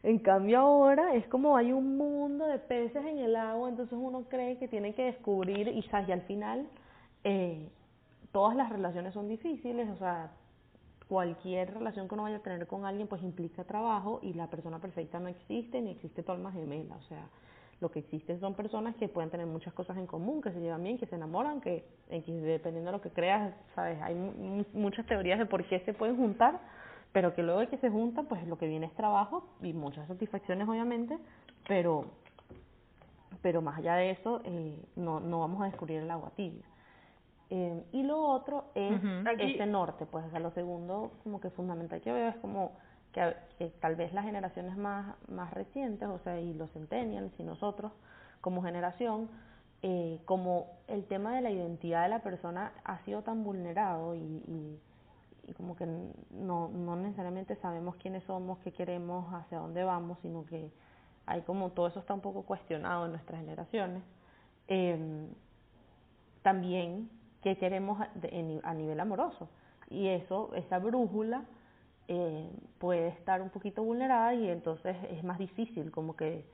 En 0.03 0.17
cambio 0.19 0.59
ahora 0.59 1.13
es 1.13 1.27
como 1.27 1.55
hay 1.55 1.71
un 1.71 1.97
mundo 1.97 2.47
de 2.47 2.57
peces 2.57 3.05
en 3.05 3.19
el 3.19 3.35
agua, 3.35 3.69
entonces 3.69 3.97
uno 3.99 4.23
cree 4.29 4.57
que 4.57 4.67
tiene 4.67 4.95
que 4.95 5.03
descubrir 5.03 5.67
y, 5.67 5.79
y 5.79 6.11
al 6.11 6.21
final 6.21 6.67
eh, 7.23 7.69
todas 8.31 8.55
las 8.55 8.69
relaciones 8.69 9.13
son 9.13 9.27
difíciles, 9.27 9.87
o 9.89 9.97
sea, 9.97 10.31
cualquier 11.07 11.73
relación 11.73 12.07
que 12.07 12.15
uno 12.15 12.23
vaya 12.23 12.37
a 12.37 12.41
tener 12.41 12.65
con 12.65 12.85
alguien 12.85 13.07
pues 13.07 13.21
implica 13.21 13.63
trabajo 13.63 14.19
y 14.23 14.33
la 14.33 14.47
persona 14.47 14.79
perfecta 14.79 15.19
no 15.19 15.27
existe 15.27 15.81
ni 15.81 15.91
existe 15.91 16.23
tu 16.23 16.31
alma 16.31 16.51
gemela, 16.51 16.95
o 16.95 17.01
sea, 17.03 17.27
lo 17.79 17.91
que 17.91 17.99
existe 17.99 18.39
son 18.39 18.55
personas 18.55 18.95
que 18.95 19.07
pueden 19.07 19.29
tener 19.29 19.45
muchas 19.45 19.73
cosas 19.73 19.97
en 19.97 20.07
común, 20.07 20.41
que 20.41 20.51
se 20.51 20.59
llevan 20.59 20.83
bien, 20.83 20.97
que 20.97 21.07
se 21.07 21.15
enamoran, 21.15 21.61
que, 21.61 21.83
que 22.09 22.31
dependiendo 22.31 22.91
de 22.91 22.97
lo 22.97 23.01
que 23.01 23.09
creas, 23.09 23.53
sabes, 23.75 24.01
hay 24.01 24.15
muchas 24.73 25.05
teorías 25.05 25.37
de 25.37 25.47
por 25.47 25.65
qué 25.65 25.79
se 25.81 25.93
pueden 25.93 26.15
juntar, 26.15 26.59
pero 27.11 27.35
que 27.35 27.43
luego 27.43 27.59
de 27.59 27.67
que 27.67 27.77
se 27.77 27.89
juntan, 27.89 28.25
pues 28.25 28.45
lo 28.47 28.57
que 28.57 28.67
viene 28.67 28.85
es 28.85 28.93
trabajo 28.93 29.47
y 29.61 29.73
muchas 29.73 30.07
satisfacciones 30.07 30.67
obviamente, 30.67 31.17
pero 31.67 32.05
pero 33.41 33.61
más 33.61 33.77
allá 33.79 33.95
de 33.95 34.11
eso, 34.11 34.41
eh, 34.43 34.79
no, 34.95 35.19
no 35.19 35.39
vamos 35.39 35.61
a 35.61 35.65
descubrir 35.65 36.01
el 36.01 36.11
agua 36.11 36.31
tibia. 36.35 36.63
Eh, 37.49 37.83
y 37.91 38.03
lo 38.03 38.19
otro 38.21 38.65
es 38.75 39.01
ese 39.39 39.65
norte, 39.65 40.05
pues 40.05 40.25
o 40.33 40.39
lo 40.39 40.51
segundo 40.51 41.11
como 41.23 41.41
que 41.41 41.49
fundamental 41.49 41.99
que 41.99 42.11
veo 42.11 42.29
es 42.29 42.37
como 42.37 42.71
que, 43.11 43.35
tal 43.81 43.95
vez 43.95 44.13
las 44.13 44.23
generaciones 44.23 44.77
más, 44.77 45.15
más 45.27 45.53
recientes, 45.53 46.07
o 46.07 46.19
sea, 46.19 46.39
y 46.39 46.53
los 46.53 46.71
centennials 46.71 47.37
y 47.37 47.43
nosotros 47.43 47.91
como 48.39 48.63
generación, 48.63 49.29
eh, 49.81 50.19
como 50.23 50.67
el 50.87 51.03
tema 51.05 51.35
de 51.35 51.41
la 51.41 51.51
identidad 51.51 52.03
de 52.03 52.09
la 52.09 52.19
persona 52.19 52.71
ha 52.85 52.99
sido 53.03 53.21
tan 53.21 53.43
vulnerado 53.43 54.15
y, 54.15 54.19
y, 54.19 54.79
y 55.47 55.53
como 55.53 55.75
que 55.75 55.85
no, 55.85 56.69
no 56.69 56.95
necesariamente 56.95 57.55
sabemos 57.57 57.95
quiénes 57.95 58.23
somos, 58.23 58.59
qué 58.59 58.71
queremos, 58.71 59.33
hacia 59.33 59.59
dónde 59.59 59.83
vamos, 59.83 60.17
sino 60.21 60.45
que 60.45 60.71
hay 61.25 61.41
como 61.41 61.71
todo 61.71 61.87
eso 61.87 61.99
está 61.99 62.13
un 62.13 62.21
poco 62.21 62.43
cuestionado 62.43 63.05
en 63.05 63.11
nuestras 63.11 63.39
generaciones. 63.39 64.03
Eh, 64.67 65.27
también 66.41 67.09
qué 67.41 67.57
queremos 67.57 67.99
a 68.63 68.73
nivel 68.73 68.99
amoroso. 68.99 69.49
Y 69.89 70.07
eso, 70.07 70.53
esa 70.55 70.79
brújula 70.79 71.43
eh, 72.07 72.49
puede 72.77 73.09
estar 73.09 73.41
un 73.41 73.49
poquito 73.49 73.83
vulnerada 73.83 74.33
y 74.33 74.49
entonces 74.49 74.95
es 75.09 75.23
más 75.23 75.37
difícil 75.37 75.91
como 75.91 76.15
que 76.15 76.45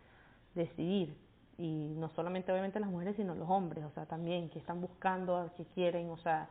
decidir. 0.56 1.16
Y 1.58 1.94
no 1.98 2.10
solamente 2.10 2.52
obviamente 2.52 2.80
las 2.80 2.90
mujeres, 2.90 3.16
sino 3.16 3.34
los 3.36 3.50
hombres, 3.50 3.84
o 3.84 3.92
sea, 3.92 4.06
también 4.06 4.50
que 4.50 4.60
están 4.60 4.80
buscando, 4.82 5.52
que 5.58 5.66
quieren, 5.66 6.10
o 6.10 6.18
sea, 6.18 6.50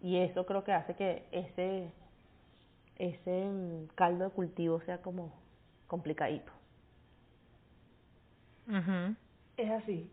y 0.00 0.18
eso 0.18 0.46
creo 0.46 0.64
que 0.64 0.72
hace 0.72 0.94
que 0.94 1.26
ese, 1.32 1.90
ese 2.98 3.44
mm, 3.44 3.88
caldo 3.94 4.24
de 4.24 4.30
cultivo 4.30 4.80
sea 4.82 4.98
como 4.98 5.32
complicadito. 5.86 6.52
Es 9.56 9.70
así. 9.70 10.10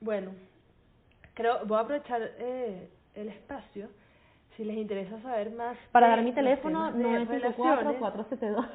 Bueno, 0.00 0.32
creo, 1.34 1.64
voy 1.66 1.78
a 1.78 1.80
aprovechar 1.80 2.22
eh, 2.38 2.88
el 3.14 3.28
espacio 3.28 3.88
si 4.56 4.64
les 4.64 4.76
interesa 4.76 5.20
saber 5.22 5.50
más. 5.50 5.76
Para 5.90 6.08
dar 6.08 6.22
mi 6.22 6.32
teléfono, 6.32 6.92
954-472. 6.92 8.68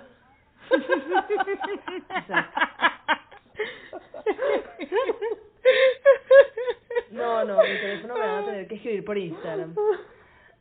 No, 7.12 7.44
no, 7.46 7.58
mi 7.62 7.80
teléfono 7.80 8.14
me 8.14 8.20
van 8.20 8.44
a 8.44 8.46
tener 8.46 8.68
que 8.68 8.76
escribir 8.76 9.06
por 9.06 9.18
Instagram. 9.18 9.76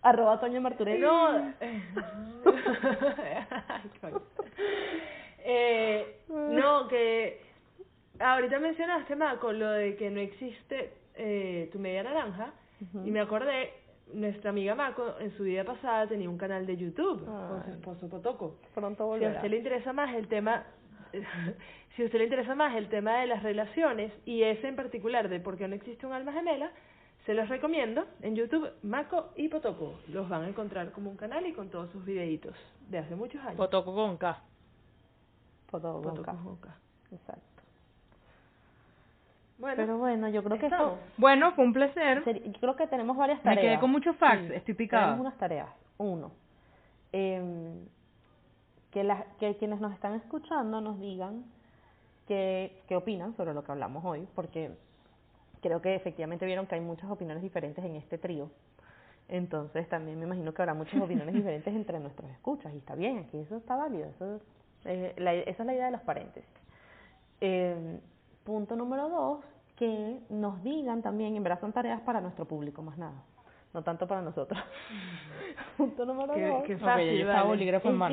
Arroba 0.02 0.38
Toño 0.40 0.60
Marturelli. 0.60 1.00
No. 1.00 1.52
eh, 5.44 6.20
no, 6.28 6.88
que 6.88 7.40
ahorita 8.18 8.58
mencionaste, 8.58 9.16
con 9.40 9.58
lo 9.58 9.70
de 9.70 9.96
que 9.96 10.10
no 10.10 10.20
existe 10.20 10.92
eh, 11.14 11.68
tu 11.72 11.78
media 11.78 12.02
naranja, 12.02 12.52
y 13.04 13.10
me 13.10 13.20
acordé, 13.20 13.72
nuestra 14.12 14.50
amiga 14.50 14.74
Mako 14.74 15.14
en 15.18 15.30
su 15.36 15.44
vida 15.44 15.64
pasada 15.64 16.06
tenía 16.06 16.28
un 16.28 16.38
canal 16.38 16.66
de 16.66 16.76
YouTube 16.76 17.24
con 17.24 17.64
su 17.64 17.70
esposo 17.70 18.08
Potoco. 18.08 18.56
Pronto 18.74 19.06
volverá. 19.06 19.30
Si 19.30 19.34
a 19.34 19.38
usted 19.38 19.50
le 19.50 19.56
interesa 19.56 19.92
más 19.92 20.14
el 20.14 20.28
tema, 20.28 20.64
si 21.96 22.02
a 22.02 22.04
usted 22.04 22.18
le 22.18 22.24
interesa 22.24 22.54
más 22.54 22.76
el 22.76 22.88
tema 22.88 23.20
de 23.20 23.26
las 23.26 23.42
relaciones 23.42 24.12
y 24.24 24.42
ese 24.42 24.68
en 24.68 24.76
particular 24.76 25.28
de 25.28 25.40
por 25.40 25.56
qué 25.56 25.66
no 25.68 25.74
existe 25.74 26.06
un 26.06 26.12
alma 26.12 26.32
gemela, 26.32 26.70
se 27.26 27.34
los 27.34 27.48
recomiendo 27.48 28.06
en 28.22 28.36
YouTube 28.36 28.70
Mako 28.84 29.30
y 29.34 29.48
Potoco. 29.48 29.98
Los 30.08 30.28
van 30.28 30.44
a 30.44 30.48
encontrar 30.48 30.92
como 30.92 31.10
un 31.10 31.16
canal 31.16 31.44
y 31.44 31.52
con 31.52 31.68
todos 31.68 31.90
sus 31.90 32.04
videitos 32.04 32.54
de 32.88 32.98
hace 32.98 33.16
muchos 33.16 33.42
años. 33.42 33.56
Potoco 33.56 33.92
con 33.92 34.16
K. 34.16 34.40
Potoco, 35.68 36.02
con 36.02 36.56
K. 36.56 36.76
Exacto. 37.10 37.42
Bueno, 39.58 39.76
pero 39.76 39.98
bueno, 39.98 40.28
yo 40.28 40.44
creo 40.44 40.58
que 40.58 40.66
esto... 40.66 40.98
Bueno, 41.16 41.52
fue 41.52 41.64
un 41.64 41.72
placer. 41.72 42.22
Yo 42.24 42.60
creo 42.60 42.76
que 42.76 42.86
tenemos 42.86 43.16
varias 43.16 43.42
tareas. 43.42 43.56
Me 43.56 43.68
quedé 43.70 43.80
con 43.80 43.90
muchos 43.90 44.14
facts, 44.16 44.50
estoy 44.50 44.74
picada. 44.74 45.06
Tenemos 45.06 45.26
unas 45.26 45.38
tareas. 45.38 45.68
Uno, 45.98 46.30
eh, 47.12 47.74
que, 48.90 49.02
las, 49.02 49.24
que 49.38 49.56
quienes 49.56 49.80
nos 49.80 49.92
están 49.94 50.14
escuchando 50.14 50.80
nos 50.80 51.00
digan 51.00 51.44
qué, 52.28 52.82
qué 52.86 52.94
opinan 52.94 53.34
sobre 53.34 53.54
lo 53.54 53.64
que 53.64 53.72
hablamos 53.72 54.04
hoy, 54.04 54.28
porque 54.34 54.76
creo 55.66 55.82
que 55.82 55.94
efectivamente 55.94 56.46
vieron 56.46 56.66
que 56.66 56.76
hay 56.76 56.80
muchas 56.80 57.10
opiniones 57.10 57.42
diferentes 57.42 57.84
en 57.84 57.96
este 57.96 58.18
trío. 58.18 58.50
Entonces 59.28 59.88
también 59.88 60.18
me 60.18 60.24
imagino 60.24 60.54
que 60.54 60.62
habrá 60.62 60.74
muchas 60.74 61.00
opiniones 61.00 61.34
diferentes 61.40 61.74
entre 61.74 61.98
nuestros 61.98 62.30
escuchas 62.30 62.72
y 62.72 62.78
está 62.78 62.94
bien, 62.94 63.18
aquí 63.18 63.38
eso 63.38 63.56
está 63.56 63.76
válido, 63.76 64.08
eso, 64.08 64.40
eh, 64.84 65.14
la, 65.16 65.34
esa 65.34 65.62
es 65.62 65.66
la 65.66 65.74
idea 65.74 65.86
de 65.86 65.92
los 65.92 66.02
paréntesis. 66.02 66.48
Eh, 67.40 67.98
Punto 68.44 68.76
número 68.76 69.08
dos, 69.08 69.44
que 69.74 70.20
nos 70.30 70.62
digan 70.62 71.02
también, 71.02 71.34
en 71.34 71.42
verdad 71.42 71.60
son 71.60 71.72
tareas 71.72 72.00
para 72.02 72.20
nuestro 72.20 72.44
público, 72.44 72.80
más 72.80 72.96
nada, 72.96 73.24
no 73.74 73.82
tanto 73.82 74.06
para 74.06 74.22
nosotros. 74.22 74.60
Punto 75.76 76.06
número 76.06 76.28
dos, 76.28 76.62
que 76.62 76.78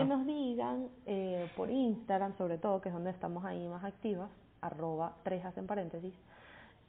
nos 0.09 0.25
digan 0.25 0.87
eh, 1.05 1.47
por 1.55 1.69
Instagram, 1.69 2.35
sobre 2.35 2.57
todo, 2.57 2.81
que 2.81 2.89
es 2.89 2.95
donde 2.95 3.11
estamos 3.11 3.45
ahí 3.45 3.67
más 3.67 3.83
activas, 3.83 4.31
arroba 4.61 5.13
tres 5.21 5.45
hacen 5.45 5.67
paréntesis, 5.67 6.15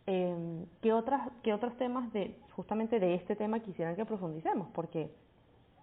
eh, 0.06 0.66
¿qué, 0.82 0.92
otras, 0.92 1.28
¿qué 1.42 1.54
otros 1.54 1.76
temas 1.76 2.12
de 2.12 2.36
justamente 2.54 3.00
de 3.00 3.14
este 3.14 3.36
tema 3.36 3.60
quisieran 3.60 3.96
que 3.96 4.04
profundicemos? 4.04 4.68
Porque 4.74 5.10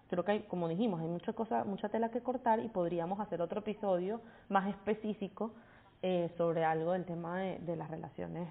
creo 0.08 0.24
que 0.24 0.32
hay, 0.32 0.40
como 0.42 0.68
dijimos, 0.68 1.00
hay 1.00 1.08
mucha 1.08 1.32
cosa, 1.32 1.64
mucha 1.64 1.88
tela 1.88 2.10
que 2.10 2.20
cortar 2.20 2.60
y 2.60 2.68
podríamos 2.68 3.18
hacer 3.18 3.40
otro 3.40 3.60
episodio 3.60 4.20
más 4.48 4.68
específico 4.68 5.52
eh, 6.02 6.30
sobre 6.36 6.64
algo 6.64 6.92
del 6.92 7.04
tema 7.04 7.38
de, 7.38 7.76
las 7.76 7.90
relaciones 7.90 8.48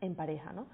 en 0.00 0.14
pareja, 0.14 0.52
¿no? 0.52 0.66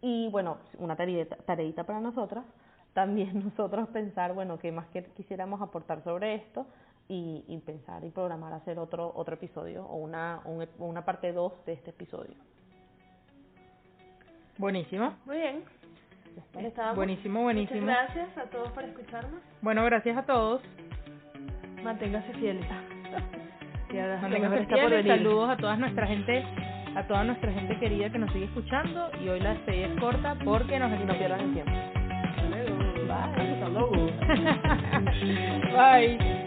Y 0.00 0.28
bueno, 0.30 0.58
una 0.78 0.96
tareita, 0.96 1.84
para 1.84 2.00
nosotras, 2.00 2.44
también 2.92 3.44
nosotros 3.44 3.88
pensar, 3.88 4.34
bueno, 4.34 4.58
qué 4.58 4.72
más 4.72 4.88
que 4.88 5.04
quisiéramos 5.04 5.62
aportar 5.62 6.02
sobre 6.02 6.34
esto 6.34 6.66
y, 7.08 7.44
y 7.46 7.58
pensar 7.58 8.04
y 8.04 8.10
programar 8.10 8.52
hacer 8.52 8.78
otro 8.78 9.12
otro 9.14 9.34
episodio 9.34 9.86
o 9.86 9.96
una, 9.96 10.42
una 10.78 11.04
parte 11.04 11.32
2 11.32 11.64
de 11.64 11.72
este 11.74 11.90
episodio. 11.90 12.34
Buenísimo. 14.58 15.14
Muy 15.26 15.36
bien. 15.36 15.62
Buenísimo, 16.94 17.42
buenísimo. 17.42 17.80
Muchas 17.82 18.14
gracias 18.14 18.38
a 18.38 18.50
todos 18.50 18.70
por 18.72 18.84
escucharnos. 18.84 19.40
Bueno, 19.60 19.84
gracias 19.84 20.16
a 20.16 20.22
todos. 20.22 20.62
Manténgase 21.82 22.32
fieles. 22.34 22.66
Saludos 25.06 25.50
a 25.50 25.56
toda 25.56 25.76
nuestra 25.76 26.06
gente, 26.06 26.44
a 26.96 27.06
toda 27.06 27.22
nuestra 27.24 27.52
gente 27.52 27.78
querida 27.78 28.10
que 28.10 28.18
nos 28.18 28.32
sigue 28.32 28.46
escuchando. 28.46 29.10
Y 29.22 29.28
hoy 29.28 29.40
la 29.40 29.50
despedida 29.50 29.86
es 29.86 30.00
corta 30.00 30.36
porque 30.44 30.78
nos 30.78 30.90
no 30.90 31.16
pierdan 31.16 31.40
el 31.40 31.52
tiempo. 31.52 31.72
Bye. 33.06 33.52
Hasta 33.52 33.68
luego. 33.68 34.10
Bye. 35.76 36.40